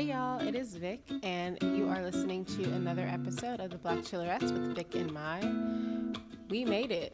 [0.00, 4.50] Hey y'all, it is Vic, and you are listening to another episode of the Blackchelorettes
[4.50, 5.40] with Vic and Mai.
[6.48, 7.12] We made it,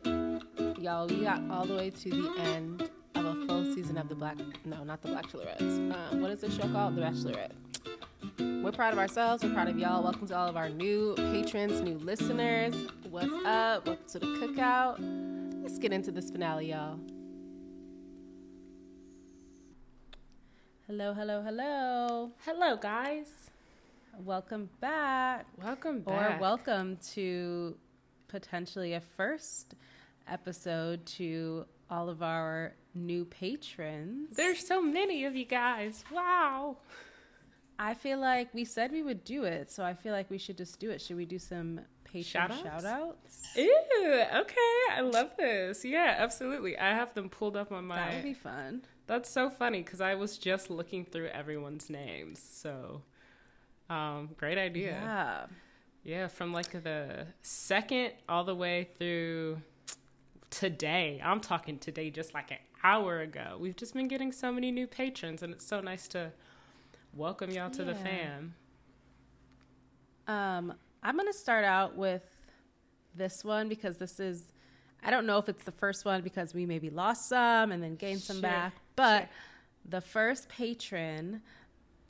[0.78, 1.08] y'all.
[1.08, 4.36] We got all the way to the end of a full season of the Black,
[4.64, 5.92] no, not the Blackchelorettes.
[6.12, 6.94] Um, what is this show called?
[6.94, 8.62] The Bachelorette.
[8.62, 9.42] We're proud of ourselves.
[9.42, 10.04] We're proud of y'all.
[10.04, 12.72] Welcome to all of our new patrons, new listeners.
[13.10, 13.84] What's up?
[13.88, 15.60] Welcome to the cookout.
[15.60, 17.00] Let's get into this finale, y'all.
[20.86, 22.30] Hello, hello, hello.
[22.44, 23.50] Hello, guys.
[24.24, 25.46] Welcome back.
[25.60, 26.38] Welcome back.
[26.38, 27.76] Or welcome to
[28.28, 29.74] potentially a first
[30.28, 34.36] episode to all of our new patrons.
[34.36, 36.04] There's so many of you guys.
[36.12, 36.76] Wow.
[37.80, 40.56] I feel like we said we would do it, so I feel like we should
[40.56, 41.00] just do it.
[41.00, 42.62] Should we do some patron Shout-outs?
[42.62, 43.42] shout outs?
[43.56, 44.78] Ew, okay.
[44.92, 45.84] I love this.
[45.84, 46.78] Yeah, absolutely.
[46.78, 47.96] I have them pulled up on my.
[47.96, 48.82] That would be fun.
[49.06, 52.40] That's so funny because I was just looking through everyone's names.
[52.40, 53.02] So,
[53.88, 54.98] um, great idea.
[55.02, 55.46] Yeah.
[56.02, 59.60] Yeah, from like the second all the way through
[60.50, 61.20] today.
[61.24, 63.56] I'm talking today, just like an hour ago.
[63.58, 66.30] We've just been getting so many new patrons, and it's so nice to
[67.12, 68.54] welcome y'all to the fam.
[70.28, 72.22] Um, I'm going to start out with
[73.14, 74.52] this one because this is,
[75.02, 77.94] I don't know if it's the first one because we maybe lost some and then
[77.96, 79.28] gained some Sure, back, but sure.
[79.90, 81.42] the first patron,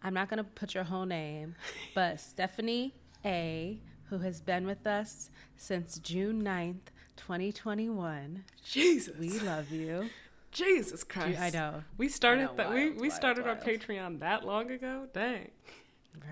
[0.02, 1.54] I'm not going to put your whole name,
[1.94, 8.44] but Stephanie A., who has been with us since June 9th, 2021.
[8.64, 10.08] Jesus, We love you.
[10.52, 11.38] Jesus Christ!
[11.38, 11.82] I know.
[11.98, 12.70] We started know, that.
[12.72, 13.56] We wild, we wild, started our.
[13.56, 15.06] Patreon that long ago.
[15.12, 15.50] Dang,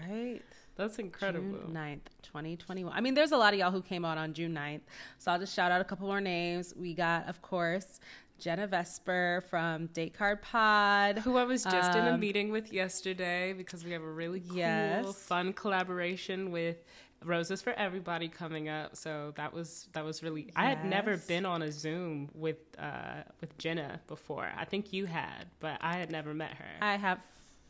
[0.09, 0.41] Right?
[0.77, 1.59] That's incredible.
[1.59, 2.93] June 9th, 2021.
[2.97, 4.81] I mean, there's a lot of y'all who came out on June 9th.
[5.19, 6.75] So I'll just shout out a couple more names.
[6.77, 8.01] We got, of course,
[8.39, 11.19] Jenna Vesper from Date Card Pod.
[11.19, 14.41] Who I was just in a Um, meeting with yesterday because we have a really
[14.41, 15.15] cool, Yes.
[15.23, 16.79] fun collaboration with
[17.23, 18.97] Roses for Everybody coming up.
[18.97, 20.51] So that was that was really.
[20.57, 24.51] I had never been on a Zoom with uh, with Jenna before.
[24.57, 26.67] I think you had, but I had never met her.
[26.83, 27.21] I have,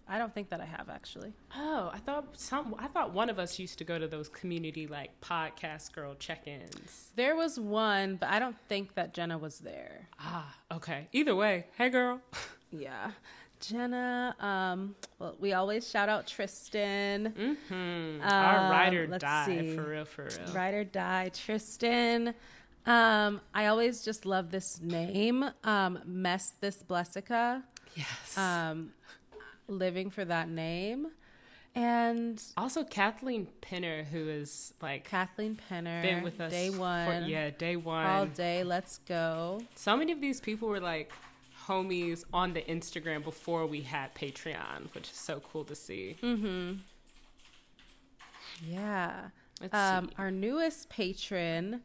[0.06, 1.32] I don't think that I have actually.
[1.56, 2.74] oh, I thought some.
[2.78, 7.10] I thought one of us used to go to those community like podcast girl check-ins.
[7.16, 10.08] There was one, but I don't think that Jenna was there.
[10.20, 11.08] Ah, okay.
[11.12, 12.20] Either way, hey girl.
[12.70, 13.12] Yeah.
[13.60, 17.32] Jenna, um, well, we always shout out Tristan.
[17.38, 18.20] Mm-hmm.
[18.22, 19.74] Our ride or Um, die see.
[19.76, 20.52] for real, for real.
[20.52, 22.34] Ride or die, Tristan.
[22.84, 25.44] Um, I always just love this name.
[25.62, 27.62] Um, Mess this Blessica.
[27.94, 28.36] Yes.
[28.36, 28.92] Um,
[29.68, 31.08] living for that name.
[31.76, 36.02] And also, Kathleen Pinner, who is like Kathleen Penner.
[36.02, 37.26] been with us Day for- one.
[37.28, 38.06] yeah, day one.
[38.06, 38.62] All day.
[38.62, 39.60] Let's go.
[39.74, 41.10] So many of these people were like
[41.66, 46.16] homies on the Instagram before we had Patreon, which is so cool to see.
[46.22, 46.74] Mm-hmm.
[48.70, 49.30] Yeah.
[49.60, 50.14] Let's Um, see.
[50.18, 51.82] our newest patron,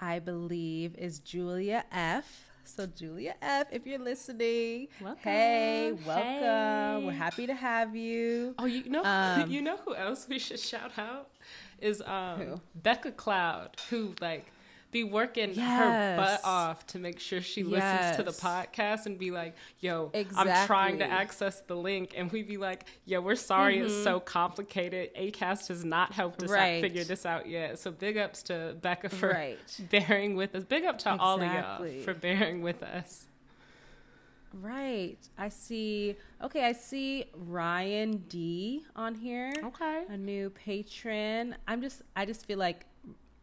[0.00, 2.50] I believe, is Julia F.
[2.66, 5.20] So Julia F, if you're listening, Welcome.
[5.22, 6.24] hey, welcome.
[6.24, 7.02] Hey.
[7.04, 8.54] We're happy to have you.
[8.58, 11.28] Oh, you know, um, you know who else we should shout out
[11.80, 14.46] is um, Becca Cloud, who like
[14.94, 19.30] be working her butt off to make sure she listens to the podcast and be
[19.30, 23.80] like, "Yo, I'm trying to access the link," and we'd be like, "Yo, we're sorry,
[23.80, 25.10] it's so complicated.
[25.14, 26.62] Acast has not helped us out, Mm-hmm.
[26.72, 26.80] Right.
[26.80, 29.58] figure this out yet." So big ups to Becca for Right.
[29.90, 30.64] bearing with us.
[30.64, 33.26] Big up to all of y'all for bearing with us.
[34.52, 35.18] Right.
[35.36, 36.14] I see.
[36.42, 39.52] Okay, I see Ryan D on here.
[39.64, 40.04] Okay.
[40.08, 41.56] A new patron.
[41.66, 42.86] I'm just I just feel like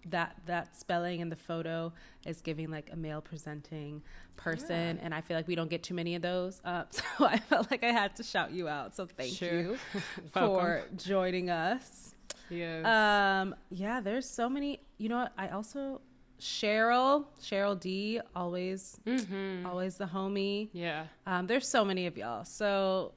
[0.10, 1.94] that that spelling in the photo
[2.26, 4.02] is giving like a male presenting
[4.36, 6.62] person and I feel like we don't get too many of those.
[6.66, 8.96] Uh, so I felt like I had to shout you out.
[8.96, 9.60] So thank Sure.
[9.60, 9.78] you
[10.34, 12.16] for joining us.
[12.50, 12.86] Yes.
[12.86, 16.02] Um yeah, there's so many you know what I also
[16.40, 19.66] Cheryl, Cheryl D, always mm-hmm.
[19.66, 20.70] always the homie.
[20.74, 21.06] Yeah.
[21.28, 22.46] Um, there's so many of y'all.
[22.46, 23.14] So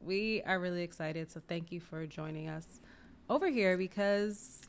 [0.00, 1.28] we are really excited.
[1.28, 2.80] So thank you for joining us
[3.28, 4.67] over here because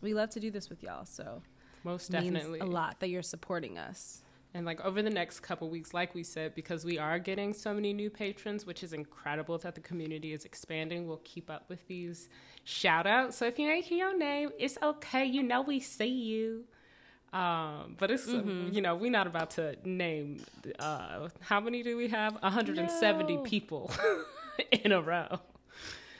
[0.00, 1.04] we love to do this with y'all.
[1.04, 1.42] So
[1.84, 2.60] Most definitely.
[2.60, 4.22] a lot that you're supporting us.
[4.54, 7.72] And like over the next couple weeks, like we said, because we are getting so
[7.72, 11.86] many new patrons, which is incredible that the community is expanding, we'll keep up with
[11.88, 12.28] these
[12.64, 13.36] shout outs.
[13.36, 15.24] So if you don't hear your name, it's okay.
[15.24, 16.64] You know we see you.
[17.32, 18.74] Um, but it's uh, Mm-hmm.
[18.74, 20.44] you know we're not about to name
[20.78, 23.42] uh, how many do we have 170 No.
[23.42, 23.90] people
[24.84, 25.38] in a row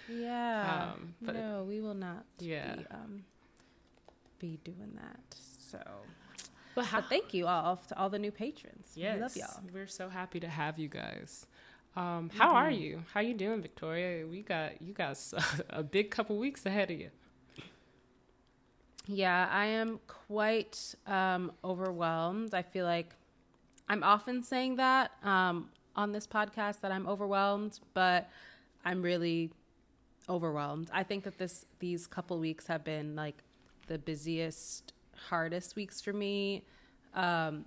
[0.08, 0.92] Yeah.
[0.94, 2.76] Um, but- no, we will not Yeah.
[2.76, 3.24] be, um,
[4.42, 5.36] be doing that.
[5.70, 5.80] So
[6.74, 8.88] but but thank you all to all the new patrons.
[8.94, 9.62] yes We love y'all.
[9.72, 11.46] we're so happy to have you guys
[11.94, 12.56] Um, how mm-hmm.
[12.56, 13.04] are you?
[13.12, 14.26] How you doing, Victoria?
[14.26, 15.18] We got you got
[15.70, 17.10] a big couple weeks ahead of you.
[19.06, 22.54] Yeah, I am quite um, overwhelmed.
[22.54, 23.14] I feel like
[23.88, 28.30] I'm often saying that um, on this podcast that I'm overwhelmed, but
[28.84, 29.50] I'm really
[30.28, 30.88] overwhelmed.
[30.92, 33.42] I think that this these couple weeks have been like
[33.86, 34.92] the busiest,
[35.28, 36.64] hardest weeks for me
[37.14, 37.64] um,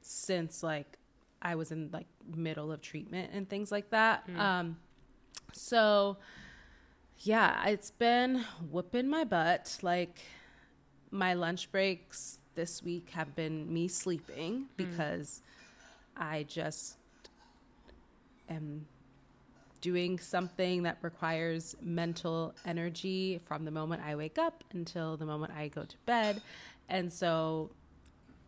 [0.00, 0.98] since like
[1.42, 4.26] I was in like middle of treatment and things like that.
[4.28, 4.38] Mm.
[4.38, 4.76] Um,
[5.52, 6.16] so
[7.18, 9.78] yeah, it's been whooping my butt.
[9.82, 10.20] Like
[11.10, 14.66] my lunch breaks this week have been me sleeping mm.
[14.76, 15.42] because
[16.16, 16.22] mm.
[16.22, 16.96] I just
[18.48, 18.86] am
[19.84, 25.52] doing something that requires mental energy from the moment I wake up until the moment
[25.54, 26.40] I go to bed.
[26.88, 27.70] And so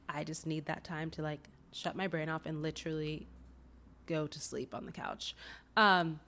[0.08, 3.26] I just need that time to like shut my brain off and literally
[4.06, 5.36] go to sleep on the couch.
[5.76, 6.20] Um,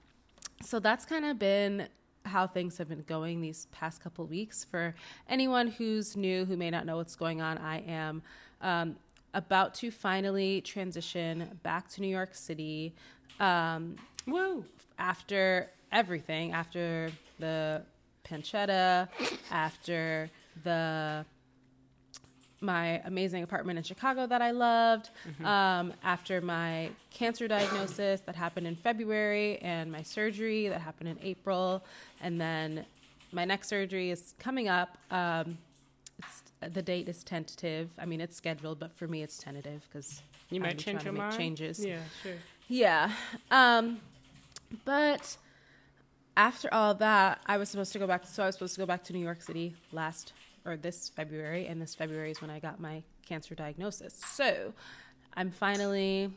[0.61, 1.87] so that's kind of been
[2.23, 4.63] how things have been going these past couple weeks.
[4.63, 4.93] For
[5.27, 8.21] anyone who's new, who may not know what's going on, I am
[8.61, 8.95] um,
[9.33, 12.93] about to finally transition back to New York City.
[13.39, 13.95] Um,
[14.25, 14.65] Woo!
[14.97, 17.81] After everything, after the
[18.23, 19.07] pancetta,
[19.51, 20.29] after
[20.63, 21.25] the
[22.61, 25.45] my amazing apartment in Chicago that I loved, mm-hmm.
[25.45, 31.17] um, after my cancer diagnosis that happened in February, and my surgery that happened in
[31.23, 31.83] April,
[32.21, 32.85] and then
[33.31, 34.97] my next surgery is coming up.
[35.09, 35.57] Um,
[36.73, 37.89] the date is tentative.
[37.97, 41.37] I mean, it's scheduled, but for me, it's tentative because you might change your mind.
[41.37, 41.85] Changes.
[41.85, 42.33] Yeah, sure.
[42.69, 43.11] Yeah.
[43.51, 43.99] Um,
[44.85, 45.37] but
[46.37, 48.25] after all that, I was supposed to go back.
[48.25, 50.33] So I was supposed to go back to New York City last
[50.65, 54.21] or this February, and this February is when I got my cancer diagnosis.
[54.25, 54.73] So
[55.33, 56.31] I'm finally,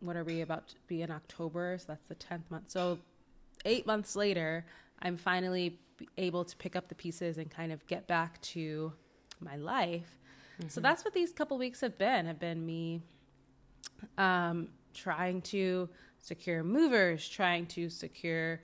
[0.00, 1.76] what are we about to be in October?
[1.78, 2.70] So that's the 10th month.
[2.70, 2.98] So
[3.64, 4.64] eight months later,
[5.02, 5.78] I'm finally
[6.16, 8.92] able to pick up the pieces and kind of get back to
[9.40, 10.18] my life.
[10.58, 10.68] Mm-hmm.
[10.68, 12.26] So that's what these couple weeks have been.
[12.26, 13.02] Have been me
[14.18, 15.88] um, trying to
[16.20, 18.60] secure movers, trying to secure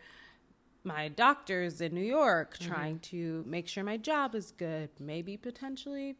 [0.84, 2.72] my doctors in New York, mm-hmm.
[2.72, 6.16] trying to make sure my job is good, maybe potentially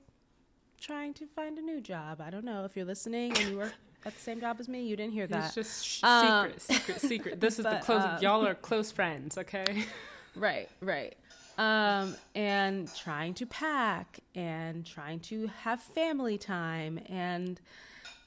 [0.80, 2.20] trying to find a new job.
[2.20, 3.74] I don't know if you're listening and you work
[4.04, 4.82] at the same job as me.
[4.82, 5.46] You didn't hear that.
[5.46, 7.40] It's just sh- um, secret, secret, secret.
[7.40, 8.02] This is but, the close.
[8.02, 9.84] Um, y'all are close friends, okay?
[10.36, 11.16] right, right.
[11.58, 17.58] Um, and trying to pack and trying to have family time and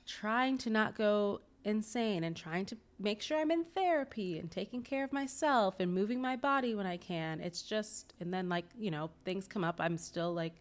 [0.08, 4.84] trying to not go insane and trying to make sure I'm in therapy and taking
[4.84, 7.40] care of myself and moving my body when I can.
[7.40, 9.80] It's just, and then like, you know, things come up.
[9.80, 10.56] I'm still like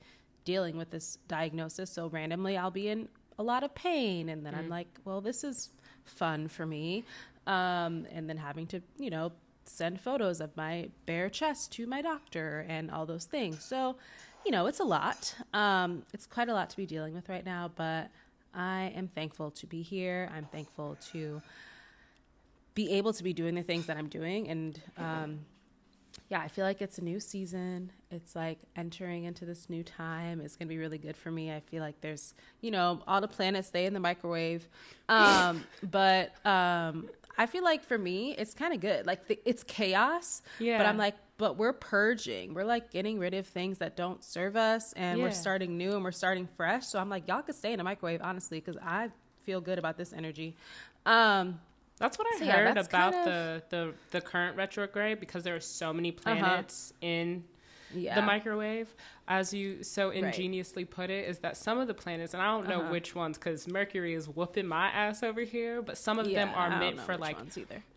[0.45, 1.91] dealing with this diagnosis.
[1.91, 3.09] So randomly I'll be in
[3.39, 4.29] a lot of pain.
[4.29, 4.59] And then mm.
[4.59, 5.71] I'm like, well, this is
[6.05, 7.05] fun for me.
[7.47, 9.33] Um, and then having to, you know,
[9.65, 13.65] send photos of my bare chest to my doctor and all those things.
[13.65, 13.97] So,
[14.45, 15.35] you know, it's a lot.
[15.53, 18.09] Um, it's quite a lot to be dealing with right now, but
[18.55, 20.31] I am thankful to be here.
[20.35, 21.41] I'm thankful to
[22.75, 24.49] be able to be doing the things that I'm doing.
[24.49, 25.41] And um,
[26.29, 27.91] yeah, I feel like it's a new season.
[28.11, 30.41] It's like entering into this new time.
[30.41, 31.53] It's going to be really good for me.
[31.53, 34.69] I feel like there's, you know, all the planets stay in the microwave.
[35.09, 39.07] Um, but um, I feel like for me, it's kind of good.
[39.07, 40.43] Like the, it's chaos.
[40.59, 40.79] Yeah.
[40.79, 42.53] But I'm like, but we're purging.
[42.53, 45.25] We're like getting rid of things that don't serve us and yeah.
[45.25, 46.87] we're starting new and we're starting fresh.
[46.87, 49.11] So I'm like, y'all could stay in the microwave, honestly, because I
[49.45, 50.57] feel good about this energy.
[51.07, 51.61] Um,
[51.99, 53.25] that's what I so heard yeah, about kind of...
[53.25, 56.21] the, the the current retrograde because there are so many uh-huh.
[56.23, 57.07] planets uh-huh.
[57.07, 57.45] in
[57.95, 58.15] yeah.
[58.15, 58.95] the microwave.
[59.31, 60.91] As you so ingeniously right.
[60.91, 62.93] put it, is that some of the planets, and I don't know uh-huh.
[62.93, 66.55] which ones, because Mercury is whooping my ass over here, but some of yeah, them
[66.55, 67.37] are meant for like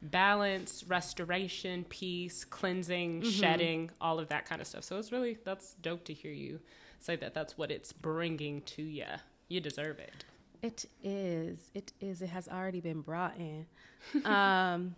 [0.01, 3.29] balance, restoration, peace, cleansing, mm-hmm.
[3.29, 4.83] shedding, all of that kind of stuff.
[4.83, 6.59] So it's really that's dope to hear you
[6.99, 7.33] say that.
[7.33, 9.05] That's what it's bringing to you.
[9.47, 10.25] You deserve it.
[10.61, 11.71] It is.
[11.73, 12.21] It is.
[12.21, 13.65] It has already been brought in.
[14.25, 14.95] Um,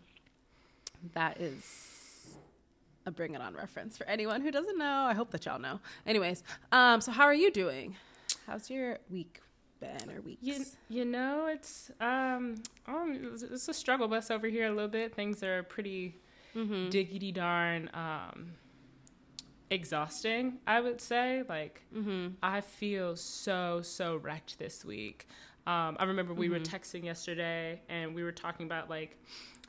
[1.14, 1.93] that is
[3.06, 5.04] a Bring It On reference for anyone who doesn't know.
[5.04, 5.80] I hope that y'all know.
[6.06, 7.96] Anyways, um, so how are you doing?
[8.48, 9.42] How's your week
[9.80, 10.42] been or weeks?
[10.42, 12.56] You, you know, it's um,
[12.88, 15.16] um, it's a struggle bus over here a little bit.
[15.16, 16.16] Things are pretty
[16.56, 16.90] mm-hmm.
[16.90, 18.52] diggity darn um,
[19.70, 20.60] exhausting.
[20.68, 21.44] I would say.
[21.48, 22.36] Like, mm-hmm.
[22.42, 25.28] I feel so so wrecked this week.
[25.66, 26.56] Um, I remember we mm-hmm.
[26.56, 29.18] were texting yesterday and we were talking about like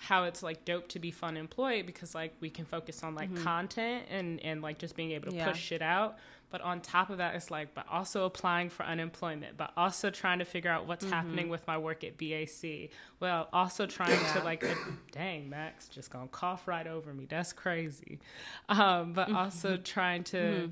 [0.08, 3.34] how it's like dope to be fun employed because like we can focus on like
[3.42, 5.49] content and and like just being able to Yeah.
[5.49, 6.16] push shit out.
[6.50, 10.38] But on top of that it's like but also applying for unemployment but also trying
[10.38, 14.62] to figure out what's happening with my work at BAC well also trying to like
[14.62, 14.75] uh,
[15.11, 17.26] dang Max just gonna cough right over me.
[17.28, 18.20] That's crazy.
[18.68, 20.70] Um but also trying to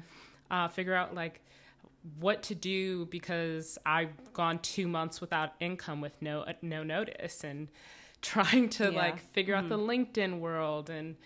[0.50, 1.40] uh, figure out like
[2.20, 7.42] what to do because I've gone two months without income with no no notice.
[7.44, 7.68] And
[8.22, 8.98] trying to Yeah.
[8.98, 11.16] like figure out the LinkedIn world and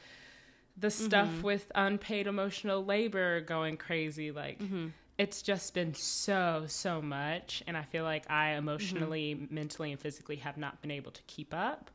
[0.79, 4.61] the stuff with unpaid emotional labor going crazy like
[5.19, 10.37] it's just been so so much and I feel like I emotionally mentally and physically
[10.37, 11.91] have not been able to keep up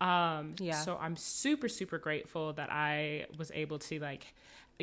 [0.00, 0.72] um Yeah.
[0.82, 4.34] so I'm super super grateful that I was able to like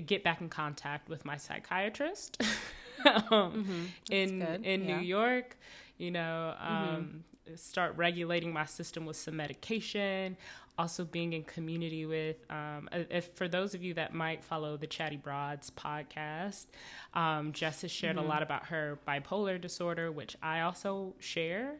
[0.05, 2.41] get back in contact with my psychiatrist
[3.31, 4.65] um, in good.
[4.65, 4.97] in Yeah.
[4.97, 5.57] New York.
[5.97, 7.23] You know, um,
[7.55, 10.37] start regulating my system with some medication.
[10.77, 14.87] Also, being in community with, um, if for those of you that might follow the
[14.87, 16.65] Chatty Broads podcast,
[17.13, 21.75] um, Jess has shared a lot about her bipolar disorder, which I also share.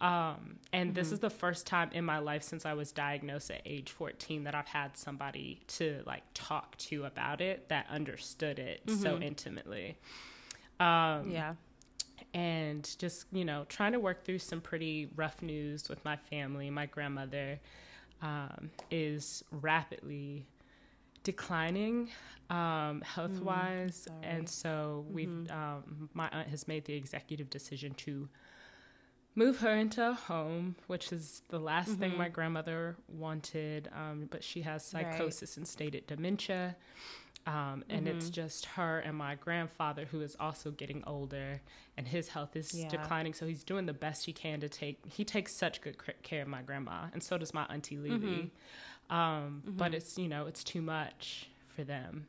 [0.00, 3.62] Um, and this is the first time in my life since I was diagnosed at
[3.64, 8.82] age 14 that I've had somebody to like talk to about it that understood it
[9.00, 9.96] so intimately.
[10.78, 11.54] Um, Yeah.
[12.36, 16.68] And just you know trying to work through some pretty rough news with my family.
[16.70, 17.58] My grandmother
[18.22, 20.46] um, is rapidly
[21.24, 22.08] declining
[22.50, 24.18] um, health wise sorry.
[24.22, 28.28] and so we've um, my aunt has made the executive decision to
[29.34, 34.44] move her into a home which is the last thing my grandmother wanted um, but
[34.44, 35.04] she has Right.
[35.12, 36.76] psychosis and stated dementia
[37.46, 41.60] um, and it's just her and my grandfather who is also getting older
[41.96, 42.88] and his health is Yeah.
[42.88, 46.42] declining so he's doing the best he can to take he takes such good care
[46.42, 48.50] of my grandma and so does my auntie Lily.
[49.08, 52.26] Um, but it's you know it's too much for them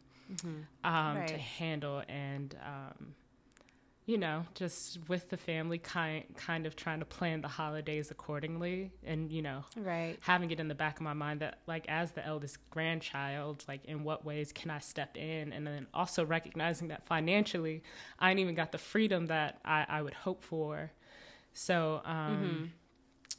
[0.84, 3.16] um, to handle and um,
[4.08, 8.90] you know just with the family kind kind of trying to plan the holidays accordingly
[9.06, 10.18] and you know Right.
[10.22, 13.84] having it in the back of my mind that like as the eldest grandchild like
[13.86, 15.52] in what ways can i step in?
[15.54, 17.84] And then also recognizing that financially
[18.18, 20.90] i ain't even got the freedom that i, I would hope for.
[21.54, 22.72] So um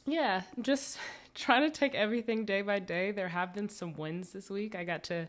[0.05, 0.99] yeah just
[1.33, 3.11] trying to take everything day by day.
[3.11, 4.75] There have been some wins this week.
[4.75, 5.27] I got to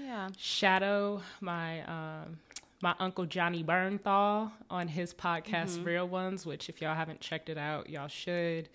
[0.00, 0.28] Yeah.
[0.36, 2.38] shadow my um
[2.80, 7.58] my uncle Johnny Bernthal on his podcast Real Ones, which if y'all haven't checked it
[7.58, 8.68] out, y'all should.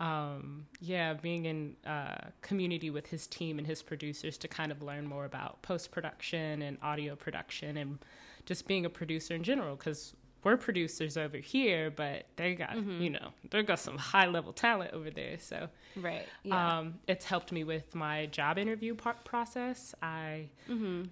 [0.00, 4.82] Um, yeah, being in uh, community with his team and his producers to kind of
[4.82, 7.98] learn more about post production and audio production and
[8.44, 13.10] just being a producer in general because we're producers over here, but they got you
[13.10, 15.38] know they got some high level talent over there.
[15.38, 16.26] So Right.
[16.42, 16.78] Yeah.
[16.78, 19.94] um, it's helped me with my job interview par- process.
[20.02, 20.48] I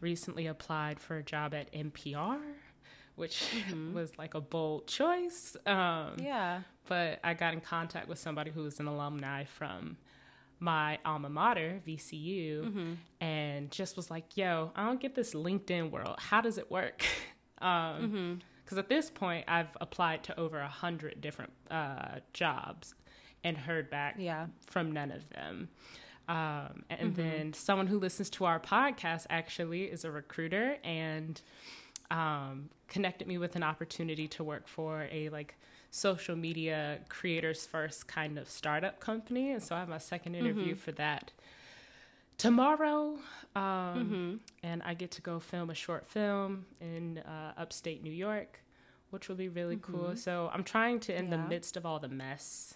[0.01, 2.39] recently applied for a job at NPR,
[3.17, 3.43] which
[3.95, 5.57] was like a bold choice.
[5.67, 6.63] Um, yeah.
[6.89, 9.97] but I got in contact with somebody who was an alumni from
[10.59, 16.17] my alma mater, VCU, and just was like, yo, I don't get this LinkedIn world.
[16.19, 17.05] How does it work?
[17.61, 22.95] um, because at this point I've applied to over a hundred different uh, jobs
[23.45, 24.47] and heard back Yeah.
[24.67, 25.69] from none of them.
[26.29, 31.41] Um, and then someone who listens to our podcast actually is a recruiter and
[32.11, 35.57] um, connected me with an opportunity to work for a like
[35.91, 39.51] social media creators first kind of startup company.
[39.53, 41.33] And so I have my second interview for that
[42.39, 43.19] tomorrow.
[43.55, 48.61] Um, And I get to go film a short film in uh, upstate New York,
[49.11, 50.17] which will be really cool.
[50.17, 52.75] So I'm trying to, in the midst of all the mess,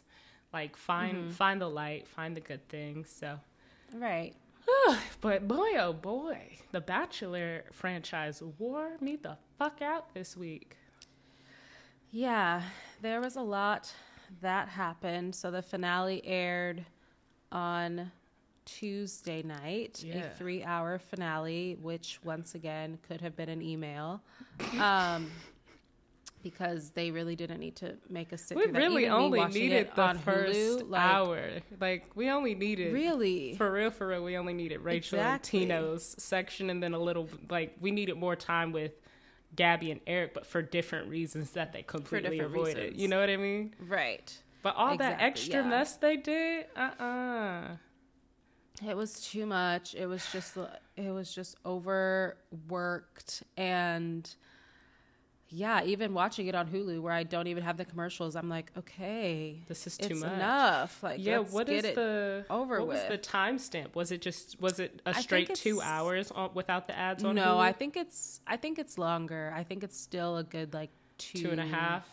[0.53, 3.09] like find find the light, find the good things.
[3.11, 3.39] So,
[3.95, 4.35] Right.
[5.21, 10.77] but boy, oh boy, the Bachelor franchise wore me the fuck out this week.
[12.11, 12.63] Yeah,
[13.01, 13.93] there was a lot
[14.41, 15.35] that happened.
[15.35, 16.85] So the finale aired
[17.53, 18.11] on
[18.67, 20.27] Tuesday night, Yeah.
[20.27, 24.21] a three hour finale, which once again could have been an email.
[24.79, 25.31] Um,
[26.43, 30.57] because they really didn't need to make us sit We really only needed the first
[30.57, 31.49] Hulu, like, hour.
[31.81, 33.55] Like we only needed Really?
[33.55, 34.23] for real, for real.
[34.23, 35.63] We only needed Rachel Exactly.
[35.63, 38.93] and Tino's section, and then a little like we needed more time with
[39.57, 42.77] Gabby and Eric, but for different reasons that they completely avoided.
[42.77, 43.01] reasons.
[43.01, 43.75] You know what I mean?
[43.81, 44.37] Right.
[44.63, 45.69] But all that extra yeah.
[45.69, 47.77] mess they did, uh uh
[48.87, 49.95] It was too much.
[49.95, 50.57] It was just
[50.97, 54.29] it was just overworked and
[55.49, 58.73] yeah, even watching it on Hulu where I don't even have the commercials, I'm like,
[58.77, 60.33] okay, This is too it's much.
[60.33, 61.03] enough.
[61.05, 63.09] Like, yeah, what is the over what with.
[63.09, 63.95] was the timestamp?
[63.95, 67.37] Was it just was it a straight two hours without the ads on?
[67.37, 67.59] no, Hulu?
[67.59, 69.53] I think it's I think it's longer.
[69.57, 72.07] I think it's still a good like two two and a half.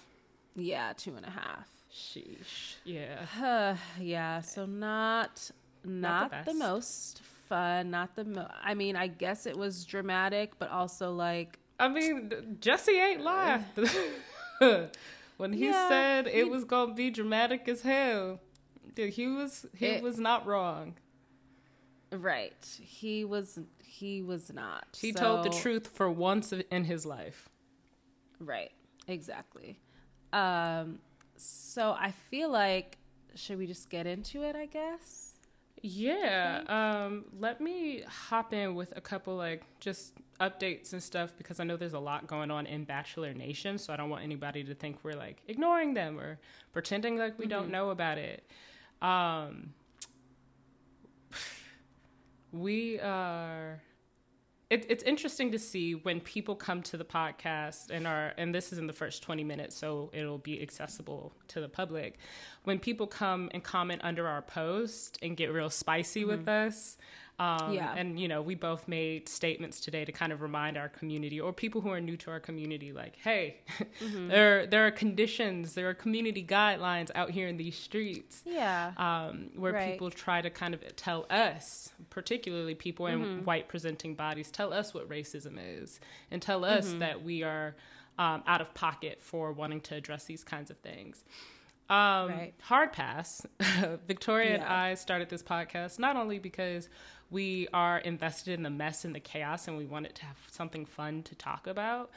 [0.56, 1.68] Yeah, two and a half.
[1.92, 2.76] Sheesh.
[2.86, 3.26] Yeah.
[3.42, 5.50] Uh, yeah, so not
[5.86, 6.58] not, the, best.
[6.58, 7.92] most fun.
[7.92, 12.58] Not the mo- I mean, I guess it was dramatic, but also like I mean,
[12.60, 13.66] Jesse ain't lied.
[15.38, 18.40] when he Yeah, said it he- was gonna be dramatic as hell,
[18.96, 20.96] dude, he was he It- was not wrong.
[22.12, 22.78] right.
[22.82, 24.86] He was he was not.
[25.00, 27.50] He told the truth for once in his life.
[28.40, 28.72] Right.
[29.08, 29.80] Exactly.
[30.32, 31.00] Um
[31.36, 32.98] so I feel like
[33.36, 35.33] should we just get into it, I guess?
[35.86, 36.62] Yeah.
[36.70, 41.66] Um, let me hop in with a couple like just updates and stuff because I
[41.66, 44.74] know there's a lot going on in Bachelor Nation, so I don't want anybody to
[44.74, 46.40] think we're like ignoring them or
[46.72, 48.50] pretending like we don't know about it.
[49.02, 49.74] Um,
[52.54, 53.82] we are
[54.74, 58.74] it, it's interesting to see when people come to the podcast and are and this
[58.74, 62.18] is in the first 20 minutes so it'll be accessible to the public.
[62.64, 66.70] When people come and comment under our post and get real spicy with mm-hmm.
[66.70, 66.98] us
[67.40, 67.94] um, Yeah.
[67.96, 71.52] and you know we both made statements today to kind of remind our community or
[71.52, 73.58] people who are new to our community like hey
[74.02, 78.92] there there are conditions there are community guidelines out here in these streets Yeah.
[78.98, 79.92] um, where Right.
[79.94, 83.46] people try to kind of tell us, particularly people in Mm-hmm.
[83.46, 86.00] white presenting bodies, tell us what racism is
[86.32, 87.00] and tell us Mm-hmm.
[87.00, 87.76] that we are
[88.20, 91.24] um, out of pocket for wanting to address these kinds of things.
[91.90, 92.54] Um, Right.
[92.62, 93.46] Hard pass.
[94.08, 96.90] Victoria and I started this podcast not only because
[97.30, 100.86] we are invested in the mess and the chaos and we wanted to have something
[100.86, 102.12] fun to talk about,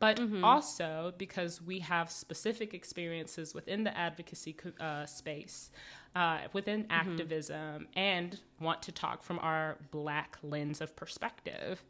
[0.00, 0.44] but Mm-hmm.
[0.44, 5.70] also because we have specific experiences within the advocacy uh, space,
[6.14, 6.90] uh, within Mm-hmm.
[6.92, 11.82] activism, and want to talk from our black lens of perspective.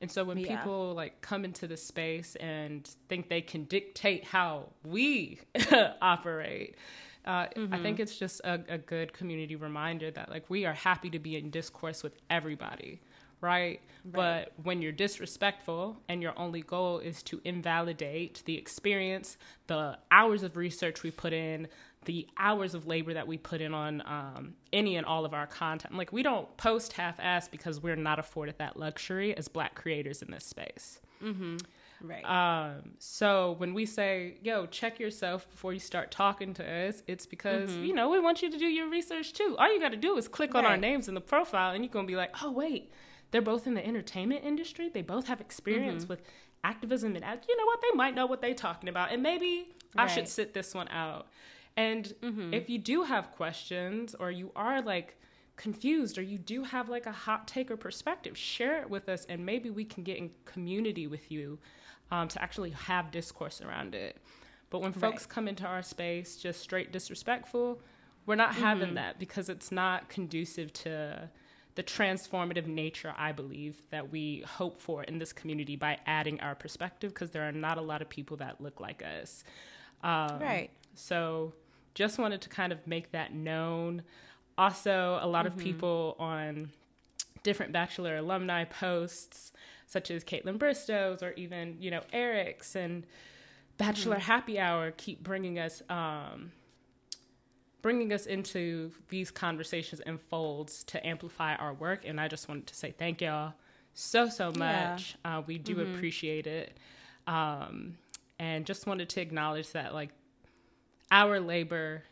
[0.00, 0.58] And so when Yeah.
[0.58, 5.40] people like come into the space and think they can dictate how we
[6.00, 6.76] operate.
[7.24, 11.08] Uh, I think it's just a, a good community reminder that like we are happy
[11.10, 13.00] to be in discourse with everybody,
[13.40, 13.80] right?
[14.04, 19.36] But when you're disrespectful and your only goal is to invalidate the experience,
[19.68, 21.68] the hours of research we put in,
[22.04, 25.46] the hours of labor that we put in on um, any and all of our
[25.46, 30.22] content, like we don't post half-ass because we're not afforded that luxury as Black creators
[30.22, 31.00] in this space.
[32.02, 32.24] right.
[32.24, 37.26] Um, so when we say, yo, check yourself before you start talking to us, it's
[37.26, 39.54] because, you know, we want you to do your research too.
[39.58, 41.92] All you got to do is click on our names in the profile and you're
[41.92, 42.90] going to be like, oh, wait,
[43.30, 44.88] they're both in the entertainment industry.
[44.88, 46.22] They both have experience with
[46.64, 47.80] activism and, act- you know what?
[47.80, 49.12] They might know what they're talking about.
[49.12, 51.28] And maybe I should sit this one out.
[51.76, 52.12] And
[52.52, 55.16] if you do have questions or you are like,
[55.56, 59.26] confused or you do have like a hot take or perspective, share it with us
[59.28, 61.58] and maybe we can get in community with you
[62.10, 64.16] um, to actually have discourse around it.
[64.70, 65.28] But when folks Right.
[65.28, 67.80] come into our space just straight disrespectful,
[68.26, 71.28] we're not having that because it's not conducive to
[71.74, 76.54] the transformative nature, I believe, that we hope for in this community by adding our
[76.54, 79.44] perspective because there are not a lot of people that look like us.
[80.02, 80.70] Um, Right.
[80.94, 81.54] So
[81.94, 84.02] just wanted to kind of make that known.
[84.58, 85.58] Also, a lot Mm-hmm.
[85.58, 86.70] of people on
[87.42, 89.52] different Bachelor alumni posts,
[89.86, 93.04] such as Kaitlyn Bristowe's or even, you know, Eric's and
[93.78, 94.24] Bachelor Mm-hmm.
[94.24, 96.52] Happy Hour keep bringing us, um,
[97.82, 102.02] bringing us into these conversations and folds to amplify our work.
[102.06, 103.54] And I just wanted to say thank y'all
[103.94, 104.90] so, so Yeah.
[104.90, 105.16] much.
[105.24, 106.76] Uh, we do appreciate it.
[107.26, 107.96] Um,
[108.38, 110.10] and just wanted to acknowledge that, like,
[111.12, 112.02] our labor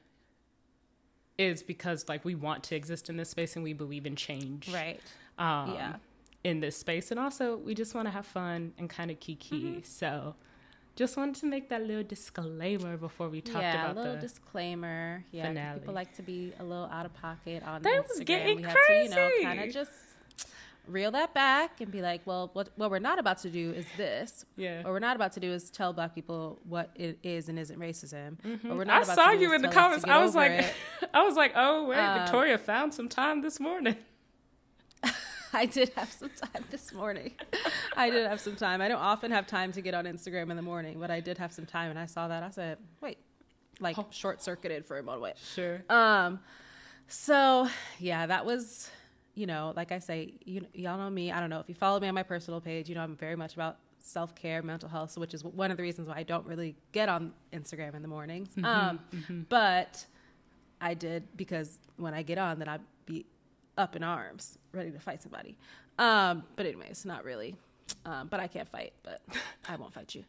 [1.38, 4.68] is because like we want to exist in this space and we believe in change
[4.72, 5.00] Right.
[5.38, 5.96] um, Yeah.
[6.44, 9.62] in this space and also we just want to have fun and kind of kiki
[9.62, 9.78] Mm-hmm.
[9.84, 10.34] so
[10.96, 14.20] just wanted to make that little disclaimer before we talked yeah, about a little the
[14.20, 15.24] disclaimer.
[15.32, 15.78] Yeah, finale.
[15.78, 18.08] people like to be a little out of pocket on That Instagram.
[18.08, 19.92] was getting we had to, you know, kind of just
[20.86, 23.86] reel that back and be like, well, what what we're not about to do is
[23.96, 24.44] this.
[24.56, 24.82] Yeah.
[24.82, 27.78] What we're not about to do is tell black people what it is and isn't
[27.78, 28.36] racism.
[28.64, 28.90] What we're Mm-hmm.
[28.90, 30.08] I saw to you in the tell us to comments.
[30.08, 30.74] I was like.
[31.14, 33.96] I was like, oh wait, Um, Victoria found some time this morning.
[35.52, 37.32] I did have some time this morning.
[37.96, 38.80] I did have some time.
[38.80, 41.38] I don't often have time to get on Instagram in the morning, but I did
[41.38, 42.42] have some time, and I saw that.
[42.44, 43.18] I said, "Wait,"
[43.80, 44.06] like Oh.
[44.10, 45.36] short circuited for a moment.
[45.54, 45.82] Sure.
[45.90, 46.38] Um,
[47.08, 48.90] so yeah, that was,
[49.40, 51.32] you know, like I say, you y'all know me.
[51.32, 52.90] I don't know if you follow me on my personal page.
[52.90, 55.82] You know, I'm very much about self care, mental health, which is one of the
[55.82, 58.50] reasons why I don't really get on Instagram in the mornings.
[58.50, 60.04] Mm-hmm, um, But
[60.78, 63.24] I did because when I get on, then I'd be
[63.78, 65.56] up in arms, ready to fight somebody.
[65.98, 67.56] Um, but anyways, not really.
[68.04, 69.22] Um, but I can't fight, but
[69.68, 70.24] I won't fight you.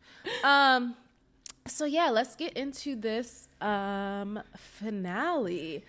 [0.47, 0.95] Um,
[1.67, 4.39] so yeah, let's get into this um,
[4.79, 5.83] finale.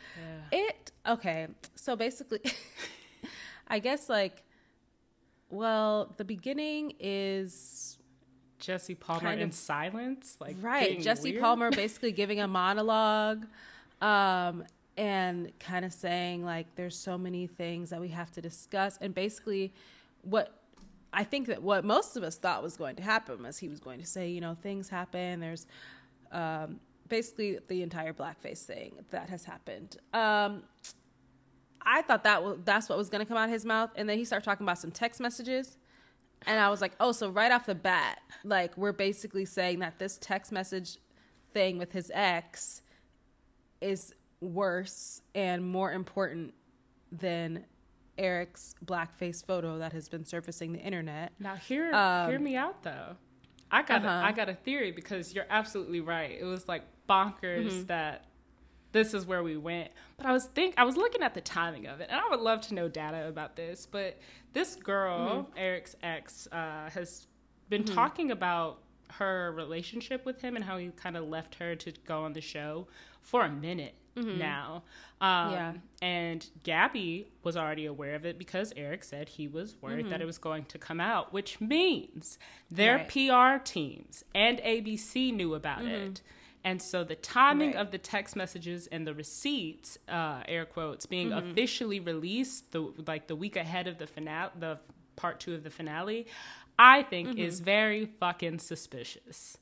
[0.51, 1.47] It okay.
[1.77, 2.41] So basically,
[3.73, 4.45] I guess like,
[5.49, 7.99] well, the beginning is
[8.59, 11.01] Jesse Palmer Kind in silence, like right.
[11.01, 11.43] Jesse weird.
[11.43, 13.47] Palmer basically giving a monologue,
[14.03, 14.65] um,
[14.99, 19.15] and kind of saying like, "There's so many things that we have to discuss," and
[19.15, 19.73] basically,
[20.21, 20.55] what
[21.15, 23.81] I think that what most of us thought was going to happen was he was
[23.81, 25.41] going to say, you know, things happen.
[25.41, 25.67] There's
[26.31, 29.97] um, basically the entire blackface thing that has happened.
[30.13, 30.63] Um,
[31.85, 34.09] I thought that was, that's what was going to come out of his mouth, and
[34.09, 35.77] then he started talking about some text messages,
[36.47, 39.99] and I was like, oh, so right off the bat, like we're basically saying that
[39.99, 40.99] this text message
[41.55, 42.83] thing with his ex
[43.81, 46.55] is worse and more important
[47.11, 47.65] than
[48.19, 51.33] Eric's blackface photo that has been surfacing the internet.
[51.39, 53.17] Now hear Um, hear me out though.
[53.71, 54.09] I got Uh-huh.
[54.25, 56.37] a, I got a theory because you're absolutely right.
[56.39, 57.85] It was like bonkers Mm-hmm.
[57.87, 58.27] that
[58.93, 59.91] this is where we went.
[60.17, 62.41] But I was think I was looking at the timing of it, and I would
[62.41, 63.87] love to know data about this.
[63.91, 64.19] But
[64.53, 65.59] this girl, Mm-hmm.
[65.59, 67.27] Eric's ex, uh, has
[67.69, 68.79] been talking about
[69.13, 72.41] her relationship with him and how he kind of left her to go on the
[72.41, 72.87] show
[73.21, 74.83] for a minute now.
[75.21, 75.53] Um, Mm-hmm.
[75.53, 75.73] Yeah.
[76.03, 80.25] And Gabby was already aware of it because Eric said he was worried that it
[80.27, 82.39] was going to come out, which means
[82.71, 83.59] their Right.
[83.61, 86.21] PR teams and ABC knew about it.
[86.65, 87.77] And so the timing Right.
[87.77, 91.51] of the text messages and the receipts, uh, air quotes, being mm-hmm.
[91.51, 94.79] officially released the like the week ahead of the finale, the
[95.17, 96.27] part two of the finale,
[96.79, 97.39] I think mm-hmm.
[97.39, 99.59] is very fucking suspicious.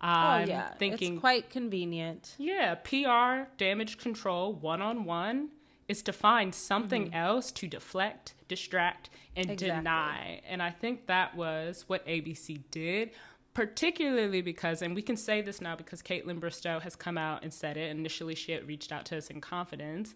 [0.00, 2.34] Oh, I'm oh yeah, thinking it's quite convenient.
[2.38, 5.50] yeah, PR damage control one on one
[5.88, 7.14] is to find something mm-hmm.
[7.14, 9.76] else to deflect, distract, and Exactly.
[9.76, 10.40] deny.
[10.48, 13.10] And I think that was what ABC did,
[13.54, 17.52] particularly because, and we can say this now because Kaitlyn Bristowe has come out and
[17.52, 17.90] said it.
[17.90, 20.14] Initially, she had reached out to us in confidence.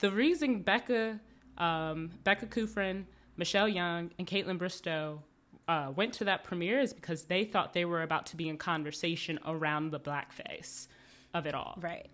[0.00, 1.20] The reason Becca,
[1.58, 3.04] um, Becca Kufrin,
[3.36, 5.20] Michelle Young, and Kaitlyn Bristowe
[5.68, 8.56] uh, went to that premiere is because they thought they were about to be in
[8.56, 10.88] conversation around the blackface
[11.34, 11.78] of it all.
[11.80, 12.08] Right.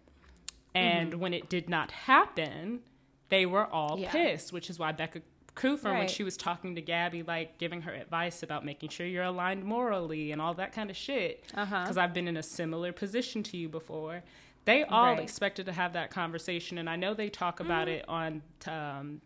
[0.74, 2.81] And when it did not happen,
[3.29, 4.03] they were all Mm-hmm.
[4.03, 4.11] Yeah.
[4.12, 5.20] pissed, which is why Becca
[5.57, 9.25] Kufrin, when she was talking to Gabby, like giving her advice about making sure you're
[9.25, 11.83] aligned morally and all that kind of shit, Uh-huh.
[11.83, 14.23] because I've been in a similar position to you before.
[14.64, 15.21] They all Right.
[15.21, 17.97] expected to have that conversation, and I know they talk about Mm-hmm.
[17.99, 19.21] it on um,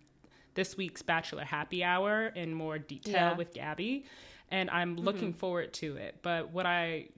[0.55, 3.29] this week's Bachelor Happy Hour in more detail Yeah.
[3.31, 3.38] Mm-hmm.
[3.38, 4.05] with Gabby,
[4.51, 6.17] and I'm looking forward to it.
[6.23, 7.09] But what I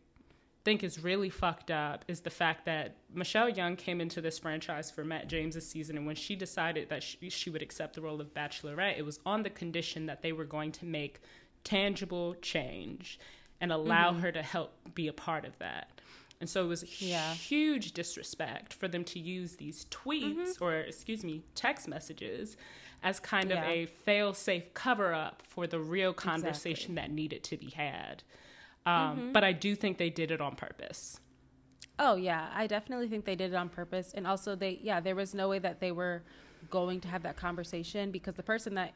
[0.65, 4.91] think is really fucked up is the fact that Michelle Young came into this franchise
[4.91, 8.21] for Matt James's season, and when she decided that she, she would accept the role
[8.21, 11.21] of Bachelorette, it was on the condition that they were going to make
[11.65, 13.19] tangible change
[13.61, 14.21] and allow mm-hmm.
[14.21, 16.01] her to help be a part of that.
[16.41, 17.35] And so it was a Yeah.
[17.35, 20.65] huge disrespect for them to use these tweets mm-hmm.
[20.65, 22.57] or, excuse me, text messages
[23.03, 23.63] as kind Yeah.
[23.63, 28.23] of a fail safe cover up for the real conversation that needed to be had.
[28.87, 31.21] Um, But I do think they did it on purpose.
[31.99, 35.15] Oh yeah, I definitely think they did it on purpose, and also they yeah there
[35.15, 36.23] was no way that they were
[36.71, 38.93] going to have that conversation because the person that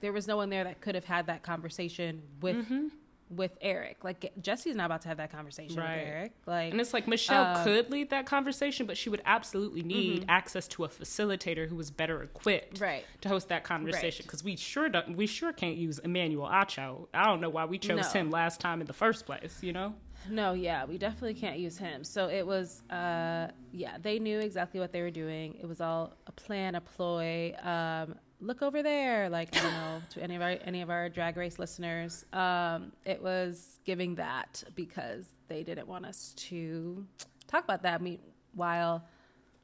[0.00, 2.88] there was no one there that could have had that conversation with Mm-hmm.
[3.36, 4.04] With Eric.
[4.04, 5.98] Like Jesse's not about to have that conversation Right.
[5.98, 6.32] with Eric.
[6.46, 10.24] Like And it's like Michelle Um, could lead that conversation, but she would absolutely need
[10.28, 13.04] access to a facilitator who was better equipped Right.
[13.22, 14.22] to host that conversation.
[14.22, 14.26] Right.
[14.26, 17.08] Because we sure don't, we sure can't use Emmanuel Acho.
[17.14, 18.20] I don't know why we chose No.
[18.20, 19.62] him last time in the first place.
[19.62, 19.94] You know?
[20.30, 22.02] No, yeah, we definitely can't use him.
[22.02, 25.54] So it was, uh, yeah, they knew exactly what they were doing.
[25.60, 27.54] It was all a plan, a ploy.
[27.62, 31.08] Um, look over there, like I don't know, to any of our any of our
[31.08, 32.24] drag race listeners.
[32.32, 37.04] Um, it was giving that because they didn't want us to
[37.46, 38.02] talk about that.
[38.02, 39.04] Meanwhile,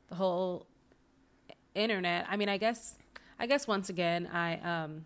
[0.08, 0.66] the whole
[1.74, 2.26] internet.
[2.28, 2.96] I mean, I guess,
[3.38, 5.04] I guess once again, I um,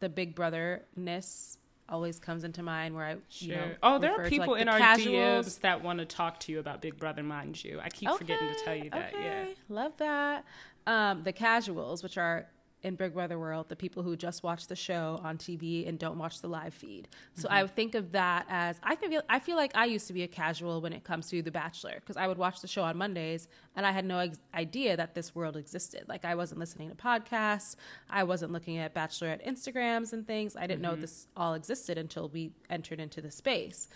[0.00, 1.58] the Big Brother ness
[1.90, 4.68] always comes into mind where I you know oh, there are to, like, people in
[4.68, 5.56] our casuals.
[5.56, 7.80] DMs that want to talk to you about Big Brother, mind you.
[7.82, 9.14] I keep forgetting to tell you that.
[9.20, 9.46] Yeah.
[9.68, 10.44] Love that.
[10.86, 12.46] Um, the casuals, which are
[12.82, 16.16] in Big Brother world, the people who just watch the show on TV and don't
[16.16, 17.08] watch the live feed.
[17.34, 20.12] So I would think of that as I feel I feel like I used to
[20.12, 22.82] be a casual when it comes to The Bachelor because I would watch the show
[22.82, 26.04] on Mondays and I had no ex- idea that this world existed.
[26.08, 27.74] Like I wasn't listening to podcasts,
[28.08, 30.54] I wasn't looking at Bachelorette Instagrams and things.
[30.54, 33.88] I didn't know this all existed until we entered into the space.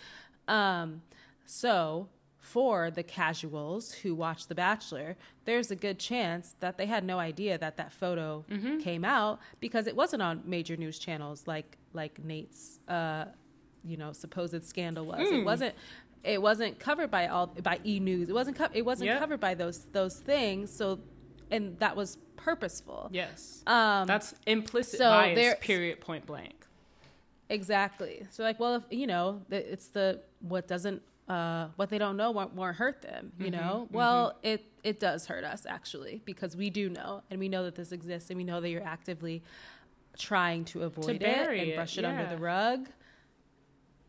[0.47, 1.01] Um,
[1.45, 2.09] so
[2.53, 7.17] for the casuals who watch The Bachelor, there's a good chance that they had no
[7.17, 8.45] idea that that photo
[8.81, 13.25] came out because it wasn't on major news channels like like Nate's uh,
[13.83, 15.19] you know supposed scandal was.
[15.31, 15.73] It wasn't.
[16.23, 18.29] It wasn't covered by all by E News.
[18.29, 18.55] It wasn't.
[18.57, 19.19] Co- it wasn't Yep.
[19.19, 20.71] covered by those those things.
[20.71, 20.99] So,
[21.49, 23.09] and that was purposeful.
[23.11, 23.63] Yes.
[23.65, 26.53] Um, That's implicit so bias, there- period, point blank.
[27.49, 28.25] Exactly.
[28.29, 32.31] So like, well, if you know, it's the what doesn't uh what they don't know
[32.31, 33.87] won't, won't hurt them, you Mm-hmm, know?
[33.91, 37.75] Well, it it does hurt us actually because we do know and we know that
[37.75, 39.41] this exists and we know that you're actively
[40.17, 42.29] trying to avoid it bury and it, brush it under yeah.
[42.29, 42.89] the rug.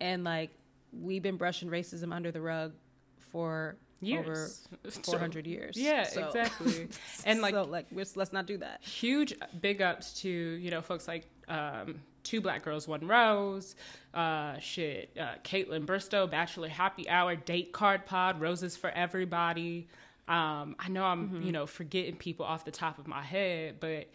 [0.00, 0.50] And like
[0.92, 2.72] we've been brushing racism under the rug
[3.18, 4.68] for over Years.
[4.88, 5.76] So- 400 years.
[5.76, 6.88] Yeah, So- exactly.
[7.24, 8.82] and like so like let's, let's not do that.
[8.82, 13.76] huge big ups to you know folks like um, two black girls one rose
[14.14, 19.88] uh, shit uh, kaitlyn bristowe bachelor happy hour date card pod roses for everybody.
[20.26, 24.08] Um, i know i'm you know forgetting people off the top of my head but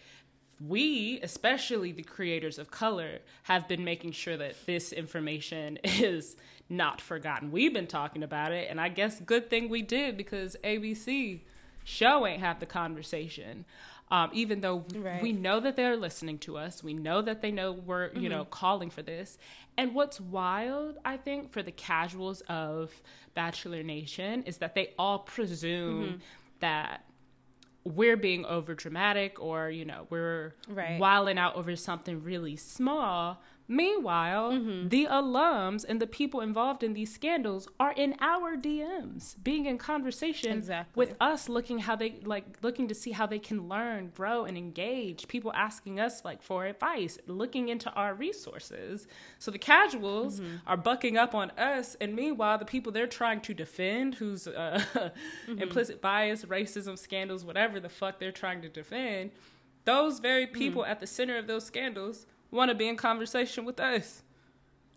[0.65, 6.35] we especially the creators of color have been making sure that this information is
[6.67, 7.51] not forgotten.
[7.51, 11.39] We've been talking about it and i guess good thing we did because abc
[11.83, 13.65] show ain't have the conversation
[14.11, 15.21] um, even though Right.
[15.21, 18.45] we know that they're listening to us we know that they know we're you know
[18.45, 19.37] calling for this
[19.77, 22.91] and what's wild i think for the casuals of
[23.35, 26.19] bachelor nation is that they all presume
[26.59, 27.03] that
[27.85, 30.99] we're being over dramatic or you know we're Right.
[30.99, 34.89] wilding out over something really small meanwhile mm-hmm.
[34.89, 39.77] the alums and the people involved in these scandals are in our dms being in
[39.77, 40.91] conversation Exactly.
[40.95, 44.57] with us looking how they like looking to see how they can learn grow and
[44.57, 45.27] engage.
[45.27, 49.07] People asking us like for advice looking into our resources.
[49.37, 50.57] So the casuals mm-hmm.
[50.67, 54.83] are bucking up on us and meanwhile the people they're trying to defend whose uh,
[54.93, 55.61] mm-hmm.
[55.61, 59.31] implicit bias racism scandals whatever the fuck they're trying to defend
[59.85, 63.79] those very people at the center of those scandals want to be in conversation with
[63.79, 64.21] us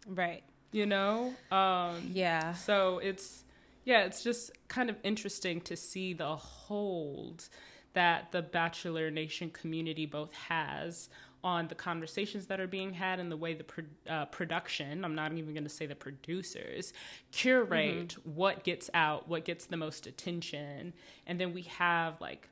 [0.06, 0.42] Right.
[0.72, 2.54] you know um Yeah.
[2.54, 3.44] so it's
[3.84, 7.48] yeah, it's just kind of interesting to see the hold
[7.94, 11.08] that the Bachelor Nation community both has
[11.42, 15.16] on the conversations that are being had and the way the pro- uh, production, I'm
[15.16, 16.92] not even going to say the producers,
[17.32, 20.92] curate what gets out, what gets the most attention.
[21.26, 22.48] And then we have like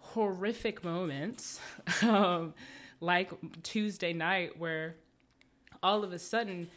[0.00, 1.58] horrific moments
[2.02, 2.52] um,
[3.04, 3.30] like
[3.62, 4.94] Tuesday night where
[5.82, 6.68] all of a sudden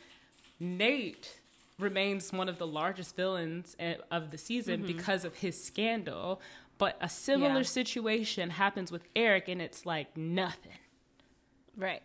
[0.59, 1.37] Nate
[1.79, 6.41] remains one of the largest villains eh, of the season because of his scandal.
[6.77, 7.63] But a similar Yeah.
[7.63, 10.77] situation happens with Eric, and it's like nothing,
[11.75, 12.03] Right.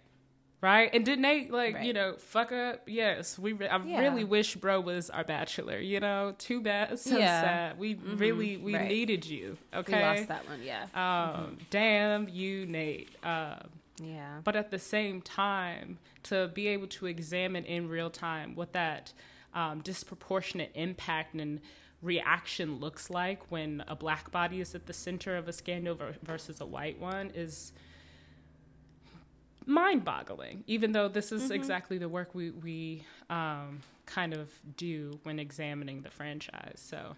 [0.62, 0.88] right?
[0.94, 2.82] And did Nate like you know fuck up?
[2.86, 3.52] Yes, we.
[3.52, 4.00] Re- I Yeah.
[4.00, 5.78] really wish Bro was our bachelor.
[5.78, 6.98] You know, too bad.
[6.98, 7.42] So Yeah.
[7.42, 7.78] sad.
[7.78, 8.88] We really we Right.
[8.88, 9.58] needed you.
[9.74, 9.96] Okay.
[9.98, 10.62] We lost that one.
[10.62, 10.86] Yeah.
[10.94, 13.10] Um, damn you, Nate.
[13.22, 13.68] Um,
[14.00, 14.38] yeah.
[14.44, 19.12] but at the same time to be able to examine in real time what that
[19.54, 21.60] um, disproportionate impact and
[22.00, 26.16] reaction looks like when a black body is at the center of a scandal ver-
[26.22, 27.72] versus a white one is
[29.66, 35.38] mind-boggling even though this is exactly the work we, we um, kind of do when
[35.38, 36.76] examining the franchise.
[36.76, 37.16] So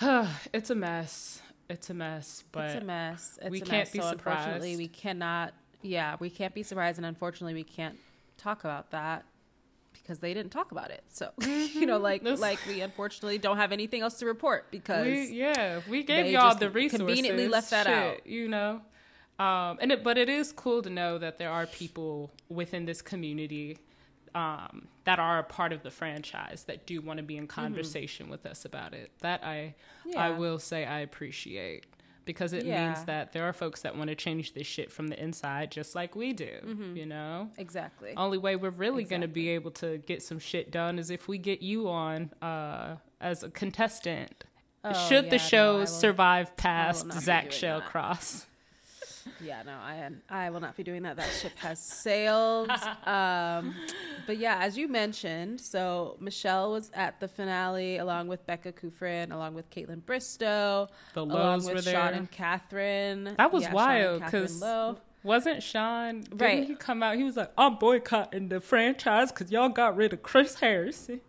[0.52, 3.38] it's a mess it's a mess but it's a mess.
[3.40, 3.92] It's we a can't mess.
[3.92, 5.54] be so unfortunately, we cannot.
[5.82, 7.96] Yeah, we can't be surprised, and unfortunately, we can't
[8.36, 9.24] talk about that
[9.92, 11.02] because they didn't talk about it.
[11.08, 15.06] So you know, like This- like we unfortunately don't have anything else to report because
[15.06, 17.06] we, yeah, we gave y'all the resources.
[17.06, 18.26] conveniently left that shit, out.
[18.26, 18.82] you know.
[19.38, 23.00] Um, and it, but it is cool to know that there are people within this
[23.00, 23.78] community
[24.34, 28.28] um, that are a part of the franchise that do want to be in conversation
[28.28, 29.10] with us about it.
[29.20, 29.74] That I,
[30.16, 30.40] I Mm-hmm.
[30.40, 31.86] Will say I appreciate
[32.24, 32.86] because it Yeah.
[32.92, 35.94] means that there are folks that want to change this shit from the inside, just
[35.94, 36.50] like we do.
[36.64, 36.96] Mm-hmm.
[36.96, 37.50] You know.
[37.58, 38.12] exactly.
[38.16, 41.26] Only way we're really going to be able to get some shit done is if
[41.28, 44.44] we get you on uh, as a contestant.
[44.84, 47.80] Oh, Should yeah, the show I will- survive past Zach doing Shell.
[47.82, 48.46] Cross?
[49.40, 51.16] Yeah, no, I I will not be doing that.
[51.16, 52.70] That ship has sailed.
[53.06, 53.74] Um,
[54.26, 59.32] but yeah, as you mentioned, so Michelle was at the finale along with Becca Kufrin,
[59.32, 61.94] along with Kaitlyn Bristowe, The along with were there.
[61.94, 63.34] Sean and Catherine.
[63.36, 64.62] That was Yeah, wild because
[65.22, 66.64] wasn't Sean didn't Right.
[66.66, 67.16] he come out?
[67.16, 71.20] He was like, "I'm boycotting the franchise because y'all got rid of Chris Harrison."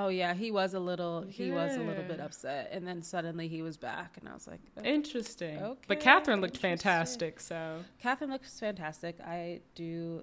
[0.00, 3.48] Oh yeah, he was a little he was a little bit upset, and then suddenly
[3.48, 4.82] he was back, and I was like, oh.
[4.82, 5.58] Interesting.
[5.58, 7.38] Okay, but Catherine looked fantastic.
[7.38, 9.20] So Catherine looks fantastic.
[9.20, 10.22] I do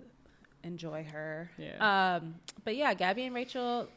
[0.63, 1.51] enjoy her.
[1.59, 2.17] Yeah.
[2.17, 2.35] Um,
[2.65, 3.87] but yeah, Gabby and Rachel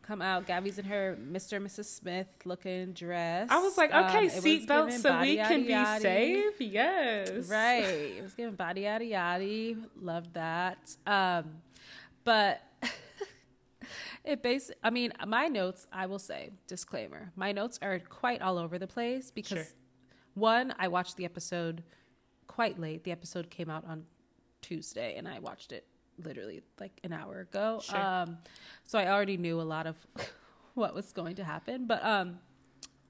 [0.00, 0.46] come out.
[0.46, 1.58] Gabby's in her Mr.
[1.58, 1.84] and Mrs.
[1.84, 3.48] Smith looking dress.
[3.50, 6.60] I was like, Um, okay, it was seatbelts so we can be yaddy safe.
[6.60, 7.50] Yes.
[7.50, 8.14] Right.
[8.16, 9.76] It was giving body yaddy yaddy.
[10.00, 10.96] Loved that.
[11.06, 11.44] Um,
[12.24, 12.62] but
[14.24, 14.70] it base.
[14.82, 15.86] I mean, my notes.
[15.92, 17.32] I will say disclaimer.
[17.36, 19.74] My notes are quite all over the place because Sure.
[20.34, 21.82] one, I watched the episode
[22.46, 23.04] quite late.
[23.04, 24.04] The episode came out on
[24.60, 25.86] Tuesday, and I watched it
[26.22, 27.80] literally like an hour ago.
[27.82, 27.98] Sure.
[27.98, 28.38] Um,
[28.84, 29.96] so I already knew a lot of
[30.74, 31.86] what was going to happen.
[31.86, 32.38] But um,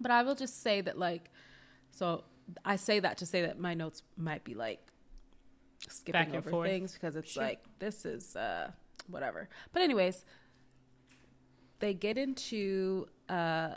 [0.00, 1.30] but I will just say that like,
[1.90, 2.24] so
[2.64, 4.80] I say that to say that my notes might be like
[5.88, 6.68] skipping over forth.
[6.70, 7.42] things because it's Sure.
[7.42, 8.70] like this is uh
[9.08, 9.48] whatever.
[9.72, 10.24] But anyways,
[11.82, 13.74] they get into uh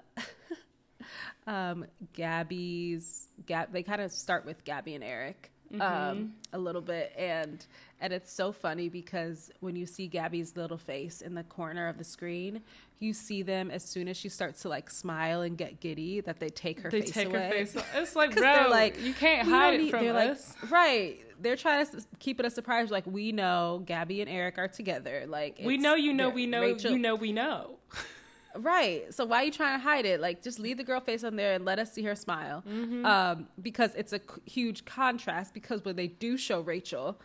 [1.47, 6.09] um Gabby's Gab they kind of start with Gabby and Erich Mm-hmm.
[6.11, 7.65] um a little bit and
[8.01, 11.97] and it's so funny because when you see Gabby's little face in the corner of
[11.97, 12.61] the screen
[12.99, 16.39] you see them as soon as she starts to like smile and get giddy that
[16.39, 17.75] they take her They face take away her face.
[17.93, 20.55] It's like, bro, they're like, you can't hide don't it from they're us.
[20.61, 21.19] Like, right.
[21.41, 22.91] They're trying to keep it a surprise.
[22.91, 25.25] Like, we know Gabby and Erich are together.
[25.27, 27.77] Like, we know, you know, we know, Rachel- you know, we know.
[28.57, 29.13] Right.
[29.13, 30.19] So why are you trying to hide it?
[30.21, 32.63] Like, just leave the girl face on there and let us see her smile.
[32.67, 33.05] Mm-hmm.
[33.05, 35.53] Um, because it's a c- huge contrast.
[35.53, 37.19] Because when they do show Rachel,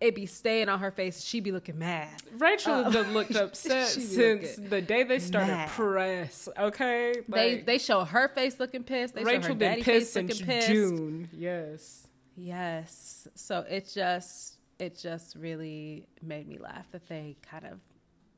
[0.00, 1.24] it be staying on her face.
[1.24, 2.10] She be looking mad.
[2.36, 5.68] Rachel Uh, done looked upset since the day they started mad.
[5.70, 6.48] press.
[6.58, 9.14] Okay, they Like, they show her face looking pissed.
[9.14, 10.68] They show Rachel her been pissed face looking since pissed.
[10.68, 11.28] June.
[11.32, 12.06] Yes.
[12.36, 13.28] Yes.
[13.34, 17.78] So it just it just really made me laugh that they kind of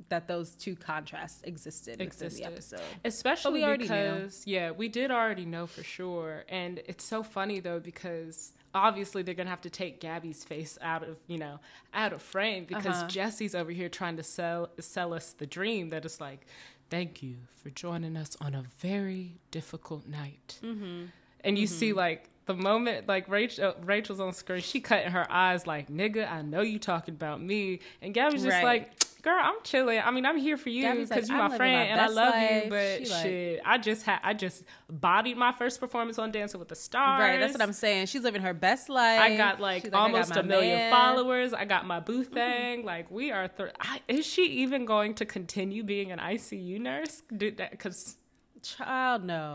[0.08, 2.42] that those two contrasts existed, within Existed.
[2.44, 2.80] the episode.
[3.04, 4.14] Especially we already knew.
[4.14, 6.44] because yeah, we did already know for sure.
[6.48, 11.02] And it's so funny though because obviously they're gonna have to take Gabby's face out
[11.02, 11.58] of you know
[11.94, 13.08] out of frame because Uh-huh.
[13.08, 16.46] Jesse's over here trying to sell sell us the dream that it's like,
[16.90, 20.60] thank you for joining us on a very difficult night.
[20.62, 21.06] Mm-hmm.
[21.42, 25.30] And you see like the moment like Rachel uh, Rachel's on screen, she cutting her
[25.30, 28.64] eyes like nigga, I know you talking about me, and Gabby's just Right.
[28.64, 28.92] like.
[29.22, 29.98] Girl, I'm chilling.
[29.98, 32.06] I mean, I'm here for you like, because you "I'm my friend my and I
[32.06, 32.70] love you.
[32.70, 36.60] But She like- shit, I just had I just bodied my first performance on Dancing
[36.60, 37.22] with the Stars.
[37.22, 38.06] Right, that's what I'm saying.
[38.06, 39.20] She's living her best life.
[39.20, 40.92] I got like She's I got almost a million man.
[40.92, 41.52] followers.
[41.52, 42.34] I got my boo mm-hmm.
[42.34, 42.84] thing.
[42.84, 43.48] Like we are.
[43.48, 47.24] Th- I, is she even going to continue being an ICU nurse?
[47.36, 48.18] Because
[48.62, 49.54] Child, no.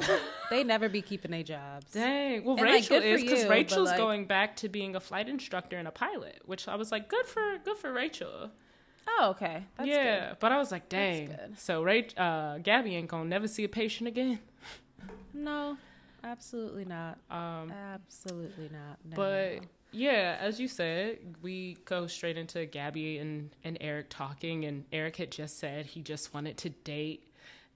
[0.50, 1.92] they never be keeping their jobs.
[1.92, 2.44] dang.
[2.44, 5.78] Well, And, Rachel for is because Rachel's like- going back to being a flight instructor
[5.78, 8.52] and a pilot, which I was like, good for good for Rachel.
[9.08, 9.66] Oh, okay.
[9.78, 10.38] That's yeah, good.
[10.40, 11.36] but I was like, dang.
[11.58, 14.40] So Rach, uh, Gabby ain't gonna never see a patient again.
[15.34, 15.78] No,
[16.24, 17.18] absolutely not.
[17.30, 18.98] Um, Absolutely not.
[19.10, 19.68] No, But no.
[19.94, 25.16] yeah, as you said, we go straight into Gabby and, and Erich talking, and Erich
[25.16, 27.24] had just said he just wanted to date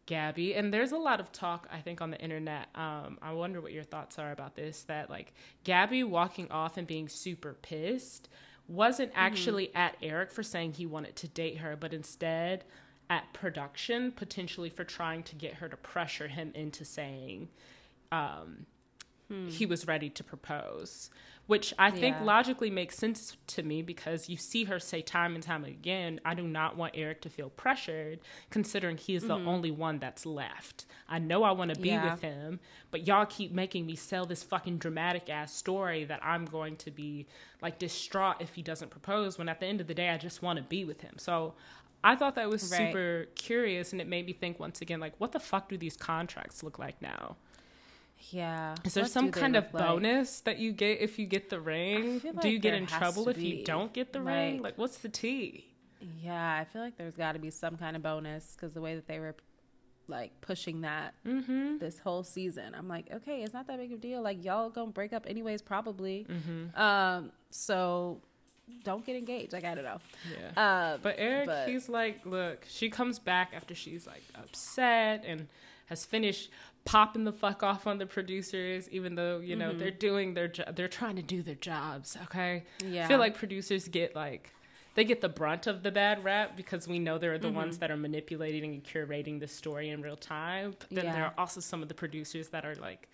[0.06, 0.54] Gabby.
[0.56, 2.68] And there's a lot of talk, I think, on the internet.
[2.76, 6.86] Um, I wonder what your thoughts are about this that, like, Gabby walking off and
[6.88, 8.30] being super pissed
[8.68, 12.64] wasn't actually at Erich for saying he wanted to date her, but instead
[13.10, 17.50] at production, potentially for trying to get her to pressure him into saying,
[18.12, 18.66] um,
[19.50, 21.10] he was ready to propose,
[21.48, 22.24] which I think Yeah.
[22.24, 26.34] logically makes sense to me because you see her say time and time again, I
[26.34, 29.48] do not want Erich to feel pressured, considering he is the mm-hmm.
[29.48, 30.86] only one that's left.
[31.08, 32.12] I know I want to be Yeah.
[32.14, 36.46] with him, but y'all keep making me sell this fucking dramatic ass story that I'm
[36.46, 37.28] going to be
[37.62, 40.42] like distraught if he doesn't propose when at the end of the day I just
[40.42, 41.16] want to be with him.
[41.18, 41.54] So
[42.04, 42.88] I thought that was Right.
[42.90, 45.98] super curious and it made me think once again like what the fuck do these
[45.98, 47.36] contracts look like now?
[48.30, 48.76] Yeah.
[48.84, 49.84] Is there What some kind of like?
[49.86, 52.20] bonus that you get if you get the ring?
[52.20, 54.56] feel Do you get in trouble if you don't get the ring?
[54.56, 55.66] Like- Like, what's the tea?
[56.22, 58.96] Yeah, I feel like there's got to be some kind of bonus because the way
[58.96, 59.36] that they were
[60.08, 61.78] like pushing that Mm-hmm.
[61.80, 64.22] this whole season, I'm like, okay, it's not that big of a deal.
[64.22, 66.26] Like y'all gonna break up anyways, probably.
[66.30, 66.80] Mm-hmm.
[66.80, 68.22] Um, so
[68.84, 69.54] don't get engaged.
[69.54, 70.00] Like I don't know.
[70.32, 70.62] Yeah.
[70.62, 75.48] Uh, But Erich, but- he's like, look, she comes back after she's like upset and
[75.88, 76.50] has finished
[76.86, 80.72] popping the fuck off on the producers, even though you know they're doing their jo-
[80.76, 82.18] they're trying to do their jobs.
[82.24, 83.06] Okay, Yeah.
[83.06, 84.52] I feel like producers get like
[84.94, 87.58] they get the brunt of the bad rap because we know they're the Mm-hmm.
[87.58, 90.74] ones that are manipulating and curating the story in real time.
[90.80, 93.10] But then there are also some of the producers that are like,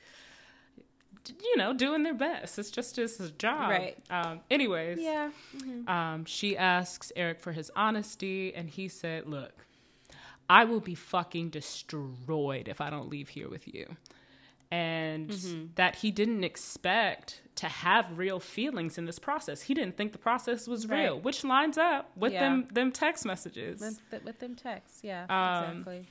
[1.43, 2.59] you know, doing their best.
[2.59, 3.69] It's just his job.
[3.72, 3.97] Right.
[4.09, 5.32] Um, anyways, Yeah.
[5.88, 9.65] um, she asks Erich for his honesty, and he said, Look,
[10.59, 13.85] I will be fucking destroyed if I don't leave here with you.
[14.69, 15.65] And Mm-hmm.
[15.75, 19.63] that he didn't expect to have real feelings in this process.
[19.63, 21.23] He didn't think the process was real, Right.
[21.23, 22.41] which lines up with Yeah.
[22.43, 23.81] them them text messages.
[23.81, 24.99] With, th- with them texts.
[25.03, 25.23] Yeah.
[25.29, 26.05] Um, exactly.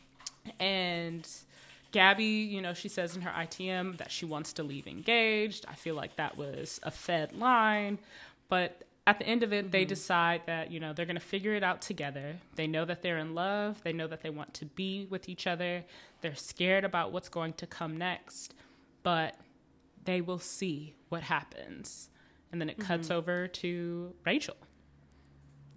[0.59, 1.27] And
[1.93, 2.25] Gabby,
[2.55, 5.65] you know, she says in her ITM that she wants to leave engaged.
[5.67, 7.99] I feel like that was a fed line.
[8.49, 11.55] But at the end of it, they decide that, you know, they're going to figure
[11.55, 12.37] it out together.
[12.55, 13.83] They know that they're in love.
[13.83, 15.85] They know that they want to be with each other.
[16.21, 18.55] They're scared about what's going to come next.
[19.03, 19.37] But
[20.05, 22.11] they will see what happens.
[22.53, 24.57] And then it cuts over to Rachel.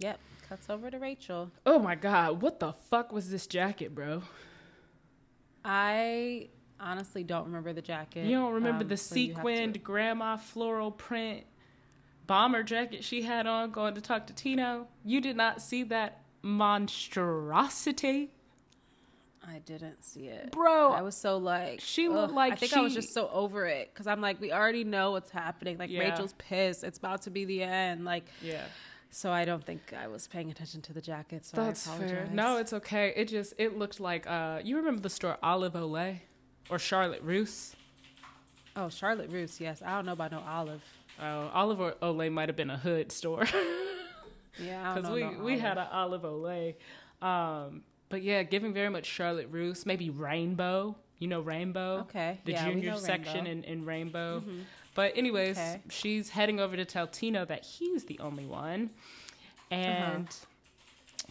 [0.00, 0.18] Yep.
[0.48, 1.50] Cuts over to Rachel.
[1.64, 4.22] Oh my God, what the fuck was this jacket, bro?
[5.64, 6.48] I
[6.78, 8.26] honestly don't remember the jacket.
[8.26, 11.44] You don't remember um, the so you have to- sequined grandma floral print
[12.26, 14.86] bomber jacket she had on going to talk to Tino?
[15.04, 18.30] You did not see that monstrosity?
[19.46, 20.52] I didn't see it.
[20.52, 22.14] Bro, I was so like she ugh.
[22.14, 24.84] looked like I think I was just so over it because I'm like we already
[24.84, 25.76] know what's happening.
[25.76, 26.00] Like Yeah.
[26.00, 26.82] Rachel's pissed.
[26.82, 28.06] It's about to be the end.
[28.06, 28.62] Like Yeah.
[29.10, 31.44] so I don't think I was paying attention to the jacket.
[31.44, 32.16] So That's I apologize.
[32.28, 32.28] fair.
[32.32, 33.12] No, it's okay.
[33.16, 36.20] It just it looked like uh you remember the store Olive Olay
[36.70, 37.76] or Charlotte Russe?
[38.76, 39.60] oh Charlotte Russe.
[39.60, 40.82] Yes, I don't know about no Olive.
[41.20, 43.46] Oh, Olive Olay might have been a hood store.
[44.56, 45.60] Yeah, because we no we Olive.
[45.60, 46.76] had an olive olay
[47.20, 52.52] um but yeah giving very much charlotte russe maybe rainbow you know rainbow Okay, the
[52.52, 53.50] yeah, junior section Rainbow.
[53.50, 53.64] Mm-hmm.
[53.64, 54.44] in, in rainbow
[54.94, 55.80] but anyways Okay.
[55.90, 58.90] she's heading over to tell tino that he's the only one
[59.72, 59.74] Uh-huh.
[59.74, 60.28] and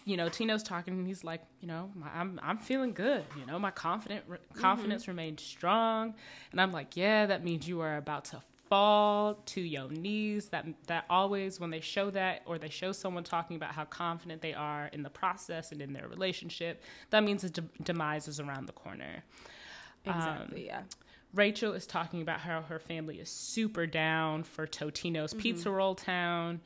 [0.03, 3.45] you know tino's talking and he's like you know my, i'm i'm feeling good you
[3.45, 4.59] know my confident Mm-hmm.
[4.59, 6.13] confidence remains strong
[6.51, 8.41] and i'm like yeah that means you are about to
[8.73, 13.23] fall to your knees that that always when they show that or they show someone
[13.23, 17.43] talking about how confident they are in the process and in their relationship that means
[17.43, 19.23] the de- demise is around the corner
[20.05, 20.65] exactly.
[20.65, 20.81] yeah.
[21.35, 25.39] Rachel is talking about how her family is super down for Totino's Mm-hmm.
[25.41, 26.59] Pizza Roll Town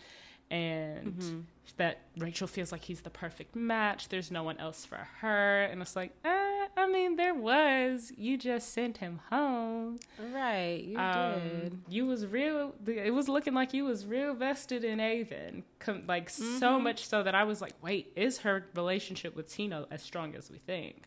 [0.49, 1.45] and
[1.75, 4.07] that Rachel feels like he's the perfect match.
[4.09, 5.63] There's no one else for her.
[5.63, 6.46] And it's like, eh,
[6.77, 8.13] I mean, there was.
[8.15, 9.97] You just sent him home.
[10.33, 11.79] Right, you Um, did.
[11.89, 12.75] you was real.
[12.85, 16.59] It was looking like you was real vested in Aven, Com- like Mm-hmm.
[16.59, 20.35] so much so that I was like, wait, is her relationship with Tino as strong
[20.35, 21.05] as we think?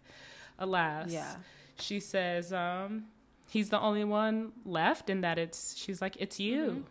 [0.58, 1.36] Alas, Yeah.
[1.78, 3.04] She says, um,
[3.48, 5.76] he's the only one left, and that it's.
[5.76, 6.84] She's like, it's you,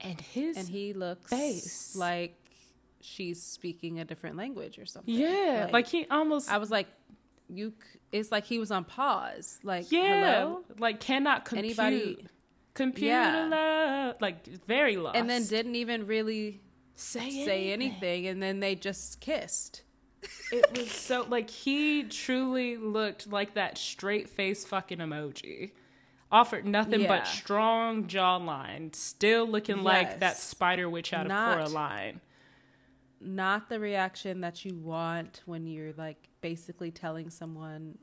[0.00, 0.56] and his.
[0.56, 0.60] Mm-hmm.
[0.60, 1.96] And he looks face.
[1.96, 2.36] like
[3.00, 5.12] she's speaking a different language or something.
[5.14, 6.50] yeah, like, he almost.
[6.52, 6.86] I was like,
[7.48, 7.72] you.
[8.12, 9.58] It's like he was on pause.
[9.62, 11.78] Like, yeah, hello, like cannot compute.
[11.78, 12.26] Anybody-
[12.72, 13.46] Computer Yeah.
[13.46, 15.16] love, like very lost.
[15.16, 16.60] and then didn't even really
[16.94, 19.82] say say anything, and then they just kissed.
[20.52, 25.72] It was so like he truly looked like that straight face fucking emoji.
[26.32, 27.08] Offered nothing Yeah.
[27.08, 32.20] but strong jawline, still looking like that spider witch out Not- of Coraline.
[33.20, 37.98] Not the reaction that you want when you're like basically telling someone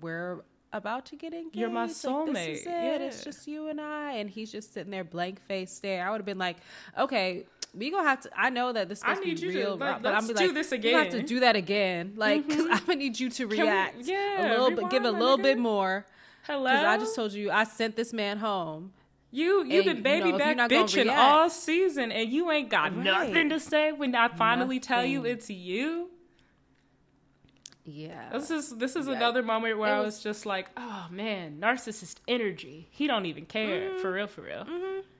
[0.00, 0.42] we're
[0.72, 1.56] about to get engaged.
[1.56, 2.66] You're my Like, soulmate.
[2.66, 3.00] it.
[3.00, 6.06] It's just you and I, and he's just sitting there blank face stare.
[6.06, 6.58] I would have been like,
[6.98, 7.46] okay.
[7.72, 8.30] We gonna have to.
[8.36, 10.08] I know that this is I supposed to need be you to, real, like, but
[10.08, 12.48] I'm let's be do like, this You have to do that again, like, mm-hmm.
[12.48, 13.98] because I'm gonna need you to we- react.
[14.00, 16.04] yeah, a little bit, give a little bit more.
[16.48, 18.92] Hello, Because I just told you I sent this man home.
[19.30, 22.94] You and, you've been baby you're back bitching react- all season, and you ain't got
[22.94, 23.04] Right.
[23.04, 26.10] nothing to say when I finally tell you it's you.
[27.84, 28.30] Yeah.
[28.32, 29.14] This is this is Yeah.
[29.14, 32.88] another moment where It I was, was- just like, oh man, narcissist energy.
[32.90, 34.64] He don't even care for real, for real.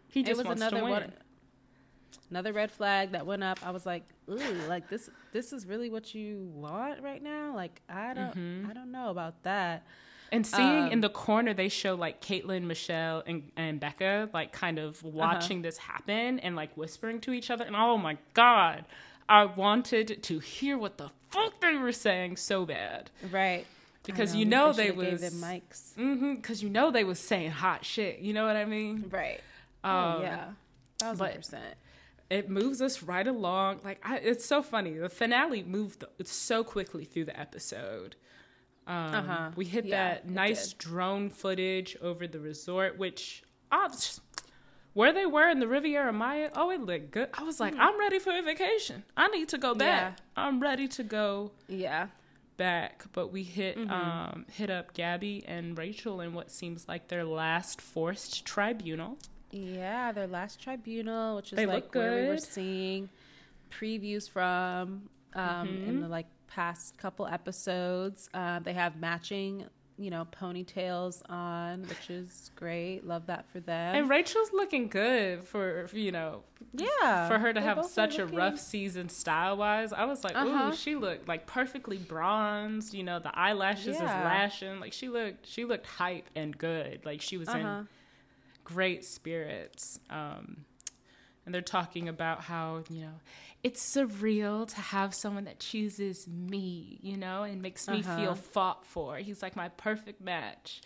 [0.09, 0.93] He it just was wants another to win.
[0.93, 1.13] one,
[2.31, 3.65] another red flag that went up.
[3.67, 4.37] I was like, ooh,
[4.69, 7.55] like this this is really what you want right now?
[7.55, 8.71] Like I don't Mm-hmm.
[8.71, 9.85] I don't know about that.
[10.33, 14.53] And seeing in Um, the corner, they show like Kaitlyn, Michelle, and, and Becca, like
[14.53, 15.11] kind of Uh-huh.
[15.13, 17.65] watching this happen and like whispering to each other.
[17.65, 18.85] And oh my God,
[19.29, 23.11] I wanted to hear what the fuck they were saying so bad.
[23.31, 23.67] Right.
[24.05, 25.95] Because I you know they, they was- gave them mics.
[25.95, 26.37] Mm-hmm.
[26.37, 28.21] Because you know they was saying hot shit.
[28.21, 29.07] You know what I mean?
[29.11, 29.41] Right.
[29.85, 30.45] Um, oh yeah.
[30.99, 31.75] Thousand percent.
[32.29, 33.81] it moves us right along.
[33.85, 34.95] Like I, it's so funny.
[34.95, 38.15] The finale moved so quickly through the episode.
[38.91, 39.51] Um, Uh-huh.
[39.57, 43.89] We hit Yeah, that nice drone footage over the resort, which uh,
[44.95, 47.29] where they were in the Riviera Maya, oh, it looked good.
[47.35, 49.05] I was like, I'm ready for a vacation.
[49.17, 50.19] I need to go back.
[50.37, 52.09] I'm ready to go Yeah.
[52.57, 53.05] back.
[53.13, 53.91] But we hit Mm-hmm.
[53.93, 59.19] um, hit up Gabby and Rachel in what seems like their last forced tribunal.
[59.53, 63.09] Yeah, their last tribunal, which is They like where we were seeing
[63.71, 65.89] previews from um, Mm-hmm.
[65.89, 68.29] in the like past couple episodes.
[68.35, 69.65] Uh, they have matching,
[69.97, 73.07] you know, ponytails on, which is great.
[73.07, 73.95] Love that for them.
[73.95, 76.43] And Rachel's looking good for you know
[76.73, 79.93] yeah, for her to have such a rough season style wise.
[79.93, 80.71] I was like, Uh-huh.
[80.73, 82.95] ooh, she looked like perfectly bronzed.
[82.95, 84.79] You know, the eyelashes is lashing.
[84.81, 87.05] Like she looked, she looked hype and good.
[87.05, 87.59] Like she was Uh-huh.
[87.59, 87.89] in
[88.65, 89.99] great spirits.
[90.11, 90.65] Um,
[91.51, 93.11] and they're talking about how you know
[93.65, 98.17] it's surreal to have someone that chooses me, you know, and makes me Uh-huh.
[98.17, 99.17] feel fought for.
[99.17, 100.81] He's like my perfect match.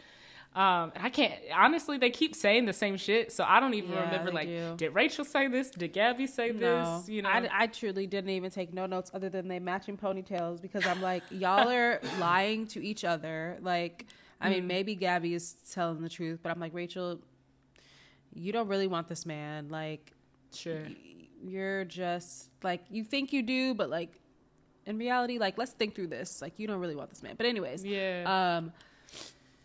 [0.57, 1.99] Um, and I can't honestly.
[1.99, 4.31] They keep saying the same shit, so I don't even Yeah, remember.
[4.31, 4.75] Like, do.
[4.79, 5.71] did Rachel say this?
[5.71, 7.09] Did Gabby say No, this?
[7.09, 10.63] You know, I, I truly didn't even take no notes other than they matching ponytails
[10.63, 13.59] because I'm like, y'all are lying to each other.
[13.61, 14.07] Like,
[14.41, 14.51] I Mm.
[14.53, 17.21] mean, maybe Gabby is telling the truth, but I'm like, Rachel,
[18.33, 19.69] you don't really want this man.
[19.69, 20.13] Like,
[20.55, 20.87] sure.
[21.47, 24.21] you're just like you think you do, but like
[24.87, 26.43] in reality, like let's think through this.
[26.43, 27.35] Like, you don't really want this man.
[27.37, 28.57] But anyways, Yeah.
[28.59, 28.73] um,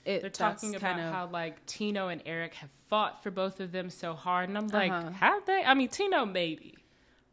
[0.06, 3.60] it, They're talking about kind of how like Tino and Erich have fought for both
[3.60, 5.10] of them so hard, and I'm like, Uh-huh.
[5.12, 5.62] have they?
[5.64, 6.76] I mean, Tino maybe,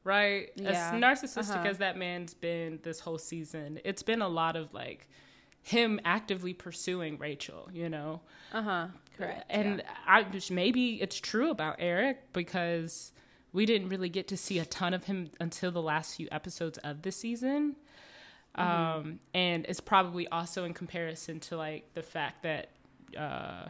[0.05, 0.51] right?
[0.57, 0.71] Yeah.
[0.95, 1.69] As narcissistic Uh-huh.
[1.69, 5.09] as that man's been this whole season, it's been a lot of like
[5.63, 8.21] him actively pursuing Rachel, you know.
[8.53, 8.87] uh huh
[9.17, 9.45] correct.
[9.49, 9.91] And yeah.
[10.07, 13.13] I just maybe it's true about Erich because
[13.57, 16.77] we didn't really get to see a ton of him until the last few episodes
[16.79, 17.75] of the season.
[18.57, 18.99] Mm-hmm.
[18.99, 22.69] Um, and it's probably also in comparison to like the fact that
[23.19, 23.69] uh,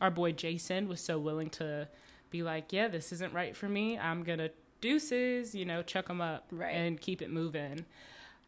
[0.00, 1.88] our boy Jason was so willing to
[2.30, 3.98] be like, yeah, this isn't right for me.
[3.98, 4.50] I'm gonna
[4.80, 6.70] deuces, you know, chuck them up Right.
[6.70, 7.84] and keep it moving.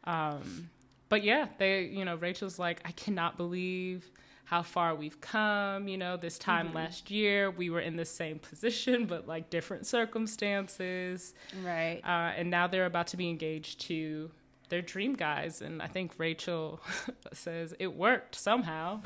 [0.04, 0.70] Um,
[1.08, 4.08] but yeah, they, you know, Rachel's like, I cannot believe
[4.48, 5.88] how far we've come.
[5.88, 9.86] You know, this time last year we were in the same position, but like different
[9.86, 11.34] circumstances.
[11.62, 12.00] right.
[12.02, 14.30] Uh, and now they're about to be engaged to
[14.70, 15.60] their dream guys.
[15.60, 16.80] And I think Rachel
[17.34, 19.02] says it worked somehow,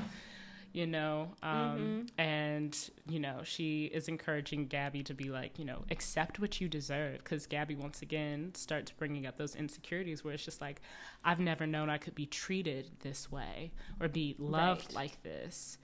[0.73, 1.35] you know.
[1.43, 2.77] Um, And,
[3.09, 7.19] you know, she is encouraging Gabby to be like, you know, accept what you deserve.
[7.19, 10.81] Because Gabby, once again, starts bringing up those insecurities where it's just like,
[11.25, 14.95] I've never known I could be treated this way or be loved Right.
[14.95, 15.79] like this.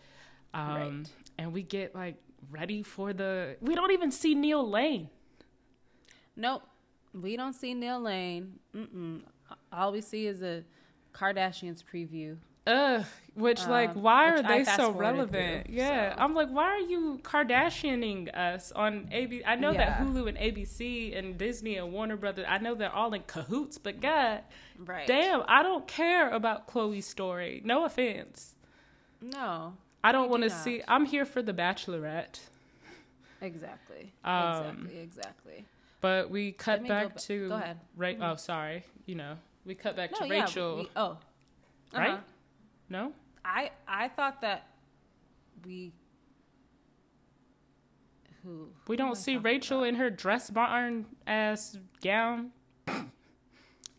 [0.54, 1.06] Um, Right.
[1.38, 2.16] And we get like
[2.50, 3.56] ready for the.
[3.60, 5.10] We don't even see Neil Lane.
[6.36, 6.62] Nope.
[7.14, 8.58] We don't see Neil Lane.
[8.74, 9.22] Mm-mm.
[9.72, 10.62] All we see is a
[11.12, 12.36] Kardashians preview.
[12.68, 13.04] Ugh,
[13.34, 15.66] which like Um, why which are I they so relevant?
[15.66, 16.20] through, yeah, so.
[16.22, 19.42] I'm like, why are you Kardashianing us on AB?
[19.44, 22.46] I know that Hulu and ABC and Disney and Warner Brothers.
[22.48, 24.42] I know they're all in cahoots, but God,
[24.78, 25.06] Right.
[25.06, 27.62] damn, I don't care about Khloé's story.
[27.64, 28.54] No offense,
[29.20, 29.74] No.
[30.04, 30.58] I don't want to not.
[30.58, 30.82] see.
[30.86, 32.38] I'm here for the Bachelorette,
[33.40, 34.12] Exactly.
[34.24, 35.00] Um, exactly.
[35.00, 35.64] Exactly.
[36.00, 37.78] but we cut me go back to go ahead.
[37.96, 38.84] Ra- Oh, sorry.
[39.06, 40.40] You know, we cut back No, to yeah.
[40.42, 41.18] Rachel, we- oh.
[41.94, 42.20] right?
[42.88, 43.12] No.
[43.44, 44.66] I I thought that
[45.64, 45.92] we.
[48.44, 48.68] Who?
[48.86, 49.88] We don't see Rachel about?
[49.88, 52.50] in her dress barn ass gown.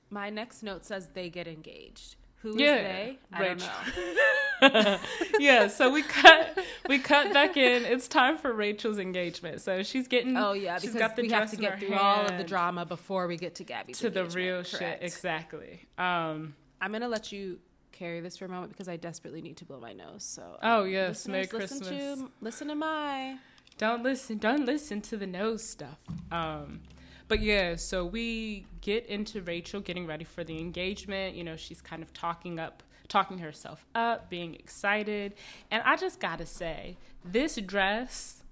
[0.09, 2.15] My next note says they get engaged.
[2.41, 3.19] Who is Yeah, they?
[3.33, 4.79] I don't Rachel.
[4.83, 4.99] know.
[5.39, 7.83] yeah, so we cut we cut back in.
[7.85, 9.61] It's time for Rachel's engagement.
[9.61, 11.95] So she's getting Oh yeah, she's got the we have dress to in get through
[11.95, 14.35] all of the drama before we get to Gabby's to the engagement.
[14.35, 14.99] real shit.
[15.01, 15.85] Exactly.
[15.97, 17.59] Um I'm gonna let you
[17.99, 20.23] carry this for a moment because I desperately need to blow my nose.
[20.23, 22.19] So Oh, um, yes, Merry listeners, Listen Christmas.
[22.19, 23.37] to, listen to my
[23.77, 25.99] don't listen don't listen to the nose stuff.
[26.31, 26.81] Um
[27.27, 31.35] but yeah, so we get into Rachel getting ready for the engagement.
[31.35, 35.33] You know, she's kind of talking up talking herself up, being excited.
[35.71, 38.43] And I just gotta say, this dress,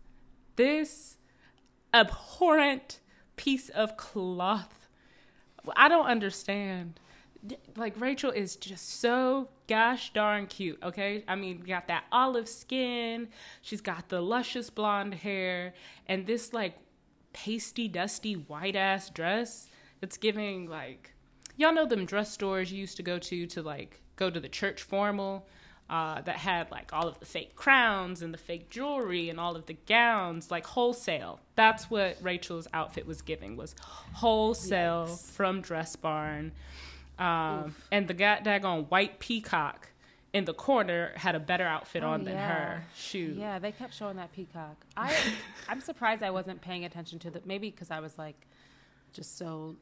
[0.56, 1.18] this
[1.93, 3.00] abhorrent
[3.36, 4.88] piece of cloth.
[5.76, 7.00] I don't understand.
[7.76, 11.24] Like Rachel is just so gosh darn cute, okay?
[11.28, 13.28] I mean, got that olive skin,
[13.62, 15.74] she's got the luscious blonde hair,
[16.08, 16.76] and this like
[17.34, 19.68] pasty, dusty, white ass dress.
[20.02, 21.14] It's giving like
[21.58, 24.50] y'all know them dress stores you used to go to to like go to the
[24.50, 25.48] church formal
[25.90, 29.56] uh, that had like all of the fake crowns and the fake jewelry and all
[29.56, 33.74] of the gowns like wholesale that's what rachel's outfit was giving was
[34.14, 36.52] wholesale from dress barn
[37.20, 39.89] um, and the god daggone white peacock
[40.34, 42.47] in the corner had a better outfit Oh, on than yeah.
[42.47, 42.84] her.
[42.95, 43.38] Shoot.
[43.38, 44.76] Yeah, they kept showing that peacock.
[44.95, 45.15] I
[45.70, 48.36] I'm surprised I wasn't paying attention to the maybe because I was like
[49.13, 49.76] just so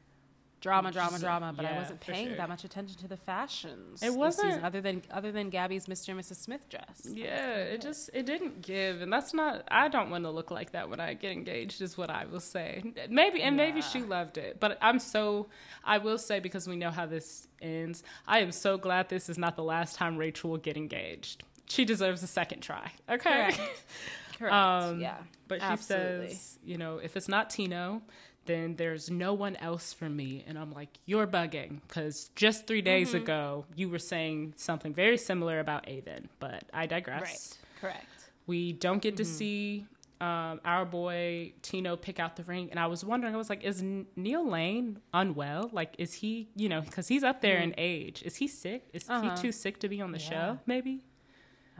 [0.66, 2.36] drama, drama, drama, but I wasn't paying sure.
[2.36, 4.02] that much attention to the fashions.
[4.02, 6.10] It wasn't- season, other than other than Gabby's Mr.
[6.10, 6.36] and Mrs.
[6.36, 7.02] Smith dress.
[7.04, 9.64] Yeah, it just it didn't give, and that's not.
[9.70, 11.80] I don't want to look like that when I get engaged.
[11.80, 12.82] Is what I will say.
[13.08, 15.48] Maybe and maybe she loved it, but I'm so.
[15.84, 18.02] I will say because we know how this ends.
[18.26, 21.44] I am so glad this is not the last time Rachel will get engaged.
[21.68, 22.92] She deserves a second try.
[23.08, 23.50] Okay.
[23.52, 23.60] Correct.
[24.38, 24.54] Correct.
[24.54, 25.16] Um, yeah.
[25.48, 26.28] But she Absolutely.
[26.34, 28.02] says, you know, if it's not Tino,
[28.46, 30.44] then there's no one else for me.
[30.46, 31.80] And I'm like, you're bugging.
[31.86, 33.16] Because just three days Mm-hmm.
[33.24, 36.28] ago, you were saying something very similar about Aven.
[36.38, 37.22] But I digress.
[37.22, 37.58] Right.
[37.80, 38.06] Correct.
[38.46, 39.32] We don't get to Mm-hmm.
[39.32, 39.86] see
[40.20, 42.68] um, our boy Tino pick out the ring.
[42.70, 45.68] And I was wondering, I was like, is Neil Lane unwell?
[45.72, 48.22] Like, is he, you know, because he's up there in age.
[48.24, 48.88] Is he sick?
[48.94, 49.12] Is Mm-hmm.
[49.26, 49.36] Uh-huh.
[49.36, 50.30] he too sick to be on the Yeah.
[50.30, 50.58] show?
[50.64, 51.02] Maybe,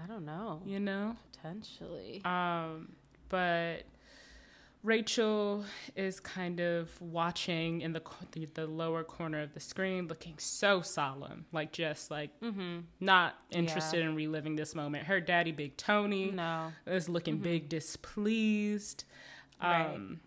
[0.03, 0.61] I don't know.
[0.67, 1.17] you know?
[1.33, 2.21] Potentially.
[2.27, 2.93] Um,
[3.31, 3.85] but
[4.87, 5.65] Rachel
[5.97, 10.81] is kind of watching in the, the the lower corner of the screen, looking so
[10.81, 12.79] solemn, like just like mm-hmm.
[13.01, 15.05] not interested in reliving this moment.
[15.05, 16.73] Her daddy, Big Tony, No.
[16.87, 19.05] is looking big displeased.
[19.61, 19.93] Right.
[19.93, 20.21] Um,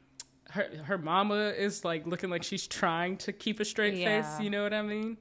[0.50, 4.24] her her mama is like looking like she's trying to keep a straight Yeah.
[4.24, 4.42] face.
[4.42, 5.16] You know what I mean?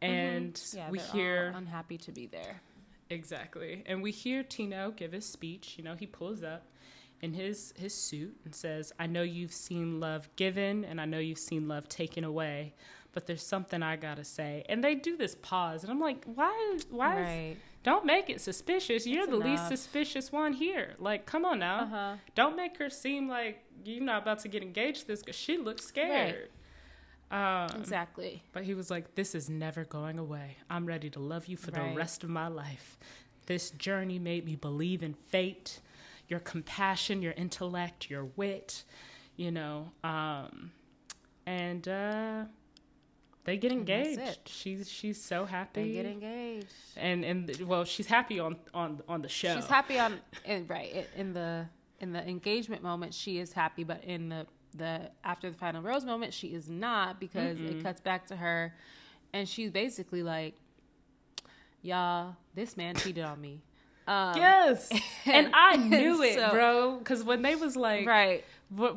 [0.00, 2.60] And Yeah, we hear unhappy to be there.
[3.10, 3.82] Exactly.
[3.86, 5.74] And we hear Tino give his speech.
[5.76, 6.66] You know, he pulls up
[7.22, 11.18] in his his suit and says, "I know you've seen love given and I know
[11.18, 12.74] you've seen love taken away,
[13.12, 16.24] but there's something I got to say." And they do this pause, and I'm like,
[16.24, 19.06] "Why why is, don't make it suspicious.
[19.06, 20.94] You're It's the least suspicious one here.
[20.98, 21.80] Like, come on now.
[21.80, 22.16] Uh-huh.
[22.34, 25.56] Don't make her seem like you're not about to get engaged to this cuz she
[25.58, 26.50] looks scared."
[27.30, 28.42] Um, Exactly.
[28.52, 30.58] but he was like, This is never going away.
[30.68, 32.98] I'm ready to love you for the rest of my life.
[33.46, 35.80] This journey made me believe in fate,
[36.32, 38.84] your compassion, your intellect, your wit,
[39.36, 39.92] you know.
[40.02, 40.72] Um,
[41.44, 42.44] and uh,
[43.44, 44.40] they get engaged.
[44.46, 45.82] She's she's so happy.
[45.82, 46.72] They get engaged.
[46.96, 49.54] and and well, she's happy on on on the show.
[49.54, 51.66] She's happy on in, right in the
[52.00, 53.12] in the engagement moment.
[53.12, 57.20] She is happy, but in the the after the final rose moment, she is not
[57.20, 58.74] because it cuts back to her,
[59.34, 60.54] and she's basically like,
[61.82, 63.60] "Y'all, this man cheated on me."
[64.06, 64.90] Um, Yes,
[65.26, 66.96] and I knew and it, so- bro.
[66.98, 68.44] Because when they was like, right.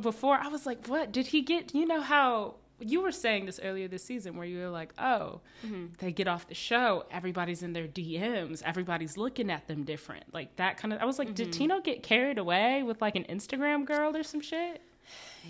[0.01, 1.75] Before I was like, what did he get?
[1.75, 5.41] You know how you were saying this earlier this season where you were like, oh,
[5.65, 5.87] Mm-hmm.
[5.99, 10.33] they get off the show, everybody's in their DMs, everybody's looking at them different.
[10.33, 11.35] Like that kind of I was like, Mm-hmm.
[11.35, 14.81] did Tino get carried away with like an Instagram girl or some shit?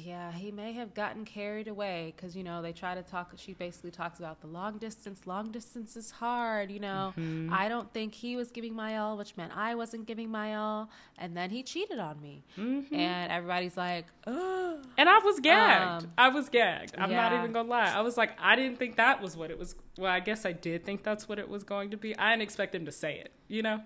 [0.04, 3.32] Yeah, he may have gotten carried away because you know they try to talk.
[3.38, 5.26] She basically talks about the long distance.
[5.26, 6.72] Long distance is hard.
[6.72, 7.54] You know, Mm-hmm.
[7.54, 10.90] I don't think he was giving my all, which meant I wasn't giving my all,
[11.18, 12.44] and then he cheated on me.
[12.58, 12.94] Mm-hmm.
[12.96, 16.04] And everybody's like, "Oh, And I was gagged.
[16.06, 16.96] Um, I was gagged.
[16.98, 17.92] I'm not even gonna lie.
[17.94, 19.76] I was like, I didn't think that was what it was.
[19.98, 22.18] Well, I guess I did think that's what it was going to be.
[22.18, 23.32] I didn't expect him to say it.
[23.48, 23.82] You know,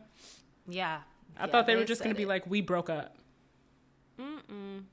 [0.67, 1.01] yeah."
[1.37, 3.15] I Yeah, thought they, were just gonna be like, we broke up.
[4.19, 4.83] Mm-mm.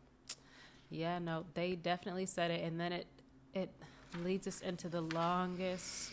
[0.90, 3.06] Yeah, no, they definitely said it, and then it
[3.54, 3.70] it
[4.22, 6.12] leads us into the longest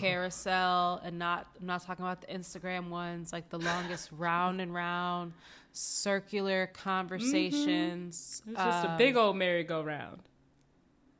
[0.00, 4.72] carousel, and not I'm not talking about the Instagram ones, like the longest round and
[4.74, 5.32] round
[5.72, 8.42] circular conversations.
[8.46, 10.20] It's just a Um, big old merry-go-round.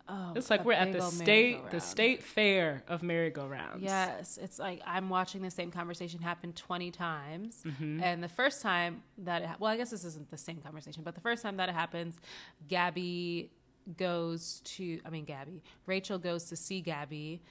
[0.09, 3.82] Oh, It's like we're at the state, the state fair of merry-go-rounds.
[3.82, 7.62] Yes, it's like I'm watching the same conversation happen 20 times.
[7.66, 8.02] Mm-hmm.
[8.02, 11.14] And the first time that it, well, I guess this isn't the same conversation, but
[11.14, 12.16] the first time that it happens,
[12.68, 13.50] Gabby
[13.96, 17.42] goes to, I mean, Gabby, Rachel goes to see Gabby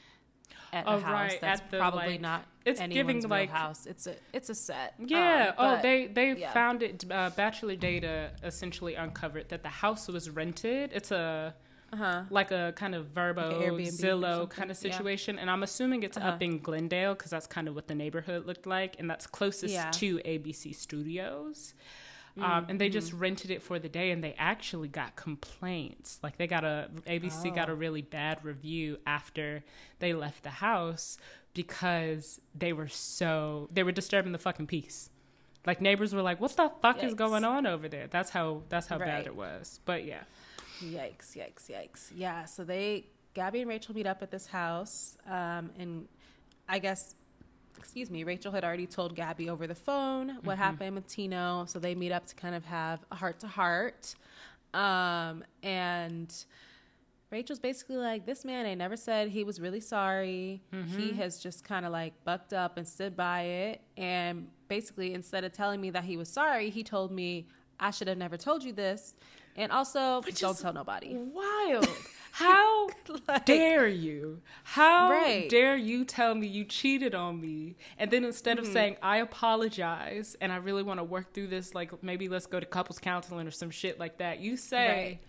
[0.72, 3.50] at Oh, a house right, that's the, probably like- not it's anyone's giving, real like-
[3.50, 3.86] house.
[3.86, 4.96] It's a, it's a set.
[5.00, 5.50] Yeah.
[5.50, 6.52] Um, oh, but- they they yeah.
[6.54, 7.06] found it.
[7.12, 10.92] Uh, Bachelor Data essentially uncovered that the house was rented.
[10.94, 11.54] It's a
[11.94, 12.24] uh-huh.
[12.30, 14.92] like a kind of Vrbo, Like Zillow kind of yeah.
[14.92, 16.30] situation, and I'm assuming it's Uh-huh.
[16.30, 19.74] up in Glendale because that's kind of what the neighborhood looked like, and that's closest
[19.74, 19.92] Yeah.
[19.92, 21.74] to ABC Studios.
[22.38, 22.94] Mm, Um, and they mm-hmm.
[22.94, 26.20] just rented it for the day, and they actually got complaints.
[26.24, 27.76] Like they got a ABC got a Oh.
[27.76, 29.64] really bad review after
[30.00, 31.18] they left the house
[31.54, 35.10] because they were so they were disturbing the fucking peace.
[35.66, 38.88] Like neighbors were like, "What the fuck is going on over there?" That's how that's
[38.88, 39.80] how bad it was.
[39.86, 40.24] But yeah,
[40.82, 42.12] Yikes, yikes, yikes.
[42.16, 45.18] Yeah, so they, Gabby and Rachel meet up at this house.
[45.28, 46.08] Um, and
[46.68, 47.16] I guess,
[47.78, 51.66] excuse me, Rachel had already told Gabby over the phone what happened with Tino.
[51.68, 54.16] So they meet up to kind of have a heart to heart.
[54.74, 56.34] Um, and
[57.30, 60.62] Rachel's basically like, this man ain't never said he was really sorry.
[60.72, 61.00] Mm-hmm.
[61.00, 63.82] He has just kind of like bucked up and stood by it.
[63.98, 67.48] And basically, instead of telling me that he was sorry, he told me
[67.80, 69.16] I should have never told you this.
[69.56, 71.14] And also, Which don't tell nobody.
[71.16, 71.88] Wild.
[72.32, 72.90] How
[73.28, 74.42] Like- dare you?
[74.64, 75.48] How Right.
[75.48, 77.76] dare you tell me you cheated on me?
[78.00, 78.66] And then instead Mm-hmm.
[78.66, 82.48] of saying, I apologize and I really want to work through this, like maybe let's
[82.48, 85.20] go to couples counseling or some shit like that, you say, Right.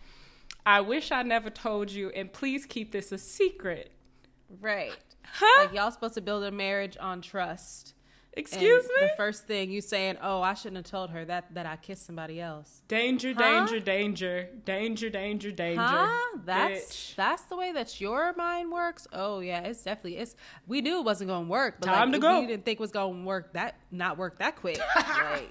[0.65, 3.93] I wish I never told you and please keep this a secret.
[4.63, 4.93] Right.
[5.27, 5.65] Huh?
[5.67, 7.93] Like, y'all supposed to build a marriage on trust.
[8.37, 9.07] Excuse and me?
[9.09, 12.07] The first thing you saying, "Oh, I shouldn't have told her that that I kissed
[12.07, 13.67] somebody else." Danger, Huh?
[13.67, 15.81] danger, danger, danger, danger, danger.
[15.83, 16.39] Huh?
[16.45, 17.15] That's Bitch.
[17.15, 19.07] that's the way that your mind works.
[19.13, 20.35] Oh yeah, it's definitely it's.
[20.67, 22.41] We knew it wasn't gonna work, but Time like, to go.
[22.41, 24.81] We didn't think it was gonna work that not work that quick.
[24.97, 25.51] like,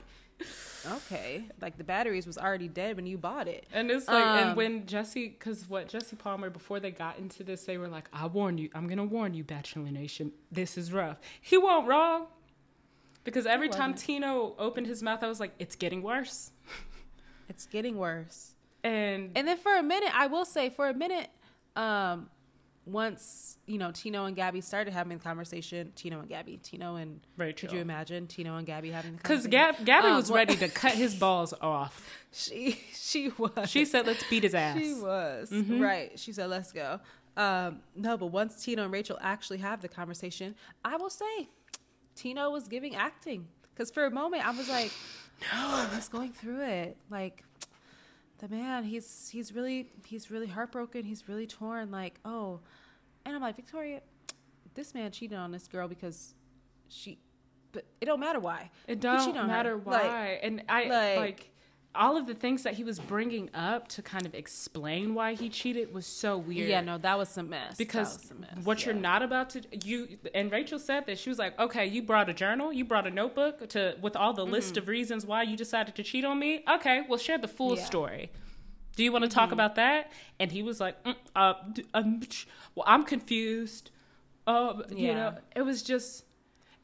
[0.92, 3.66] okay, like the batteries was already dead when you bought it.
[3.74, 7.44] And it's like, Um, and when Jesse, because what Jesse Palmer, before they got into
[7.44, 10.78] this, they were like, I warn you, I'm going to warn you, Bachelor Nation, this
[10.78, 11.18] is rough.
[11.40, 12.28] He won't wrong.
[13.24, 13.94] Because every time.
[13.94, 16.52] Tino opened his mouth, I was like, it's getting worse.
[17.50, 18.54] It's getting worse.
[18.86, 21.30] And, And then for a minute, I will say, for a minute,
[21.76, 22.30] um,
[22.86, 27.20] once you know Tino and Gabby started having the conversation, Tino and Gabby, Tino and
[27.38, 27.70] Rachel.
[27.70, 29.48] could you imagine Tino and Gabby having because?
[29.48, 32.10] Gab, Gabby Um, was what- ready to cut his balls off.
[32.32, 33.70] She she was.
[33.70, 34.78] She said, let's beat his ass.
[34.80, 35.80] She was Mhm.
[35.82, 36.18] right.
[36.20, 37.00] She said, "Let's go."
[37.38, 40.54] Um, no, but once Tino and Rachel actually have the conversation,
[40.84, 41.50] I will say,
[42.16, 44.92] Tino was giving acting because for a moment I was like,
[45.54, 47.44] "Oh, he's going through it." Like
[48.40, 51.04] the man, he's he's really he's really heartbroken.
[51.04, 51.92] He's really torn.
[51.92, 52.60] Like, oh,
[53.26, 54.02] and I'm like, Victoria,
[54.74, 56.34] this man cheated on this girl because
[56.90, 57.18] she,
[57.72, 58.70] but it don't matter why.
[58.88, 59.56] It don't cheated on her.
[59.56, 60.40] matter Like- why.
[60.44, 61.50] and I like- like,
[61.96, 65.48] all of the things that he was bringing up to kind of explain why he
[65.50, 66.68] cheated was so weird.
[66.70, 67.78] Yeah, no, that was some mess.
[67.78, 71.38] Because some mess, what you're not about to you and Rachel said that she was
[71.38, 74.78] like, okay, you brought a journal, you brought a notebook to with all the list
[74.78, 76.64] of reasons why you decided to cheat on me.
[76.70, 77.80] Okay, well, share the full Mm-hmm.
[77.80, 77.86] Yeah.
[77.86, 78.32] story.
[78.96, 80.12] Do you want to talk about that?
[80.40, 81.54] And he was like, mm, uh,
[81.96, 82.22] um,
[82.76, 83.90] well, I'm confused.
[84.46, 85.14] Uh, you Yeah.
[85.16, 86.26] know, it was just,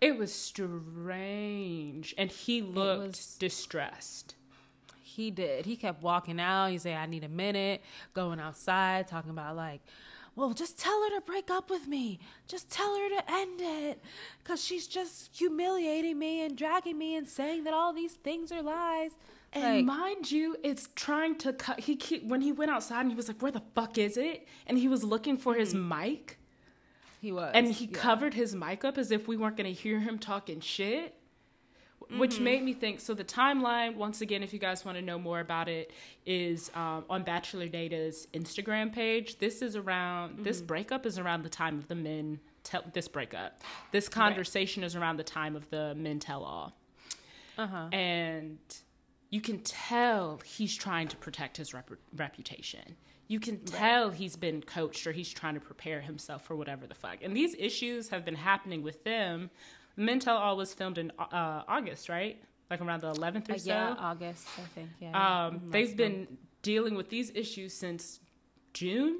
[0.02, 4.36] it was strange, and he looked was- distressed.
[5.20, 5.66] He did.
[5.66, 6.68] He kept walking out.
[6.68, 7.82] He said, I need a minute,
[8.14, 9.82] going outside, talking about, like,
[10.34, 12.20] well, just tell her to break up with me.
[12.48, 14.02] Just tell her to end it.
[14.42, 18.62] Because she's just humiliating me and dragging me and saying that all these things are
[18.62, 19.12] lies.
[19.52, 21.82] And Like, mind you, it's trying to cut.
[21.82, 24.48] He keep, when he went outside and he was like, "Where the fuck is it?"
[24.68, 26.02] And he was looking for his mm-hmm.
[26.02, 26.40] mic,
[27.20, 27.52] he was.
[27.56, 27.98] and he yeah.
[27.98, 31.19] covered his mic up as if we weren't going to hear him talking shit.
[32.18, 33.00] Which made me think.
[33.02, 35.92] So the timeline, once again, if you guys want to know more about it,
[36.26, 39.38] is um, on Bachelor Data's Instagram page.
[39.38, 40.44] This is around.
[40.44, 42.40] This breakup is around the time of the men.
[42.64, 43.62] Tell this breakup.
[43.92, 46.74] This conversation is around the time of the men tell all
[47.58, 47.88] Uh-huh.
[47.92, 48.58] and
[49.30, 52.96] you can tell he's trying to protect his rep- reputation.
[53.28, 56.96] You can tell he's been coached or he's trying to prepare himself for whatever the
[56.96, 57.18] fuck.
[57.22, 59.52] And these issues have been happening with them.
[60.00, 62.42] Men Tell All was filmed in uh, August, right?
[62.70, 63.70] Like around the 11th or Uh, so.
[63.70, 64.90] yeah, August, I think.
[65.00, 65.10] Yeah.
[65.48, 68.20] Um, Mhm, they've last been dealing with these issues since
[68.74, 69.20] June,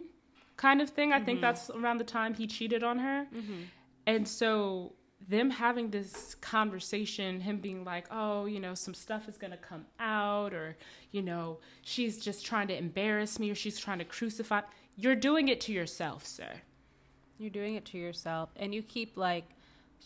[0.58, 1.12] kind of thing.
[1.12, 1.26] I Mm-hmm.
[1.26, 3.28] think that's around the time he cheated on her.
[3.34, 3.62] Mm-hmm.
[4.08, 4.94] And so,
[5.28, 9.58] them having this conversation, him being like, oh, you know, some stuff is going to
[9.58, 10.78] come out, or,
[11.12, 14.62] you know, she's just trying to embarrass me, or she's trying to crucify.
[14.96, 16.52] You're doing it to yourself, sir.
[17.38, 19.46] You're doing it to yourself, and you keep like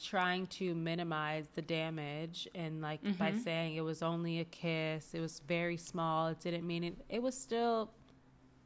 [0.01, 3.39] trying to minimize the damage, and like by Mm-hmm.
[3.39, 6.97] saying it was only a kiss, it was very small, it didn't mean it.
[7.09, 7.91] It was still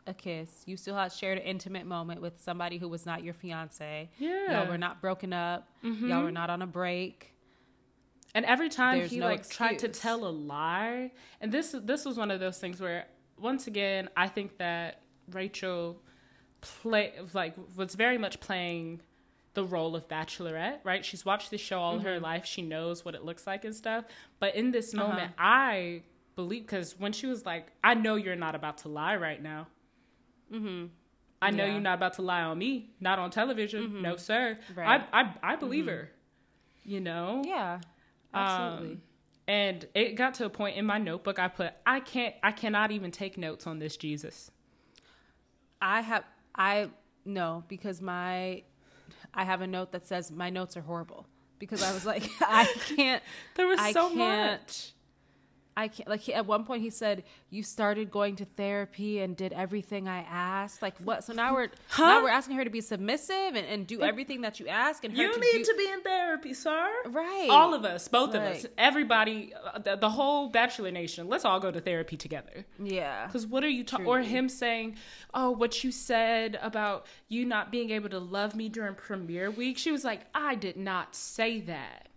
[0.06, 0.64] a kiss.
[0.66, 4.10] You still had shared an intimate moment with somebody who was not your fiance.
[4.18, 4.62] Yeah.
[4.62, 5.68] Y'all were not broken up.
[5.84, 6.08] Mm-hmm.
[6.10, 7.34] Y'all were not on a break.
[8.34, 11.12] And every time There's he no like tried to tell a lie,
[11.42, 13.06] and this this was one of those things where
[13.40, 15.02] once again I think that
[15.32, 16.02] Rachel
[16.62, 19.02] play like was very much playing
[19.58, 21.03] the role of bachelorette, right?
[21.03, 22.45] She's watched this show all her life.
[22.45, 24.05] She knows what it looks like and stuff.
[24.39, 26.03] But in this moment, I
[26.36, 29.66] believe because when she was like, "I know you're not about to lie right now."
[30.53, 30.86] Mm-hmm.
[31.41, 31.72] I know Yeah.
[31.72, 33.99] you're not about to lie on me, not on television.
[34.03, 34.60] No, sir.
[34.76, 35.01] Right.
[35.12, 36.12] I, I I believe her.
[36.84, 37.41] You know.
[37.43, 37.80] Yeah,
[38.36, 38.91] absolutely.
[38.95, 39.01] Um,
[39.47, 42.91] and it got to a point in my notebook I put I can't I cannot
[42.91, 44.51] even take notes on this Jesus.
[45.82, 46.89] I have I
[47.26, 48.64] no because my
[49.34, 51.26] I have a note that says my notes are horrible
[51.60, 52.66] because I was like I
[52.96, 53.24] can't
[53.56, 54.94] There was I so can't- much.
[55.78, 59.38] I can't like he, at one point he said you started going to therapy and
[59.38, 60.82] did everything I asked.
[60.82, 61.24] Like what?
[61.24, 62.04] So now we're Huh?
[62.04, 65.16] now we're asking her to be submissive and, and do everything that you ask and
[65.16, 66.90] You to need do, to be in therapy, sir.
[67.06, 67.48] Right.
[67.50, 71.30] All of us, both of us, everybody, uh, the, the whole Bachelor Nation.
[71.30, 72.66] Let's all go to therapy together.
[72.84, 73.28] yeah.
[73.28, 74.08] Because what are you talking?
[74.08, 74.96] Or him saying,
[75.34, 79.78] "Oh, what you said about you not being able to love me during premiere week."
[79.78, 82.08] She was like, "I did not say that."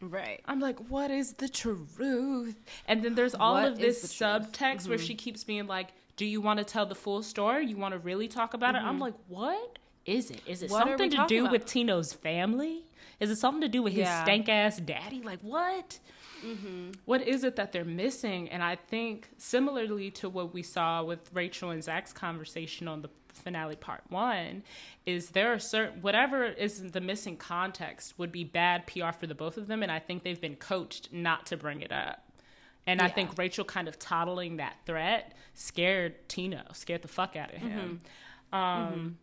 [0.00, 0.40] Right.
[0.46, 2.56] I'm like, what is the truth?
[2.86, 4.30] And then there's all What of this truth?
[4.30, 4.50] Mm-hmm.
[4.50, 7.66] subtext where she keeps being like, do you want to tell the full story?
[7.66, 8.82] You want to really talk about it?
[8.82, 10.40] I'm like, what is it?
[10.46, 10.72] Is it Mm-hmm.
[10.74, 11.52] What something to do about?
[11.52, 12.84] with Tino's family?
[13.20, 15.20] Is it something to do with his stank ass daddy?
[15.22, 15.98] Like, what?
[16.44, 16.92] Mm-hmm.
[17.04, 18.48] What is it that they're missing?
[18.48, 23.10] And I think similarly to what we saw with Rachel and Zach's conversation on the
[23.32, 24.62] finale part one,
[25.06, 29.34] is there a certain whatever is the missing context would be bad PR for the
[29.34, 32.24] both of them, and I think they've been coached not to bring it up.
[32.86, 37.52] And I think Rachel kind of toddling that threat scared Tino, scared the fuck out
[37.52, 38.00] of him.
[38.52, 39.18] Um,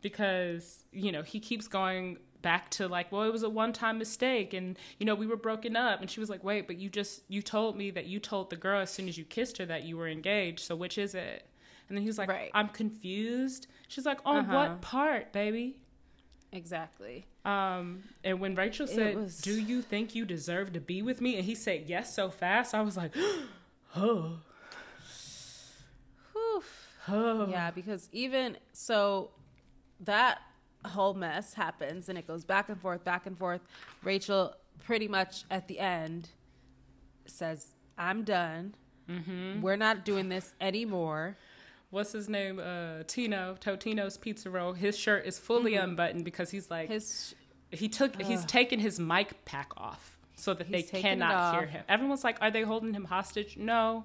[0.00, 3.98] because, you know, he keeps going back to like, well, it was a one time
[3.98, 6.00] mistake and, you know, we were broken up.
[6.00, 8.56] And she was like, wait, but you just, you told me that you told the
[8.56, 10.60] girl as soon as you kissed her that you were engaged.
[10.60, 11.46] So which is it?
[11.88, 12.50] And then he was like, Right.
[12.54, 13.66] I'm confused.
[13.88, 14.54] She's like, on Uh-huh.
[14.54, 15.76] what part, baby?
[16.52, 17.26] Exactly.
[17.44, 21.36] Um, and when Rachel said, was- "Do you think you deserve to be with me?"
[21.36, 23.14] and he said yes so fast, I was like,
[23.96, 24.38] "Oh,
[27.08, 29.30] oh." Yeah, because even so,
[30.00, 30.40] that
[30.84, 33.60] whole mess happens and it goes back and forth, back and forth.
[34.02, 34.54] Rachel,
[34.84, 36.28] pretty much at the end,
[37.26, 38.74] says, I'm done.
[39.08, 39.60] Mm-hmm.
[39.60, 41.36] We're not doing this anymore.
[41.90, 42.60] What's his name?
[42.60, 44.72] Uh, Tino Totino's Pizza Roll.
[44.72, 46.92] His shirt is fully unbuttoned because he's like Mm-hmm.
[46.94, 47.34] His
[47.72, 51.84] he took he's taken his mic pack off so that He's they cannot hear him.
[51.88, 54.04] Everyone's like, "Are they holding him hostage?" No,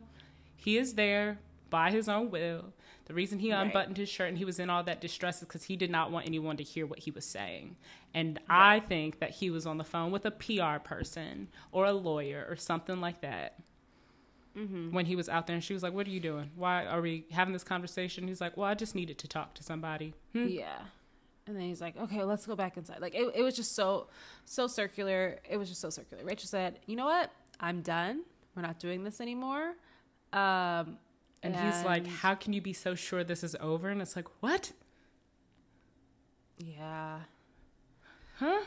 [0.55, 2.73] he is there by his own will.
[3.06, 3.62] The reason he Right.
[3.62, 6.12] unbuttoned his shirt and he was in all that distress is because he did not
[6.12, 7.76] want anyone to hear what he was saying.
[8.14, 11.91] And I think that he was on the phone with a PR person or a
[11.93, 13.60] lawyer or something like that
[14.58, 14.93] Mm-hmm.
[14.93, 15.53] when he was out there.
[15.53, 16.49] And she was like, "What are you doing?
[16.56, 19.64] Why are we having this conversation?" He's like, "Well, I just needed to talk to
[19.64, 20.47] somebody." Hmm.
[20.47, 20.78] yeah.
[21.47, 23.01] And then he's like, okay, well, let's go back inside.
[23.01, 24.08] Like, it, it was just so,
[24.45, 25.39] so circular.
[25.47, 26.24] It was just so circular.
[26.24, 27.30] Rachel said, you know what?
[27.60, 28.24] I'm done.
[28.56, 29.74] We're not doing this anymore.
[30.34, 30.97] Um,
[31.43, 33.89] And he's like, How can you be so sure this is over?
[33.89, 34.71] And it's like, What?
[36.57, 37.19] yeah.
[38.39, 38.61] Huh?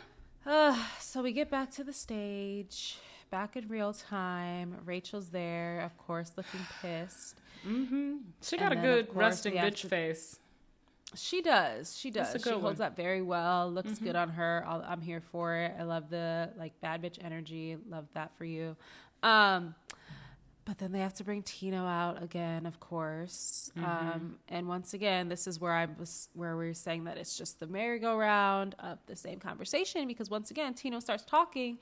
[0.46, 2.96] Uh, so we get back to the stage,
[3.30, 4.76] back in real time.
[4.84, 7.40] Rachel's there, of course, looking pissed.
[7.66, 8.16] Mm-hmm.
[8.42, 10.38] She And got a good course, resting bitch to- face.
[11.14, 11.96] She does.
[11.98, 12.32] She does.
[12.32, 13.70] She good holds up very well.
[13.70, 14.62] Looks good on her.
[14.66, 15.72] I'll, I'm here for it.
[15.78, 17.78] I love the like bad bitch energy.
[17.88, 18.76] Love that for you.
[19.22, 19.74] Um,
[20.68, 23.72] but then they have to bring Tino out again, of course.
[23.78, 27.38] Um, and once again, this is where I was where we were saying that it's
[27.38, 31.78] just the merry-go-round of the same conversation because once again, Tino starts talking,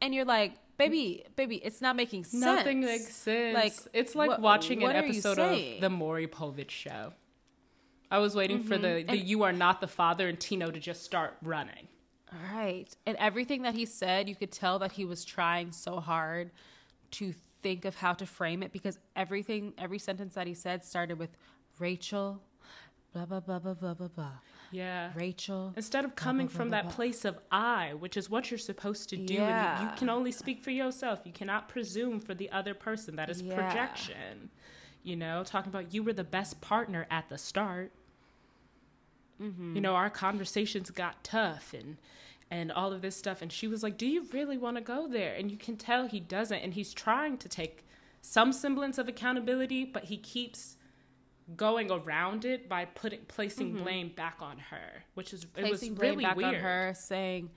[0.00, 3.54] and you're like, "Baby, baby, it's not making sense." Nothing makes sense.
[3.54, 7.12] Like, it's like what- watching an episode of the Maury Povich show.
[8.10, 9.10] I was waiting for the, the Mm-hmm.
[9.10, 11.86] And- "You are not the father" and Tino to just start running.
[12.54, 12.86] Right.
[13.04, 16.50] And everything that he said, you could tell that he was trying so hard
[17.10, 21.18] to think of how to frame it because everything, every sentence that he said started
[21.18, 21.30] with
[21.78, 22.40] Rachel,
[23.12, 24.32] blah, blah, blah, blah, blah, blah, blah.
[24.70, 25.10] Yeah.
[25.14, 25.72] Rachel.
[25.76, 26.94] Instead of coming blah, from blah, that blah.
[26.94, 30.32] place of I, which is what you're supposed to do, and you, you can only
[30.32, 31.20] speak for yourself.
[31.24, 33.16] You cannot presume for the other person.
[33.16, 33.54] That is Yeah.
[33.54, 34.50] projection.
[35.04, 37.92] You know, talking about you were the best partner at the start.
[39.40, 39.74] Mm-hmm.
[39.74, 41.96] You know, our conversations got tough and
[42.52, 43.40] and all of this stuff.
[43.40, 46.06] And she was like, "Do you really want to go there?" And you can tell
[46.06, 47.86] he doesn't, and he's trying to take
[48.20, 50.76] some semblance of accountability, but he keeps
[51.56, 55.68] going around it by putting placing blame back on her, which is it was Mm-hmm.
[55.70, 56.54] Placing blame really back weird.
[56.56, 57.50] on her, saying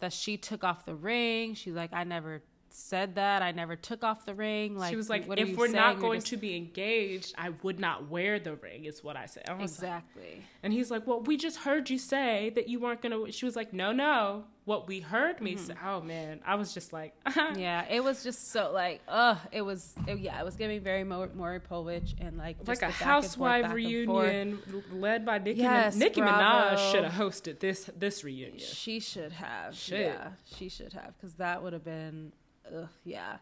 [0.00, 1.54] that she took off the ring.
[1.54, 2.42] She's like, I never
[2.72, 3.42] said that.
[3.42, 4.76] I never took off the ring.
[4.76, 5.76] Like she was like, what "If we're saying?
[5.76, 9.26] not going just- to be engaged, I would not wear the ring." Is what I
[9.26, 9.44] said.
[9.48, 10.42] I was like- Exactly.
[10.62, 13.56] and he's like, "Well, we just heard you say that you weren't gonna." She was
[13.56, 14.44] like, "No, no.
[14.66, 17.58] What we heard me say." Oh man, I was just like, Mm-hmm.
[17.58, 21.02] yeah, it was just so like, ugh, it was, it, yeah, it was giving very
[21.02, 23.74] Maury Povich and like just like a housewife forth.
[23.74, 24.62] reunion
[24.92, 25.60] led by Nicki.
[25.62, 26.76] Yes, Nicki bravo.
[26.76, 28.58] Minaj should have hosted this this reunion.
[28.58, 29.74] She should have.
[29.74, 30.00] Should.
[30.00, 32.32] Yeah, she should have because that would have been,
[32.74, 33.36] ugh, yeah.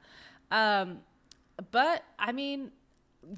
[0.50, 0.98] Um,
[1.70, 2.70] but I mean,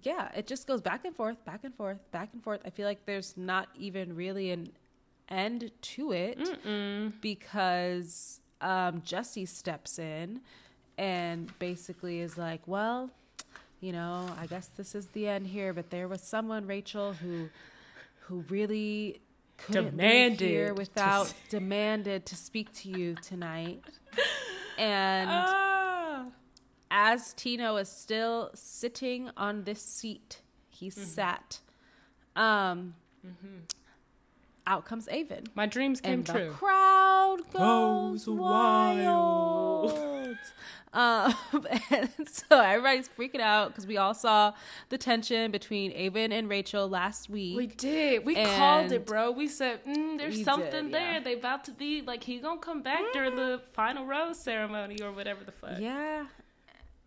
[0.02, 2.60] yeah, it just goes back and forth, back and forth, back and forth.
[2.64, 4.70] I feel like there's not even really an
[5.28, 6.38] end to it
[7.20, 10.40] because um, Jesse steps in
[10.98, 13.10] and basically is like, well.
[13.80, 17.48] you know, I guess this is the end here, but there was someone, Rachel, who
[18.26, 19.20] who really
[19.56, 23.82] couldn't Demanded here without s- demanded to speak to you tonight.
[24.80, 26.24] And Ah.
[26.90, 31.00] as Tino is still sitting on this seat, he Mm-hmm.
[31.02, 31.60] sat.
[32.34, 32.94] Um,
[34.66, 36.40] out comes Aven, My dreams came true.
[36.40, 39.92] and the crowd goes, Goes wild.
[39.92, 40.38] wild.
[40.92, 41.34] um,
[41.90, 44.52] and so everybody's freaking out because we all saw
[44.88, 47.56] the tension between Aven and Rachel last week.
[47.56, 48.24] We did.
[48.24, 49.30] We called it, bro.
[49.30, 51.12] We said, mm, there's We something did, there.
[51.12, 51.20] yeah.
[51.20, 55.12] They about to be like he gonna come back during the final rose ceremony or
[55.12, 55.78] whatever the fuck.
[55.78, 56.26] Yeah.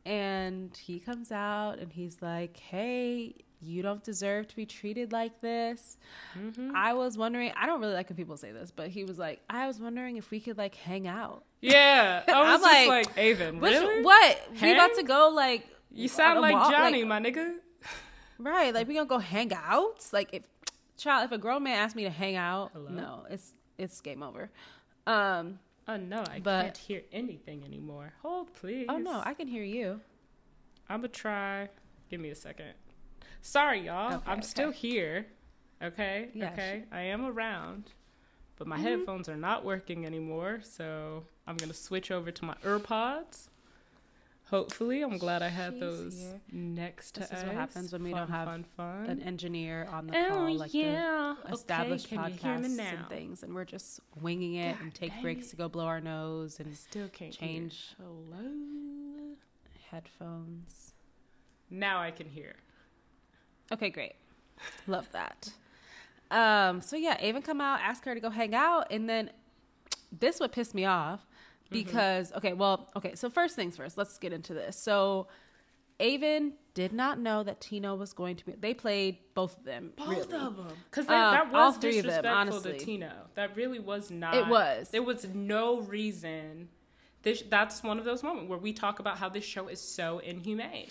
[0.06, 5.40] And he comes out and he's like, hey, you don't deserve to be treated like
[5.42, 5.98] this.
[6.38, 6.72] Mm-hmm.
[6.76, 9.42] I was wondering, I don't really like when people say this, but he was like,
[9.50, 11.44] I was wondering if we could like hang out.
[11.64, 12.24] Yeah.
[12.28, 14.04] I was I'm just like, like, Aven, Which, really?
[14.04, 14.48] What?
[14.62, 15.68] We about to go like.
[15.92, 17.56] You sound like walk, Johnny, my nigga.
[18.40, 18.74] Right.
[18.74, 20.06] Like we gonna go hang out?
[20.12, 20.44] Like if
[20.98, 22.90] child, if a grown man asked me to hang out, Hello?
[22.90, 24.50] no, it's it's game over.
[25.08, 28.14] Um Oh no, I But- can't hear anything anymore.
[28.22, 28.88] Hold please.
[28.90, 30.02] oh no, I can hear you.
[30.90, 31.70] I'm gonna try.
[32.10, 32.74] Give me a second.
[33.42, 34.16] Sorry, y'all.
[34.16, 35.28] Okay, I'm still here.
[35.82, 36.30] Okay.
[36.34, 36.84] Yeah, okay.
[36.92, 37.92] I am around,
[38.58, 38.82] but my Mhm.
[38.84, 40.62] headphones are not working anymore.
[40.64, 43.50] So I'm gonna switch over to my AirPods.
[44.46, 46.42] Hopefully, I'm glad I had She's those here.
[46.52, 47.32] next to This us.
[47.32, 49.06] This is what happens when we don't have fun, fun.
[49.08, 52.94] An engineer on the oh call, like the established okay, can you hear me podcasts
[52.94, 55.50] and things, and we're just winging it God and take breaks it.
[55.52, 57.96] to go blow our nose I and still can't change.
[57.98, 59.36] Hello.
[59.90, 60.94] headphones.
[61.70, 62.54] Now I can hear.
[63.72, 64.14] Okay, great.
[64.88, 65.50] Love that.
[66.30, 69.32] Um, so yeah, Aven come out, ask her to go hang out, and then
[70.12, 71.26] this would piss me off
[71.70, 74.76] because okay, well, okay, so first things first, let's get into this.
[74.78, 75.28] So
[76.00, 79.94] Aven did not know that Tino was going to be they played both of them.
[79.96, 80.22] Both really.
[80.46, 80.68] of them.
[80.90, 82.78] Because Um, that was all three of them, disrespectful honestly.
[82.80, 83.12] to Tino.
[83.36, 84.36] That really was not.
[84.36, 84.90] It was.
[84.90, 86.70] There was no reason.
[87.22, 90.20] This, that's one of those moments where we talk about how this show is so
[90.20, 90.90] inhumane.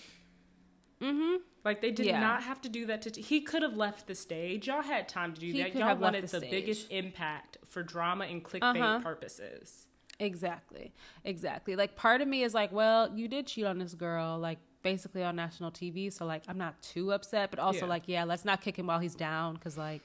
[1.01, 1.35] Mm-hmm.
[1.65, 2.19] Like they did Yeah.
[2.19, 3.11] not have to do that to.
[3.11, 4.67] T- he could have left the stage.
[4.67, 5.71] Y'all had time to do He that.
[5.73, 6.51] could Y'all have left wanted the the, stage.
[6.51, 8.99] biggest impact for drama and clickbait Uh-huh.
[9.01, 9.85] purposes.
[10.23, 10.93] Exactly.
[11.25, 11.75] Exactly.
[11.75, 15.23] Like part of me is like, well, you did cheat on this girl, like basically
[15.23, 16.11] on national TV.
[16.11, 17.85] So like, I'm not too upset, but also Yeah.
[17.85, 20.01] like, yeah, let's not kick him while he's down because like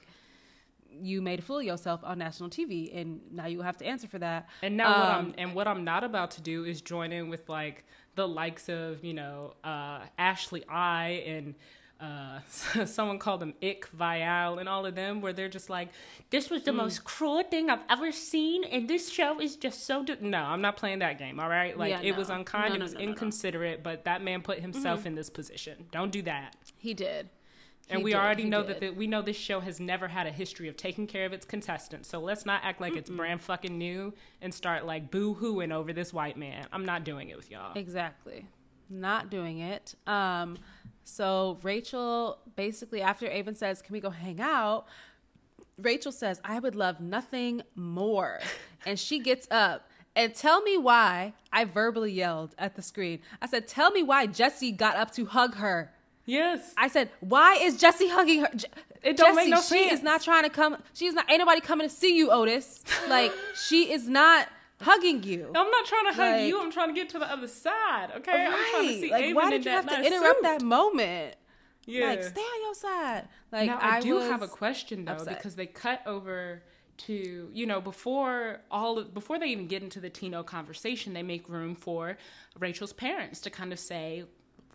[0.91, 4.07] you made a fool of yourself on national TV, and now you have to answer
[4.07, 4.49] for that.
[4.63, 7.29] And now what I'm Um, and what I'm not about to do is join in
[7.29, 11.55] with like the likes of you know uh, Ashley I and
[11.99, 12.39] uh,
[12.85, 15.89] someone called them Ick Vial and all of them where they're just like
[16.29, 20.03] this was the most cruel thing I've ever seen and this show is just so
[20.03, 20.15] do-.
[20.21, 22.81] no I'm not playing that game all right like Yeah, it was unkind No, it
[22.83, 23.11] was no, no, no.
[23.11, 27.27] inconsiderate but that man put himself in this position don't do that He did.
[27.89, 28.75] and He we did, already know did.
[28.75, 31.33] that the, we know this show has never had a history of taking care of
[31.33, 32.07] its contestants.
[32.07, 35.91] So let's not act like it's brand fucking new and start like boo hooing over
[35.91, 36.65] this white man.
[36.71, 37.73] I'm not doing it with y'all.
[37.75, 38.45] Exactly.
[38.91, 39.95] Not doing it.
[40.07, 40.57] Um,
[41.09, 44.85] so Rachel basically after Aven says, Can we go hang out?
[45.77, 48.39] Rachel says, I would love nothing more.
[48.85, 53.19] And she gets up and tell me why I verbally yelled at the screen.
[53.41, 55.91] I said, Tell me why Jesse got up to hug her.
[56.25, 56.73] Yes.
[56.77, 58.49] I said, Why is Jesse hugging her?
[58.55, 58.67] Je-
[59.03, 60.77] It don't make no she is not trying to come.
[60.93, 61.29] She's not.
[61.29, 62.85] Ain't nobody coming to see you, Otis.
[63.09, 63.33] Like
[63.67, 64.47] she is not
[64.81, 65.47] hugging you.
[65.55, 66.61] I'm not trying to hug Like- you.
[66.61, 68.09] I'm trying to get to the other side.
[68.17, 68.45] Okay.
[68.45, 70.43] I'm trying to see Like, Aven why did you have to interrupt suit.
[70.43, 71.35] that moment?
[71.85, 72.07] Yeah.
[72.09, 73.27] Like, stay on your side.
[73.51, 75.37] Like, now I, do have a question though upset.
[75.37, 76.61] because they cut over
[76.97, 81.23] to you know before all of, before they even get into the Tino conversation, they
[81.23, 82.17] make room for
[82.59, 84.25] Rachel's parents to kind of say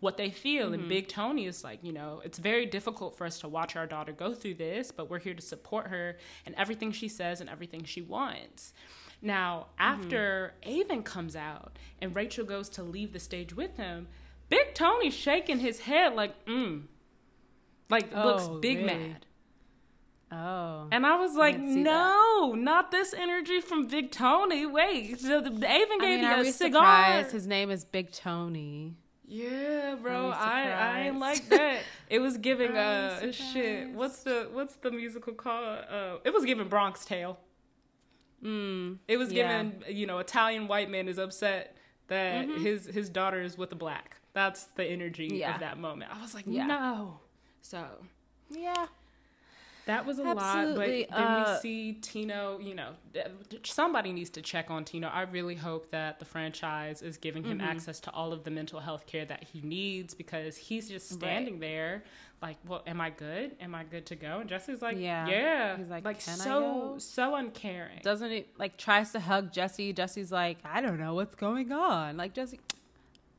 [0.01, 0.65] what they feel.
[0.65, 0.73] Mm-hmm.
[0.73, 3.87] And Big Tony is like, you know, it's very difficult for us to watch our
[3.87, 7.49] daughter go through this, but we're here to support her and everything she says and
[7.49, 8.73] everything she wants.
[9.25, 10.03] Now, Mm-hmm.
[10.03, 14.07] after Aven comes out and Rachel goes to leave the stage with him,
[14.49, 16.83] Big Tony's shaking his head like, mm.
[17.89, 18.87] Like looks Oh, big really?
[18.93, 19.25] mad.
[20.31, 20.87] Oh.
[20.91, 24.65] And I was like, see no, not this energy from Big Tony.
[24.65, 26.81] Wait, so the, the Aven I gave mean, you a cigar.
[26.81, 27.31] surprised?
[27.31, 28.95] His name is Big Tony.
[29.27, 31.79] Yeah, bro, I I ain't like that.
[32.09, 33.89] It was giving uh shit.
[33.91, 35.79] What's the what's the musical called?
[35.89, 37.39] Uh, it was giving Bronx Tale.
[38.43, 38.99] Mm.
[39.07, 39.63] It was Yeah.
[39.63, 41.75] giving you know Italian white man is upset
[42.07, 42.63] that Mm-hmm.
[42.63, 44.17] his his daughter is with a black.
[44.33, 45.55] That's the energy Yeah.
[45.55, 46.11] of that moment.
[46.15, 46.67] I was like, Yeah.
[46.67, 47.19] no.
[47.61, 47.85] So
[48.49, 48.87] Yeah.
[49.87, 52.57] That was a Absolutely, lot, but then uh, we see Tino.
[52.59, 52.93] You know,
[53.63, 55.07] somebody needs to check on Tino.
[55.09, 57.67] I really hope that the franchise is giving him Mm-hmm.
[57.67, 61.59] access to all of the mental health care that he needs because he's just standing
[61.59, 62.03] there,
[62.41, 63.55] like, "Well, am I good?
[63.61, 65.27] Am I good to go?" And Jesse's like, Yeah.
[65.27, 69.19] "Yeah, He's like, like "Can I so go?" so uncaring." Doesn't it like tries to
[69.19, 69.93] hug Jesse?
[69.93, 72.17] Jesse's like, I don't know what's going on.
[72.17, 72.59] Like Jesse,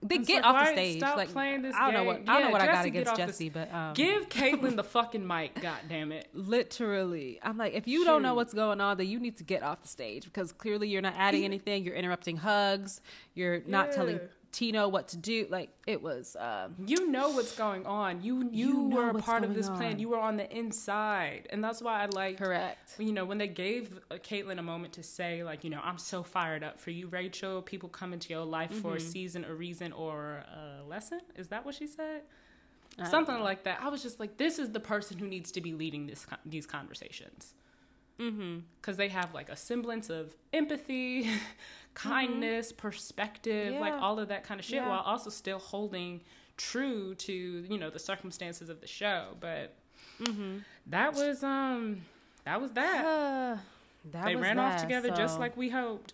[0.02, 0.98] they It's get like, off the stage.
[0.98, 2.28] stop like playing this I don't know what game?
[2.28, 5.26] I don't know Yeah, what I got against Jesse, but um, Give Kaitlyn the fucking
[5.26, 6.28] mic, god damn it.
[6.34, 9.62] literally, I'm like, if you don't know what's going on, then you need to get
[9.62, 11.84] off the stage because clearly you're not adding anything.
[11.84, 13.00] You're interrupting hugs.
[13.34, 14.22] You're not telling Yeah.
[14.52, 15.46] Tino what to do.
[15.50, 16.36] Like it was.
[16.38, 18.22] Um, You know what's going on.
[18.22, 19.98] You you, You know were a part of this plan.
[19.98, 22.94] You were on the inside, and that's why I like correct.
[22.98, 25.98] you know when they gave uh, Kaitlyn a moment to say like you know I'm
[25.98, 27.60] so fired up for you, Rachel.
[27.62, 28.96] People come into your life for Mm-hmm.
[28.96, 30.44] a season, a reason, or
[30.80, 31.20] a lesson.
[31.36, 32.22] Is that what she said?
[33.10, 33.44] Something know.
[33.44, 33.80] like that.
[33.82, 36.38] I was just like, this is the person who needs to be leading this con-
[36.46, 37.52] these conversations
[38.18, 38.60] Mm-hmm.
[38.80, 41.28] because they have like a semblance of empathy,
[41.96, 44.88] kindness, perspective, like all of that kind of shit, Yeah.
[44.88, 46.22] while also still holding
[46.56, 49.36] true to you know the circumstances of the show.
[49.40, 49.74] But
[50.20, 50.58] Mm-hmm.
[50.86, 52.02] that was um
[52.44, 53.04] that was that.
[53.04, 53.56] Uh,
[54.12, 56.12] that they was ran off that, together just like we hoped.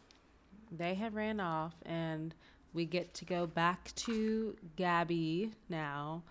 [0.71, 2.35] they had ran off and
[2.73, 6.23] we get to go back to gabby now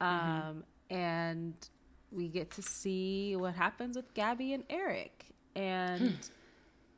[0.00, 1.52] um, and
[2.10, 6.16] we get to see what happens with gabby and erich and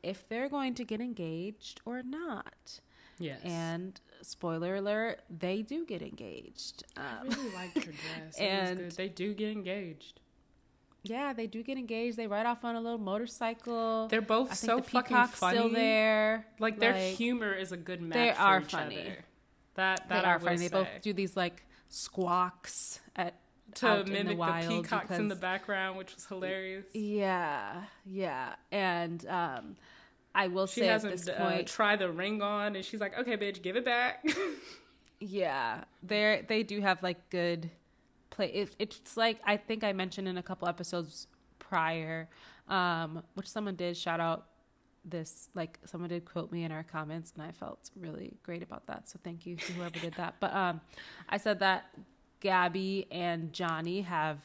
[0.04, 2.80] if they're going to get engaged or not
[3.18, 3.40] Yes.
[3.44, 8.38] and spoiler alert they do get engaged I um, really liked her dress.
[8.38, 9.04] and- it was good.
[9.04, 10.20] They do get engaged.
[11.04, 14.54] yeah they do get engaged they ride off on a little motorcycle They're both I
[14.54, 15.56] so the fucking funny.
[15.58, 18.14] still there Like their Like, humor is a good match.
[18.18, 19.00] they for are each funny.
[19.00, 19.24] Other.
[19.76, 23.34] That they that are I will funny they both do these like squawks at
[23.76, 26.86] to mimic the the, peacocks in the background, which was hilarious.
[26.92, 29.76] Yeah, yeah, and um,
[30.34, 33.00] I will She say at hasn't this uh, point, try the ring on, and she's
[33.00, 34.24] like, "Okay, bitch, give it back."
[35.20, 37.70] yeah, they they do have like good
[38.30, 38.48] play.
[38.48, 41.28] It, it's like I think I mentioned in a couple episodes
[41.58, 42.28] prior,
[42.68, 44.46] um, which someone did shout out
[45.04, 48.86] this like someone did quote me in our comments and I felt really great about
[48.86, 49.08] that.
[49.08, 50.36] So thank you to whoever did that.
[50.40, 50.80] But um
[51.28, 51.94] I said that
[52.40, 54.38] Gabby and Johnny have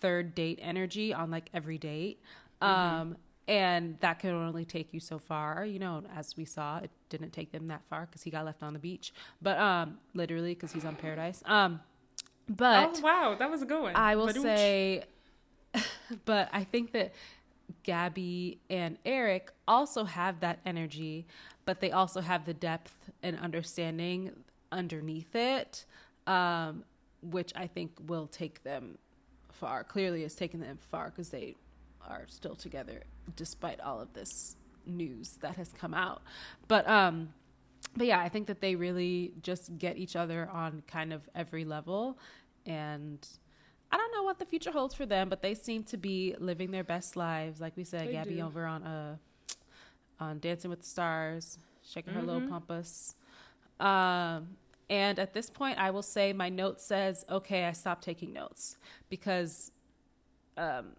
[0.00, 2.20] third date energy on like every date.
[2.60, 3.16] Um
[3.46, 7.32] and that can only take you so far, you know, as we saw, it didn't
[7.32, 9.12] take them that far cuz he got left on the beach.
[9.42, 11.42] But um literally cuz he's on paradise.
[11.46, 11.80] Um
[12.48, 13.96] but oh wow, that was a good one.
[13.96, 14.42] I will Badooch.
[14.42, 15.04] say,
[16.24, 17.14] but I think that
[17.82, 21.26] Gabby and Erich also have that energy,
[21.64, 24.32] but they also have the depth and understanding
[24.70, 25.84] underneath it,
[26.26, 26.84] um,
[27.22, 28.98] which I think will take them
[29.52, 29.84] far.
[29.84, 31.56] Clearly, it's taken them far because they
[32.08, 33.02] are still together
[33.36, 36.22] despite all of this news that has come out.
[36.68, 37.32] But um,
[37.96, 41.64] but yeah, I think that they really just get each other on kind of every
[41.64, 42.18] level.
[42.66, 43.26] And
[43.92, 46.70] I don't know what the future holds for them, but they seem to be living
[46.70, 47.60] their best lives.
[47.60, 48.46] Like we said, They Gabby do.
[48.46, 49.16] over on uh
[50.20, 52.48] on Dancing with the Stars, shaking her little Mhm.
[52.48, 53.14] pompous.
[53.80, 54.56] Um
[54.90, 58.76] and at this point I will say my note says, okay, I stopped taking notes
[59.08, 59.72] because
[60.56, 60.94] um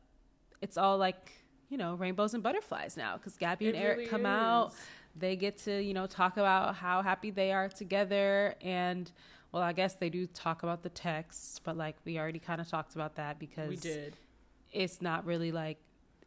[0.62, 1.32] it's all like,
[1.70, 4.74] you know, rainbows and butterflies now because Gabby and Erich really come out
[5.18, 9.14] they get to you know talk about how happy they are together and
[9.54, 12.68] well i guess they do talk about the text but like we already kind of
[12.68, 14.18] talked about that because We did.
[14.74, 15.78] it's not really like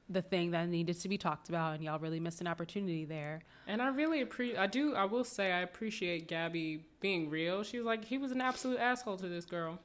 [0.09, 3.41] the thing that needed to be talked about and y'all really missed an opportunity there
[3.66, 4.59] And I really appreciate.
[4.59, 4.95] I do.
[4.95, 7.62] I will say I appreciate Gabby being real.
[7.62, 9.79] She was like, he was an absolute asshole to this girl.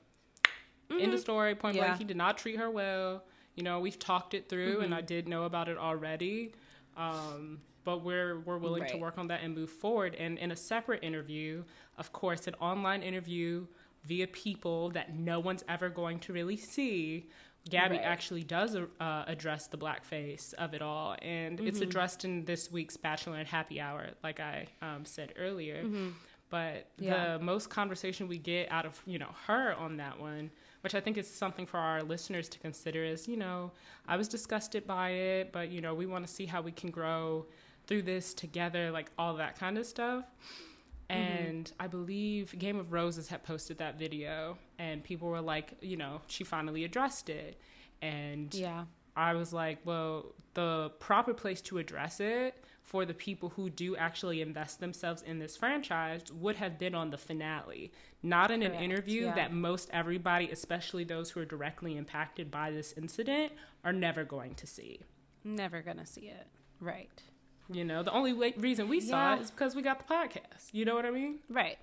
[0.89, 1.81] In the story, point Mm-hmm.
[1.83, 1.87] Yeah.
[1.89, 3.23] blank, he did not treat her well.
[3.55, 5.05] You know, we've talked it through, and I Mm-hmm.
[5.05, 6.53] did know about it already.
[6.97, 10.15] Um, but we're we're willing to work on that and move forward.
[10.15, 11.63] And in a separate interview,
[11.97, 13.65] of course, an online interview
[14.05, 17.29] via people that no one's ever going to really see.
[17.69, 18.05] Gabby Right.
[18.05, 21.83] actually does uh, address the blackface of it all, and it's Mm-hmm.
[21.89, 25.81] addressed in this week's Bachelor and Happy Hour, like I um, said earlier.
[26.49, 27.03] But Mm-hmm.
[27.03, 27.37] Yeah.
[27.37, 30.51] the most conversation we get out of you know her on that one,
[30.83, 33.71] which I think is something for our listeners to consider, is you know
[34.07, 36.91] I was disgusted by it, but you know we want to see how we can
[36.91, 37.45] grow
[37.87, 40.25] through this together, like all that kind of stuff.
[41.09, 41.21] Mm-hmm.
[41.21, 45.97] And I believe Game of Roses had posted that video, and people were like, you
[45.97, 47.59] know, she finally addressed it,
[48.01, 53.49] and yeah I was like, well, the proper place to address it for the people
[53.49, 57.91] who do actually invest themselves in this franchise would have been on the finale,
[58.21, 59.35] not in Correct, an interview yeah.
[59.35, 63.53] that most everybody, especially those who are directly impacted by this incident,
[63.83, 64.99] are never going to see.
[65.43, 66.47] Never gonna see it.
[66.79, 67.21] Right.
[67.69, 69.37] You know, the only way, reason we saw Yeah.
[69.37, 70.73] it is because we got the podcast.
[70.73, 71.39] You know what I mean?
[71.49, 71.77] Right.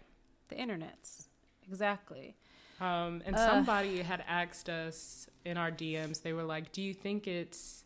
[0.48, 1.27] The internets.
[1.66, 2.36] Exactly.
[2.81, 3.48] Um, and Ugh.
[3.51, 7.85] somebody had asked us in our DMs, they were like, Do you think it's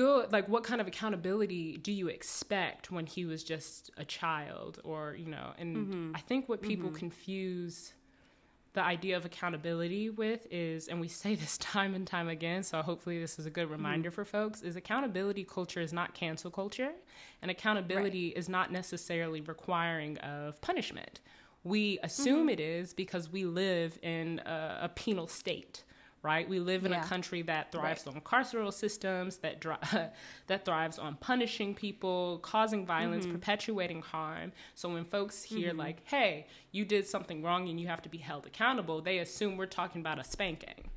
[0.00, 0.32] good?
[0.32, 4.80] Like, what kind of accountability do you expect when he was just a child?
[4.84, 6.16] Or, you know, and Mm-hmm.
[6.16, 6.98] I think what people mm-hmm.
[6.98, 7.92] confuse
[8.72, 12.82] the idea of accountability with is, and we say this time and time again, so
[12.82, 13.72] hopefully this is a good mm-hmm.
[13.72, 16.92] reminder for folks, is accountability culture is not cancel culture,
[17.42, 21.20] and accountability is not necessarily requiring of punishment.
[21.62, 22.50] We assume mm-hmm.
[22.50, 25.84] it is because we live in a, a penal state,
[26.22, 26.48] right?
[26.48, 27.02] We live in Yeah.
[27.02, 29.76] a country that thrives on carceral systems, that dri-
[30.48, 34.52] that thrives on punishing people, causing violence, perpetuating harm.
[34.74, 38.18] So when folks hear like, "Hey, you did something wrong and you have to be
[38.18, 40.90] held accountable," they assume we're talking about a spanking.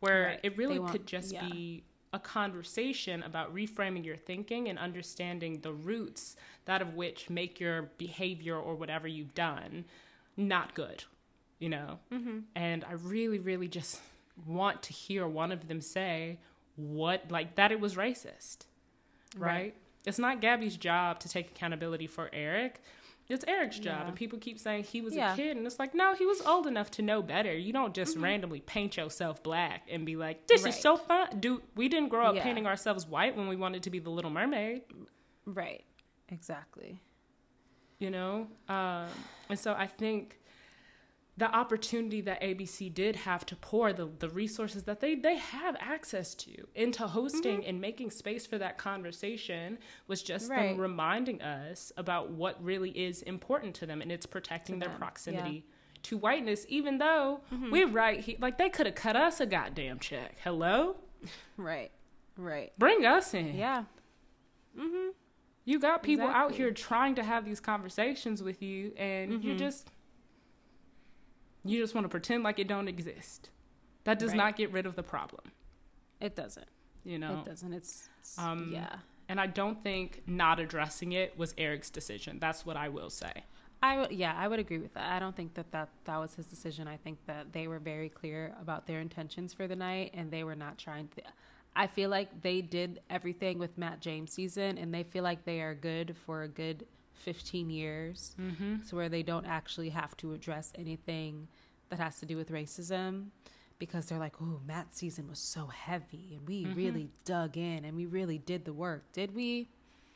[0.00, 0.40] Where Right.
[0.42, 1.46] it really want- could just yeah.
[1.48, 1.84] be
[2.14, 6.36] a conversation about reframing your thinking and understanding the roots
[6.66, 9.86] that of which make your behavior or whatever you've done
[10.36, 11.04] not good
[11.58, 12.40] you know mm-hmm.
[12.54, 13.98] and i really really just
[14.46, 16.38] want to hear one of them say
[16.76, 18.66] what like that it was racist
[19.36, 19.74] right, Right.
[20.06, 22.80] it's not gabby's job to take accountability for erich
[23.28, 24.06] it's erich's job Yeah.
[24.08, 25.30] and people keep saying he was Yeah.
[25.30, 25.40] Mm-hmm.
[25.40, 27.94] a kid and it's like no he was old enough to know better you don't
[27.94, 30.74] just randomly paint yourself black and be like this Right.
[30.74, 32.42] is so fun dude we didn't grow up Yeah.
[32.42, 34.82] painting ourselves white when we wanted to be the little mermaid
[35.46, 35.84] Right.
[36.30, 37.00] Exactly.
[37.98, 39.06] you know um,
[39.48, 40.38] and so i think
[41.36, 45.76] the opportunity that abc did have to pour the, the resources that they, they have
[45.80, 47.68] access to into hosting Mm-hmm.
[47.68, 50.70] and making space for that conversation was just Right.
[50.70, 55.64] them reminding us about what really is important to them and it's protecting their proximity
[56.04, 57.70] to whiteness even though mm-hmm.
[57.70, 60.96] we're right here like they could have cut us a goddamn check hello
[61.56, 61.90] Right.
[62.36, 62.72] Right.
[62.78, 63.84] bring us in Yeah.
[64.78, 65.10] Mm-hmm.
[65.64, 69.58] You got people out here trying to have these conversations with you, and you mm-hmm.
[69.58, 69.90] just
[71.64, 73.50] you just want to pretend like it don't exist.
[74.04, 74.36] That does Right.
[74.38, 75.52] not get rid of the problem,
[76.20, 76.66] It doesn't.
[77.04, 77.38] you know.
[77.40, 77.72] It doesn't.
[77.72, 78.96] It's, it's Um, yeah.
[79.28, 82.38] And I don't think not addressing it was Erich's decision.
[82.40, 83.32] That's what I will say.
[83.82, 85.10] I would, yeah, I would agree with that.
[85.12, 86.86] I don't think that, that that was his decision.
[86.86, 90.44] I think that they were very clear about their intentions for the night, and they
[90.44, 91.22] were not trying to.
[91.74, 95.60] I feel like they did everything with Matt James season, and they feel like they
[95.62, 96.86] are good for a good
[97.22, 98.82] fifteen years, mm-hmm.
[98.84, 101.48] so where they don't actually have to address anything
[101.88, 103.26] that has to do with racism,
[103.78, 107.96] because they're like, "Oh, Matt's season was so heavy, and we really dug in, and
[107.96, 109.02] we really did the work.
[109.12, 109.68] Did we?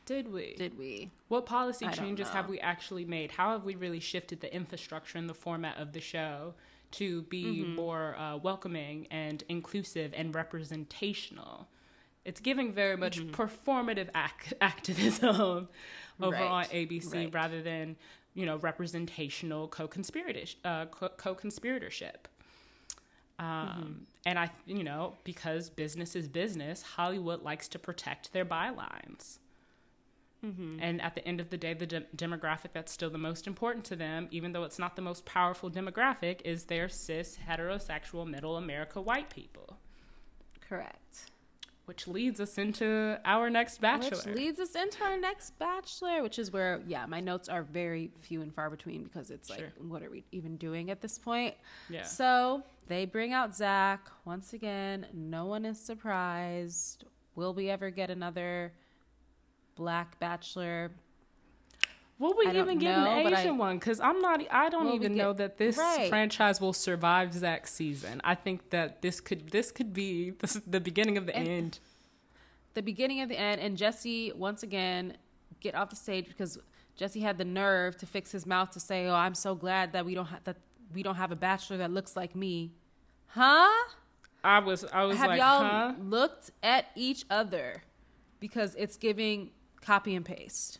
[0.07, 0.55] Did we?
[0.57, 1.11] Did we?
[1.29, 3.33] What policy I changes have we actually made?
[3.33, 6.55] How have we really shifted the infrastructure and the format of the show
[6.93, 7.75] to be Mm-hmm.
[7.75, 11.67] more uh, welcoming and inclusive and representational?
[12.27, 15.69] It's giving very much performative ac- activism over
[16.19, 16.31] Mm-hmm.
[16.33, 17.35] Right, on ABC right.
[17.35, 17.95] rather than
[18.35, 22.27] you know representational co-conspirator- uh, co-conspiratorship.
[23.39, 23.93] Um, Mm-hmm.
[24.25, 29.39] And I, you know, because business is business, Hollywood likes to protect their bylines.
[30.45, 30.79] Mm-hmm.
[30.81, 33.85] And at the end of the day, the de- demographic that's still the most important
[33.87, 38.57] to them, even though it's not the most powerful demographic, is their cis, heterosexual, middle
[38.57, 39.77] America white people.
[40.61, 41.31] Correct."
[41.87, 44.11] Which leads us into our next bachelor.
[44.11, 48.11] Which leads us into our next bachelor, which is where, yeah, my notes are very
[48.21, 49.73] few and far between because it's like, Sure.
[49.87, 51.55] what are we even doing at this point?
[51.89, 52.03] yeah.
[52.03, 55.07] So they bring out Zach once again.
[55.15, 57.05] No one is surprised.
[57.37, 58.73] Will we ever get another
[59.77, 60.91] black bachelor?
[62.19, 63.79] Will we even get know, an but I- Asian one?
[63.79, 64.41] Because I'm not.
[64.51, 66.09] I don't even get- know that this Right.
[66.09, 68.21] franchise will survive Zach's season.
[68.25, 69.51] I think that this could.
[69.51, 71.79] This could be the, the beginning of the And- end.
[72.75, 75.17] The beginning of the end, and Jesse once again
[75.61, 76.59] get off the stage because
[76.95, 80.05] Jesse had the nerve to fix his mouth to say, "Oh, I'm so glad that
[80.07, 80.57] we don't have that
[80.95, 82.73] we don't have a bachelor that looks like me."
[83.29, 83.69] Huh?
[84.45, 84.85] I was.
[84.93, 85.95] I was Have like, y'all huh?
[86.01, 87.83] looked at each other?
[88.41, 90.79] Because it's giving copy and paste.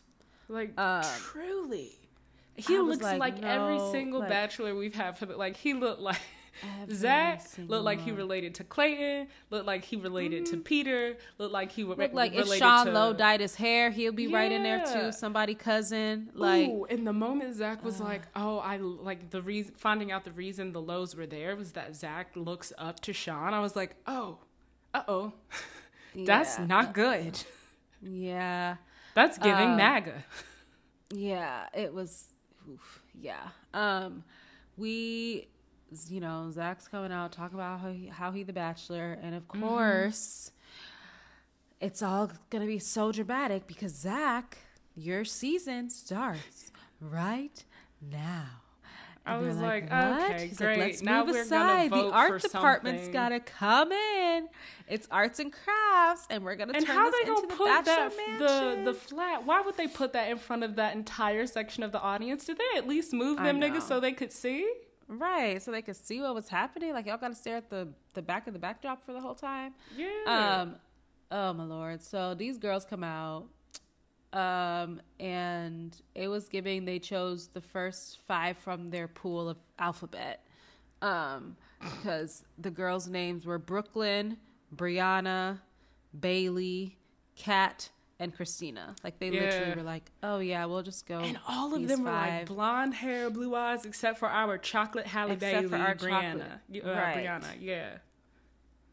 [0.49, 1.91] Like Um, truly,
[2.55, 5.73] he I looks like, like, every single like- bachelor we've had for the, like he
[5.73, 6.19] looked like
[6.91, 11.71] Zach looked like he related to Clayton, looked like he related to Peter, looked like
[11.71, 14.83] he would like if Sean to, Lowe dyed his hair, he'll be right in there
[14.91, 15.11] too.
[15.11, 19.75] Somebody cousin, like Ooh, and the moment Zach was like, "Oh, I like the reason,"
[19.77, 23.53] finding out the reason the Lowes were there was that Zach looks up to Sean.
[23.53, 24.39] I was like, "Oh,
[24.95, 25.33] Uh oh.
[26.15, 26.65] That's Yeah.
[26.65, 27.39] not good.
[28.01, 28.77] Yeah.
[29.17, 30.23] That's giving Um, MAGA.
[31.09, 32.35] Yeah, it was.
[32.71, 33.47] Oof, yeah.
[33.73, 34.23] Um,
[34.77, 35.47] we,
[36.07, 39.47] you know, Zach's coming out talking about how he, how he the Bachelor, and of
[39.47, 40.51] course,
[41.81, 44.59] it's all gonna be so dramatic because Zach,
[44.95, 46.71] your season starts
[47.01, 47.63] right
[47.99, 48.66] now.
[49.27, 50.77] I was like, "What?" okay, He's great.
[50.79, 51.91] Like, Let's Now move aside.
[51.91, 54.47] The art department's something." gotta come in.
[54.87, 57.55] It's arts and crafts, and we're gonna And turn how this they into gonna the
[57.55, 58.85] put Bachelor that the Mansion.
[58.85, 59.45] the flat?
[59.45, 62.45] Why would they put that in front of that entire section of the audience?
[62.45, 64.69] Did they at least move them niggas so they could see?
[65.09, 66.93] Right, so they could see what was happening.
[66.93, 69.35] Like y'all got to stare at the the back of the backdrop for the whole
[69.35, 69.73] time.
[69.95, 70.07] Yeah.
[70.25, 70.75] Um,
[71.31, 72.01] oh my lord!
[72.01, 73.45] So these girls come out,
[74.33, 76.85] um, and it was giving.
[76.85, 80.45] They chose the first five from their pool of alphabet,
[81.01, 84.37] um, because the girls' names were Brooklyn,
[84.75, 85.59] Brianna,
[86.19, 86.97] Bailey,
[87.35, 87.89] Kat,
[88.19, 88.95] and Christina.
[89.03, 92.11] Like they literally were like, "Oh yeah, we'll just go." and all of them were
[92.11, 96.53] like blonde hair, blue eyes, except for our chocolate Halle Except Bailey, for our Brianna.
[96.53, 97.17] Uh, Right.
[97.25, 97.97] Brianna, yeah.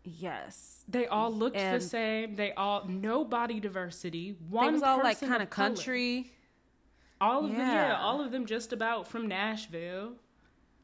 [0.04, 2.36] Yes, They all looked the same.
[2.36, 4.36] They all no body diversity.
[4.50, 5.68] One it was all like kind of color.
[5.70, 6.30] country.
[7.20, 8.00] All of them, yeah, Yeah.
[8.00, 10.16] all of them just about from Nashville.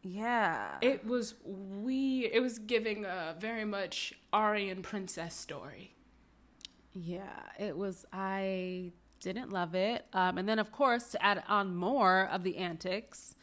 [0.02, 0.78] Yeah.
[0.80, 2.30] It was we.
[2.32, 5.94] It was giving a very much Aryan princess story.
[6.94, 10.06] yeah, it was I didn't love it.
[10.14, 13.34] Um and then of course to add on more of the antics,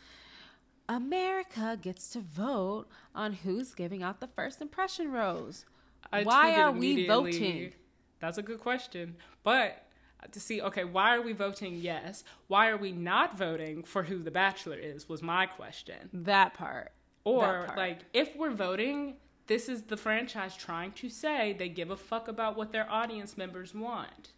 [0.89, 5.65] America gets to vote on who's giving out the first impression rose.
[6.11, 7.73] I Why are we voting?
[8.19, 9.15] That's a good question.
[9.43, 9.84] But
[10.31, 12.23] to see, okay, why are we voting yes?
[12.47, 15.09] Why are we not voting for who the bachelor is?
[15.09, 16.09] Was my question.
[16.14, 16.91] That part.
[17.26, 17.77] Or That part.
[17.77, 19.15] like, if we're voting,
[19.47, 23.38] this is the franchise trying to say they give a fuck about what their audience
[23.38, 24.30] members want.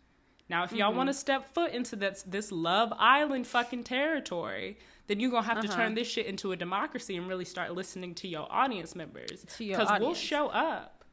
[0.49, 0.79] Now, if Mm-hmm.
[0.79, 4.79] y'all want to step foot into this this Love Island fucking territory,
[5.09, 5.75] then you're gonna have to Uh-huh.
[5.75, 9.43] turn this shit into a democracy and really start listening to your audience members.
[9.57, 11.03] To your we'll show up.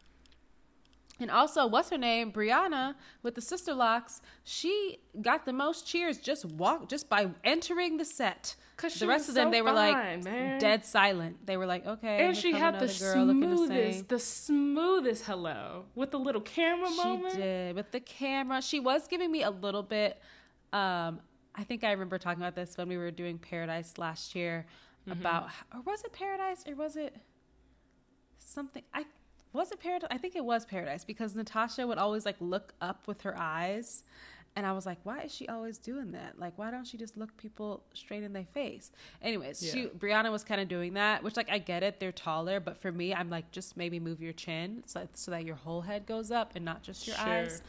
[1.19, 2.31] And also, what's her name?
[2.31, 4.21] Brianna with the sister locks.
[4.45, 9.31] She got the most cheers just walk just by entering the set because the rest
[9.31, 10.61] of them, so they were fine, like man.
[10.61, 11.47] dead silent.
[11.47, 12.27] They were like, okay.
[12.27, 12.87] And she had the
[13.25, 17.35] looking the smoothest, the smoothest hello with the little camera She moment.
[17.35, 18.61] did with the camera.
[18.61, 20.21] She was giving me a little bit.
[20.75, 21.21] Um,
[21.57, 24.67] I think I remember talking about this when we were doing Paradise last year
[25.09, 25.21] Mm-hmm.
[25.21, 27.15] about, or was it Paradise or was it
[28.39, 28.83] something?
[28.93, 29.05] I
[29.53, 30.09] was it Paradise.
[30.11, 34.03] I think it was Paradise because Natasha would always like look up with her eyes.
[34.57, 36.39] And I was like, why is she always doing that?
[36.41, 38.91] Like, why don't she just look people straight in their face?
[39.23, 42.59] Anyways, she Brianna was kind of doing that, which like I get it, they're taller,
[42.59, 45.83] but for me, I'm like, just maybe move your chin so, so that your whole
[45.83, 47.25] head goes up and not just your Sure.
[47.27, 47.63] eyes,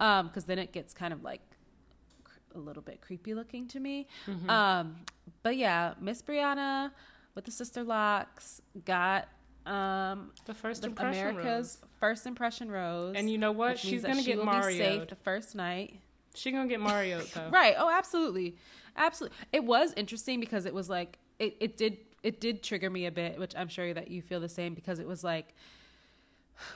[0.00, 1.42] um, because then it gets kind of like
[2.54, 4.06] a little bit creepy looking to me.
[4.26, 4.50] Mm-hmm.
[4.50, 4.96] Um,
[5.42, 6.90] but yeah, Miss Brianna
[7.34, 9.28] with the sister locks got
[9.66, 11.90] um The first the impression America's rose.
[12.00, 13.14] first impression rose.
[13.16, 13.78] And you know what?
[13.78, 14.78] She's gonna get be Mario.
[14.78, 16.00] safe the first night.
[16.34, 17.48] She gonna get Mario though.
[17.52, 17.74] Right.
[17.78, 18.56] Oh, absolutely.
[18.96, 19.36] Absolutely.
[19.52, 23.10] It was interesting because it was like it, it did it did trigger me a
[23.10, 25.54] bit, which I'm sure that you feel the same because it was like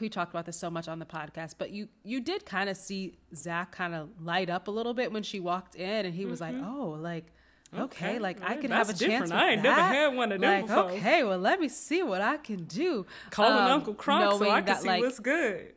[0.01, 2.77] we talked about this so much on the podcast, but you you did kind of
[2.77, 6.27] see Zach kind of light up a little bit when she walked in, and he
[6.27, 7.27] was like, "Oh, like
[7.73, 9.23] okay, Okay, like I could have a chance different.
[9.25, 10.91] with I ain't never had one of them like, before.
[10.93, 13.07] Okay, well, let me see what I can do.
[13.31, 15.75] Calling Um, Uncle Kronk so I can that, see like, what's good.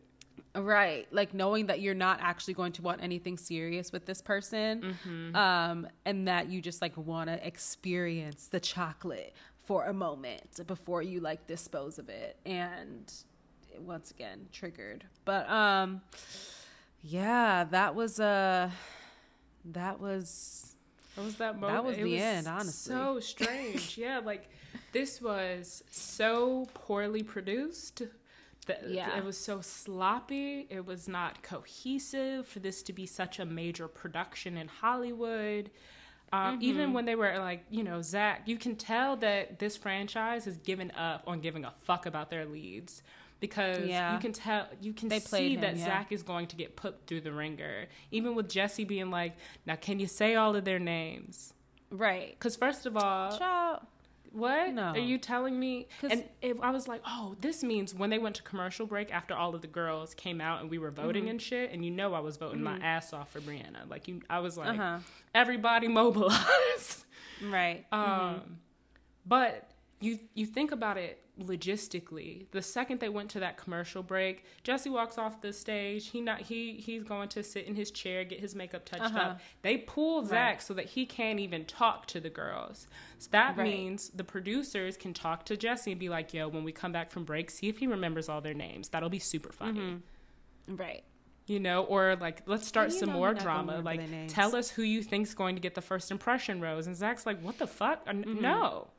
[0.56, 1.08] Right.
[1.12, 4.82] Like knowing that you're not actually going to want anything serious with this person.
[4.82, 5.36] Mm-hmm.
[5.36, 9.34] Um, and that you just like want to experience the chocolate
[9.66, 12.40] for a moment before you like dispose of it.
[12.46, 13.12] And
[13.80, 15.06] once again, triggered.
[15.26, 16.02] But um
[17.02, 18.70] yeah, that was uh
[19.66, 20.76] that was
[21.16, 21.86] What was that moment?
[21.86, 22.94] was It the end, honestly.
[22.94, 23.98] So strange.
[23.98, 24.50] yeah, like
[24.92, 28.04] this was so poorly produced.
[28.68, 29.18] That Yeah.
[29.18, 30.68] It was so sloppy.
[30.70, 35.70] It was not cohesive for this to be such a major production in Hollywood.
[36.34, 36.64] Um, Mm-hmm.
[36.64, 40.58] Even when they were like, you know, Zach, you can tell that this franchise has
[40.58, 43.02] given up on giving a fuck about their leads
[43.40, 44.14] because Yeah.
[44.14, 45.86] you can tell, you can They see him, that yeah.
[45.86, 47.86] Zach is going to get put through the ringer.
[48.12, 49.36] Even with Jesse being like,
[49.66, 51.54] now can you say all of their names?
[51.90, 52.32] right.
[52.32, 53.80] Because first of all, Child.
[54.34, 54.88] what No.
[54.92, 55.88] are you telling me?
[56.04, 59.34] And if I was like, oh, this means when they went to commercial break after
[59.34, 61.30] all of the girls came out and we were voting Mm-hmm.
[61.32, 63.88] and shit, and you know I was voting my ass off for Brianna.
[63.90, 65.00] Like you, I was like, Uh-huh.
[65.34, 67.06] everybody mobilize.
[67.50, 67.86] Right.
[67.94, 68.58] um,
[69.26, 69.70] but
[70.00, 72.46] you you think about it logistically.
[72.52, 76.10] The second they went to that commercial break, Jesse walks off the stage.
[76.10, 79.20] He not he he's going to sit in his chair, get his makeup touched Uh-huh.
[79.20, 79.42] up.
[79.62, 82.88] They pull Zach so that he can't even talk to the girls.
[83.20, 83.64] So that Right.
[83.68, 87.12] means the producers can talk to Jesse and be like, "Yo, when we come back
[87.12, 88.90] from break, see if he remembers all their names.
[88.90, 89.98] That'll be super funny."
[90.68, 91.04] Right.
[91.46, 93.82] You know, or like let's start some more you're not gonna drama.
[93.82, 96.88] Like tell us who you think's going to get the first impression rose.
[96.88, 98.06] And Zach's like, "What the fuck?
[98.06, 98.42] Mm-hmm.
[98.42, 98.90] No."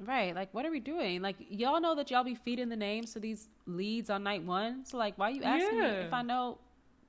[0.00, 0.34] Right.
[0.34, 1.22] Like, what are we doing?
[1.22, 4.84] Like, y'all know that y'all be feeding the names to these leads on night one.
[4.84, 6.58] So, like, why are you asking me if I know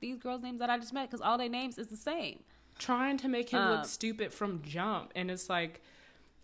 [0.02, 1.10] these girls' names that I just met?
[1.10, 2.40] Because all their names is the same.
[2.78, 5.82] trying to make him Um, look stupid from jump and it's like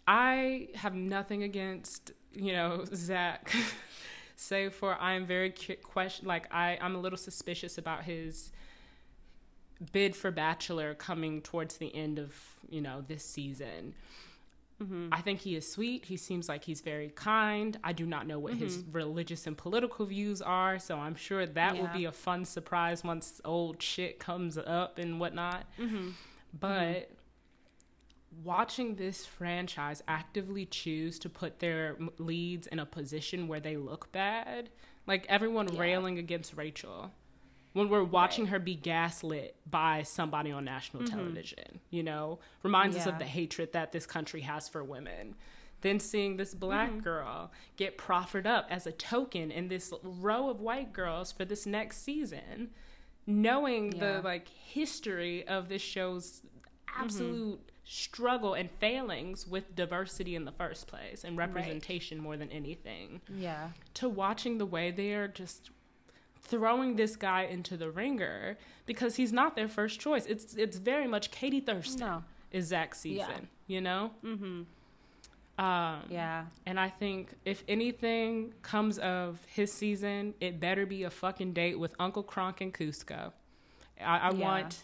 [0.08, 3.54] i have nothing against you know zach
[4.38, 5.54] save for i'm very
[5.84, 8.52] question like i i'm a little suspicious about his
[9.92, 12.34] bid for bachelor coming towards the end of
[12.70, 13.94] you know this season
[14.82, 15.10] Mm-hmm.
[15.12, 16.06] I think he is sweet.
[16.06, 17.78] He seems like he's very kind.
[17.84, 18.92] I do not know what his mm-hmm.
[18.92, 23.40] religious and political views are, so I'm sure that will be a fun surprise once
[23.46, 25.66] old shit comes up and whatnot.
[25.80, 26.10] Mm-hmm.
[26.60, 27.12] But
[28.44, 34.12] watching this franchise actively choose to put their leads in a position where they look
[34.12, 34.70] bad,
[35.06, 35.80] like everyone Yeah.
[35.80, 37.12] railing against Rachel.
[37.74, 41.16] When we're watching her be gaslit by somebody on national mm-hmm.
[41.16, 45.36] television, you know, reminds us of the hatred that this country has for women.
[45.82, 47.00] Then seeing this black mm-hmm.
[47.00, 51.66] girl get proffered up as a token in this row of white girls for this
[51.66, 52.70] next season,
[53.26, 54.18] knowing Yeah.
[54.18, 57.04] the like history of this show's mm-hmm.
[57.04, 63.22] absolute struggle and failings with diversity in the first place and representation more than anything.
[63.28, 63.70] Yeah.
[63.96, 65.72] to watching the way they are just
[66.52, 70.26] throwing this guy into the ringer because he's not their first choice.
[70.28, 72.24] It's it's very much Katie Thurston No.
[72.52, 74.12] is Zach's season, you know.
[74.24, 74.62] Mm-hmm.
[75.64, 76.46] Um, Yeah.
[76.66, 81.80] and I think if anything comes of his season, it better be a fucking date
[81.80, 83.32] with Uncle Kronk and Kuzco.
[84.00, 84.46] I, I Yeah.
[84.48, 84.84] want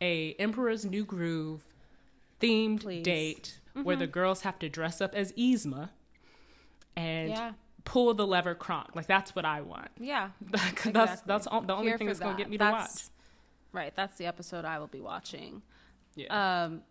[0.00, 1.64] a Emperor's New Groove
[2.40, 3.02] themed Please.
[3.02, 5.90] date where the girls have to dress up as Yzma
[6.96, 7.52] and Yeah.
[7.88, 8.94] Pull the lever Kronk.
[8.94, 9.88] Like that's what I want.
[9.98, 10.30] Yeah.
[10.50, 11.22] that's Exactly.
[11.26, 13.12] that's all, the only Here thing that's gonna get me That's- to watch.
[13.72, 13.92] Right.
[13.96, 15.62] That's the episode I will be watching.
[16.14, 16.64] Yeah.
[16.64, 16.82] Um,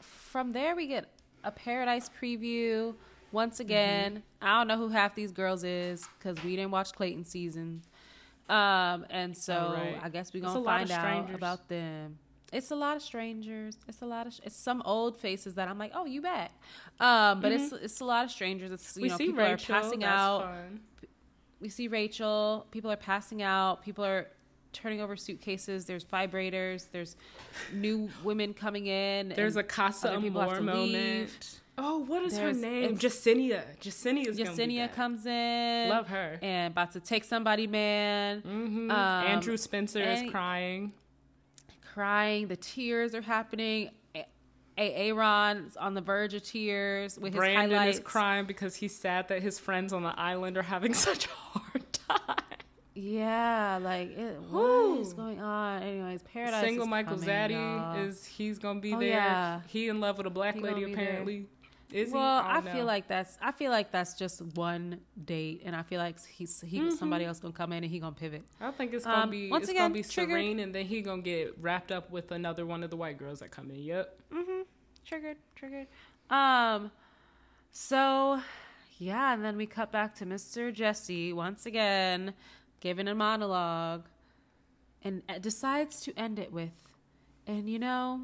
[0.00, 1.06] from there, we get
[1.44, 2.94] a Paradise preview.
[3.32, 7.24] Once again, I don't know who half these girls is because we didn't watch Clayton
[7.24, 7.82] season.
[8.48, 9.98] Um, and so Oh, right.
[10.02, 12.18] I guess we're gonna a lot of find out about them.
[12.54, 13.76] It's a lot of strangers.
[13.88, 16.52] It's a lot of it's some old faces that I'm like, oh, you back.
[17.00, 18.70] Um, but it's it's a lot of strangers.
[18.72, 19.74] It's you we know see people Rachel.
[19.76, 20.80] are passing out fun.
[21.60, 22.66] we see Rachel.
[22.70, 23.82] People are passing out.
[23.82, 24.28] People are
[24.72, 25.84] turning over suitcases.
[25.86, 26.90] There's vibrators.
[26.92, 27.16] There's
[27.72, 29.30] new women coming in.
[29.30, 30.92] There's a and Casa other people have Amor to moment.
[30.92, 31.38] leave.
[31.76, 32.84] Oh, what is her name?
[32.94, 33.64] it's- Jessenia.
[33.80, 34.94] Jessenia's gonna be Yesenia back.
[34.94, 35.88] comes in.
[35.88, 36.38] Love her.
[36.40, 38.42] And about to take somebody, man.
[38.42, 40.92] hmm Um, Andrew Spencer is crying.
[41.94, 42.48] Crying.
[42.48, 43.90] The tears are happening.
[44.76, 47.98] Aaron's on the verge of tears with his Brandon highlights.
[47.98, 51.30] is crying because he's sad that his friends on the island are having such a
[51.30, 52.36] hard time.
[52.96, 55.82] Yeah, like it, what is going on?
[55.82, 56.60] Anyways, Paradise.
[56.60, 57.96] Single Michael coming, Zaddy y'all.
[58.04, 59.08] is he's gonna be Oh, there.
[59.10, 59.60] yeah.
[59.68, 61.40] He in love with a black He lady apparently.
[61.40, 61.48] there.
[61.94, 62.22] Is well?
[62.22, 65.98] I, don't feel like that's I feel like that's just one date, and I feel
[66.00, 66.96] like he's he Mm-hmm.
[66.96, 68.42] somebody else gonna come in and he gonna pivot.
[68.60, 70.32] I think it's gonna Um, be once it's again, gonna be triggered.
[70.32, 73.38] serene, and then he gonna get wrapped up with another one of the white girls
[73.40, 73.78] that come in.
[73.82, 74.20] Yep.
[74.32, 74.62] Mm-hmm.
[75.06, 75.86] Triggered, triggered.
[76.30, 76.90] Um,
[77.70, 78.40] so
[78.98, 80.72] yeah, and then we cut back to Mr.
[80.72, 82.32] Jesse once again,
[82.80, 84.04] giving a monologue,
[85.02, 86.72] and uh, decides to end it with,
[87.46, 88.20] and you know,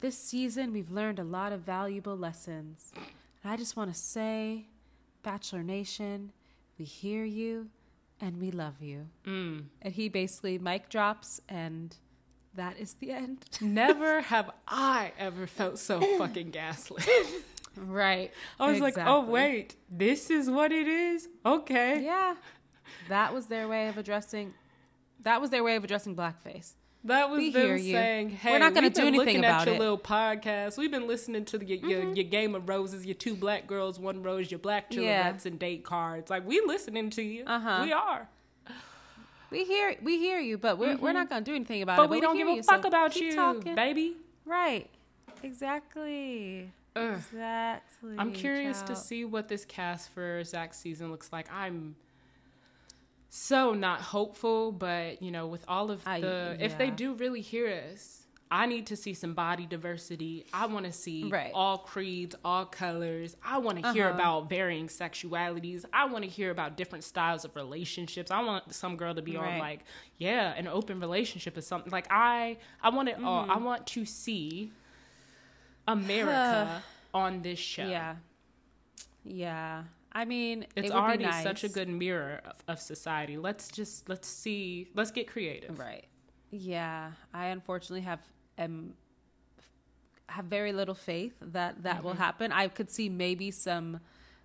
[0.00, 2.92] this season we've learned a lot of valuable lessons.
[3.42, 4.66] And I just want to say,
[5.22, 6.32] Bachelor Nation,
[6.78, 7.68] we hear you
[8.20, 9.06] and we love you.
[9.26, 9.64] Mm.
[9.82, 11.94] And he basically mic drops, and
[12.54, 13.44] that is the end.
[13.60, 17.08] Never have I ever felt so fucking gaslit.
[17.78, 18.32] Right.
[18.58, 21.28] I was like, oh wait, this is what it is.
[21.44, 22.02] Okay.
[22.02, 22.36] Yeah.
[23.10, 24.54] That was their way of addressing
[25.20, 26.72] that was their way of addressing blackface.
[27.06, 29.60] That was We them saying, "Hey, We're not gonna we've do been anything looking about
[29.62, 30.76] at your it." little podcast.
[30.78, 33.98] We've been listening to the, your, your, your Game of Roses, your two black girls,
[33.98, 35.30] one rose, your black Yeah.
[35.32, 36.30] chelorettes and date cards.
[36.30, 37.44] Like we listening to you.
[37.46, 37.80] Uh-huh.
[37.84, 38.28] We are,
[39.50, 42.06] We hear we hear you, but we're we're not gonna do anything about but it.
[42.08, 43.74] But we don't hear give a you, fuck so about you, talking.
[43.74, 44.16] baby.
[44.44, 44.88] Right.
[45.42, 46.70] Exactly.
[46.96, 47.14] Ugh.
[47.18, 48.14] Exactly.
[48.18, 51.52] I'm curious to see what this cast for Zach's season looks like.
[51.52, 51.94] I'm
[53.38, 57.42] so not hopeful, but you know, with all of I- the, if they do really
[57.42, 60.46] hear us, I need to see some body diversity.
[60.54, 61.50] I want to see Right.
[61.52, 63.36] all creeds, all colors.
[63.44, 64.14] I want to hear Uh-huh.
[64.14, 65.84] about varying sexualities.
[65.92, 68.30] I want to hear about different styles of relationships.
[68.30, 69.80] I want some girl to be on like,
[70.16, 73.42] yeah, an open relationship is something like I I want it all.
[73.42, 73.50] Mm-hmm.
[73.50, 74.70] I want to see
[75.88, 76.82] America
[77.12, 77.86] on this show.
[77.86, 78.14] Yeah.
[79.24, 79.82] Yeah.
[80.20, 83.36] I mean, it It's be already such a good mirror of, of society.
[83.36, 84.88] Let's just let's see.
[84.94, 85.78] Let's get creative.
[85.78, 86.06] Right.
[86.50, 87.12] Yeah.
[87.34, 88.20] I unfortunately have
[88.58, 88.94] um
[90.28, 92.04] have very little faith that that Mm-hmm.
[92.06, 92.50] will happen.
[92.52, 94.00] I could see maybe some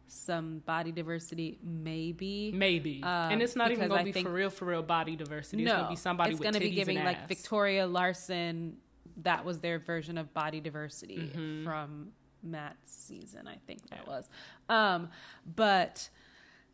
[0.07, 2.51] some body diversity, maybe.
[2.53, 5.15] Maybe, Um, and it's not even gonna I be think- for real, for real body
[5.15, 5.63] diversity.
[5.63, 7.27] no, it's gonna be somebody it's gonna be giving like.
[7.29, 8.77] Victoria Larson.
[9.23, 11.63] That was their version of body diversity Mm-hmm.
[11.65, 12.11] from
[12.43, 14.29] Matt's season, I think that was.
[14.69, 15.09] Um,
[15.55, 16.09] but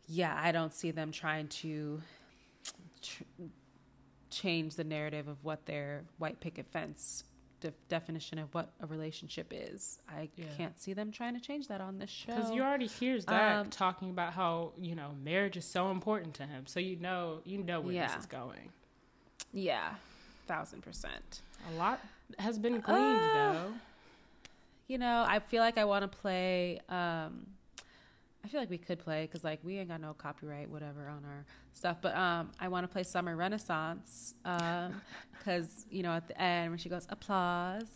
[0.06, 2.00] yeah, I don't see them trying to
[3.02, 3.22] tr-
[4.30, 7.24] change the narrative of what their white picket fence
[7.60, 9.98] de- definition of what a relationship is.
[10.08, 10.44] I Yeah.
[10.56, 12.34] can't see them trying to change that on this show.
[12.36, 16.34] Because you already hear Zach Um, talking about how you know marriage is so important
[16.36, 18.06] to him, so you know you know where Yeah.
[18.08, 18.72] this is going.
[19.52, 19.94] yeah,
[20.46, 21.40] thousand percent.
[21.70, 22.00] A lot
[22.38, 23.74] has been gleaned Uh, though.
[24.88, 26.80] You know, I feel like I want to play.
[26.88, 27.46] Um,
[28.44, 31.24] I feel like we could play because like we ain't got no copyright, whatever, on
[31.24, 31.44] our
[31.74, 31.98] stuff.
[32.00, 34.34] But um, I want to play Summer Renaissance
[35.38, 37.86] because you know at the end when she goes applause,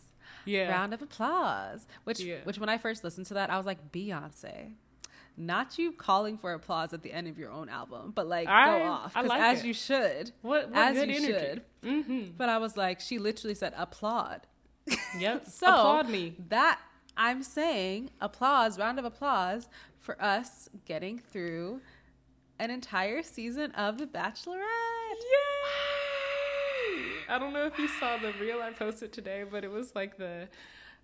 [0.44, 2.38] Yeah, round of applause, which Yeah.
[2.44, 4.74] which when I first listened to that, I was like Beyoncé.
[5.34, 8.80] Not you calling for applause at the end of your own album, but like I-
[8.80, 9.66] go off I 'cause like as it.
[9.66, 11.24] you should, what, what as you energy.
[11.26, 11.62] should.
[11.82, 12.20] Mm-hmm.
[12.36, 14.42] But I was like, she literally said applaud.
[15.18, 15.44] Yep.
[15.50, 16.34] So applaud me.
[16.48, 16.80] That
[17.16, 19.68] I'm saying applause, round of applause
[19.98, 21.80] for us getting through
[22.58, 25.20] an entire season of The Bachelorette.
[25.32, 27.04] Yay!
[27.28, 30.16] I don't know if you saw the reel I posted today, but it was like
[30.16, 30.48] the,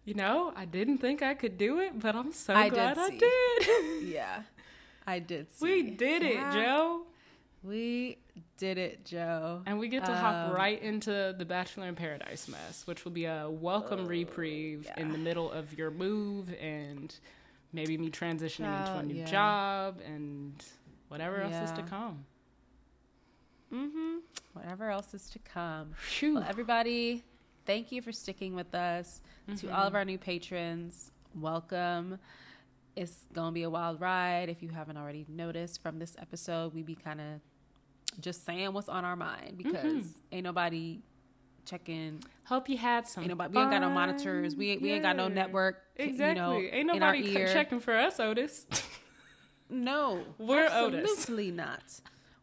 [0.04, 2.98] you know, I didn't think I could do it, but I'm so I did glad
[2.98, 4.02] I did.
[4.08, 4.42] Yeah,
[5.06, 5.64] I did see.
[5.64, 6.52] we did it, Yeah.
[6.52, 7.02] Joe.
[7.68, 8.16] We
[8.56, 9.60] did it, Joe.
[9.66, 13.12] And we get to hop Um, right into the Bachelor in Paradise mess, which will
[13.12, 17.14] be a welcome reprieve in the middle of your move and
[17.74, 19.26] maybe me transitioning into a new yeah.
[19.26, 20.64] job and
[21.08, 22.24] whatever else is to come.
[23.70, 24.16] Mm-hmm.
[24.54, 25.92] Whatever else is to come.
[25.98, 26.36] Phew.
[26.36, 27.22] Well, everybody,
[27.66, 29.20] thank you for sticking with us.
[29.58, 32.18] To all of our new patrons, welcome.
[32.96, 34.48] It's gonna be a wild ride.
[34.48, 37.40] If you haven't already noticed from this episode, we be kind of
[38.20, 41.00] just saying what's on our mind because ain't nobody
[41.64, 42.22] checking.
[42.44, 43.22] Hope you had some.
[43.24, 43.54] Ain't nobody.
[43.54, 44.56] We ain't got no monitors.
[44.56, 45.82] We ain't, we ain't got no network.
[45.96, 46.28] Exactly.
[46.28, 48.66] You know, ain't nobody checking for us, Otis.
[49.70, 51.10] No, We're Otis.
[51.10, 51.82] Absolutely not.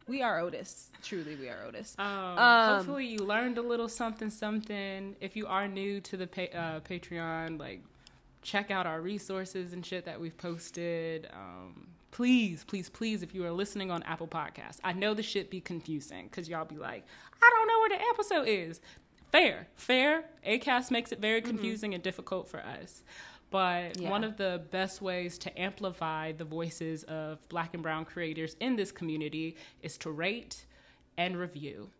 [0.06, 0.92] We are Otis.
[1.02, 1.96] Truly, we are Otis.
[1.98, 5.16] Um, Um, hopefully you learned a little something something.
[5.20, 7.82] If you are new to the pa- uh, Patreon, like
[8.42, 11.26] check out our resources and shit that we've posted.
[11.32, 15.50] Um, please, please, please, if you are listening on Apple Podcasts, I know the shit
[15.50, 17.04] be confusing because y'all be like,
[17.42, 18.80] I don't know where the episode is.
[19.32, 20.24] Fair, fair.
[20.46, 21.50] Acast makes it very mm-hmm.
[21.50, 23.02] confusing and difficult for us.
[23.50, 24.10] But Yeah.
[24.10, 28.76] one of the best ways to amplify the voices of black and brown creators in
[28.76, 30.64] this community is to rate
[31.18, 31.90] and review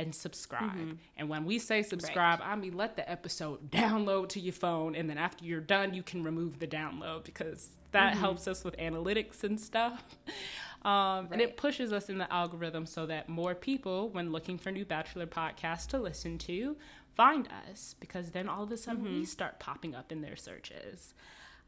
[0.00, 0.78] and subscribe.
[1.16, 5.08] And when we say subscribe, I mean let the episode download to your phone and
[5.10, 9.42] then after you're done you can remove the download because that helps us with analytics
[9.42, 10.04] and stuff.
[10.82, 14.70] Um, And it pushes us in the algorithm so that more people, when looking for
[14.70, 16.76] new Bachelor podcasts to listen to,
[17.14, 21.14] find us because then all of a sudden we start popping up in their searches.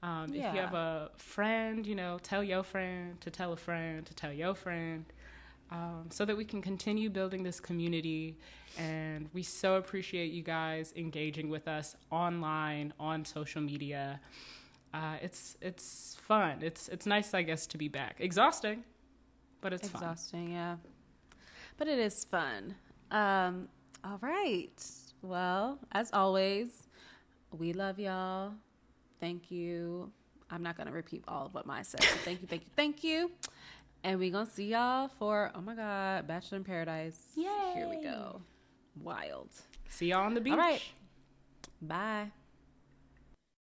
[0.02, 4.06] Um, If you have a friend, you know, tell your friend to tell a friend
[4.06, 5.04] to tell your friend
[5.70, 8.36] um, so that we can continue building this community.
[8.78, 14.20] And we so appreciate you guys engaging with us online on social media.
[14.94, 16.58] Uh, it's it's fun.
[16.62, 18.16] It's it's nice, I guess, to be back.
[18.20, 18.84] Exhausting,
[19.60, 20.02] but it's fun.
[20.02, 20.76] Exhausting, yeah.
[21.76, 22.74] But it is fun.
[23.10, 23.68] Um,
[24.04, 24.82] all right.
[25.22, 26.86] Well, as always,
[27.50, 28.52] we love y'all.
[29.20, 30.10] Thank you.
[30.50, 32.02] I'm not gonna repeat all of what my said.
[32.02, 33.30] So thank you, thank you, thank you.
[34.04, 37.20] And we gonna see y'all for oh my god, Bachelor in Paradise.
[37.34, 37.72] Yay!
[37.74, 38.40] Here we go.
[39.02, 39.50] Wild.
[39.88, 40.52] See y'all on the beach.
[40.52, 40.82] All right.
[41.82, 42.30] Bye.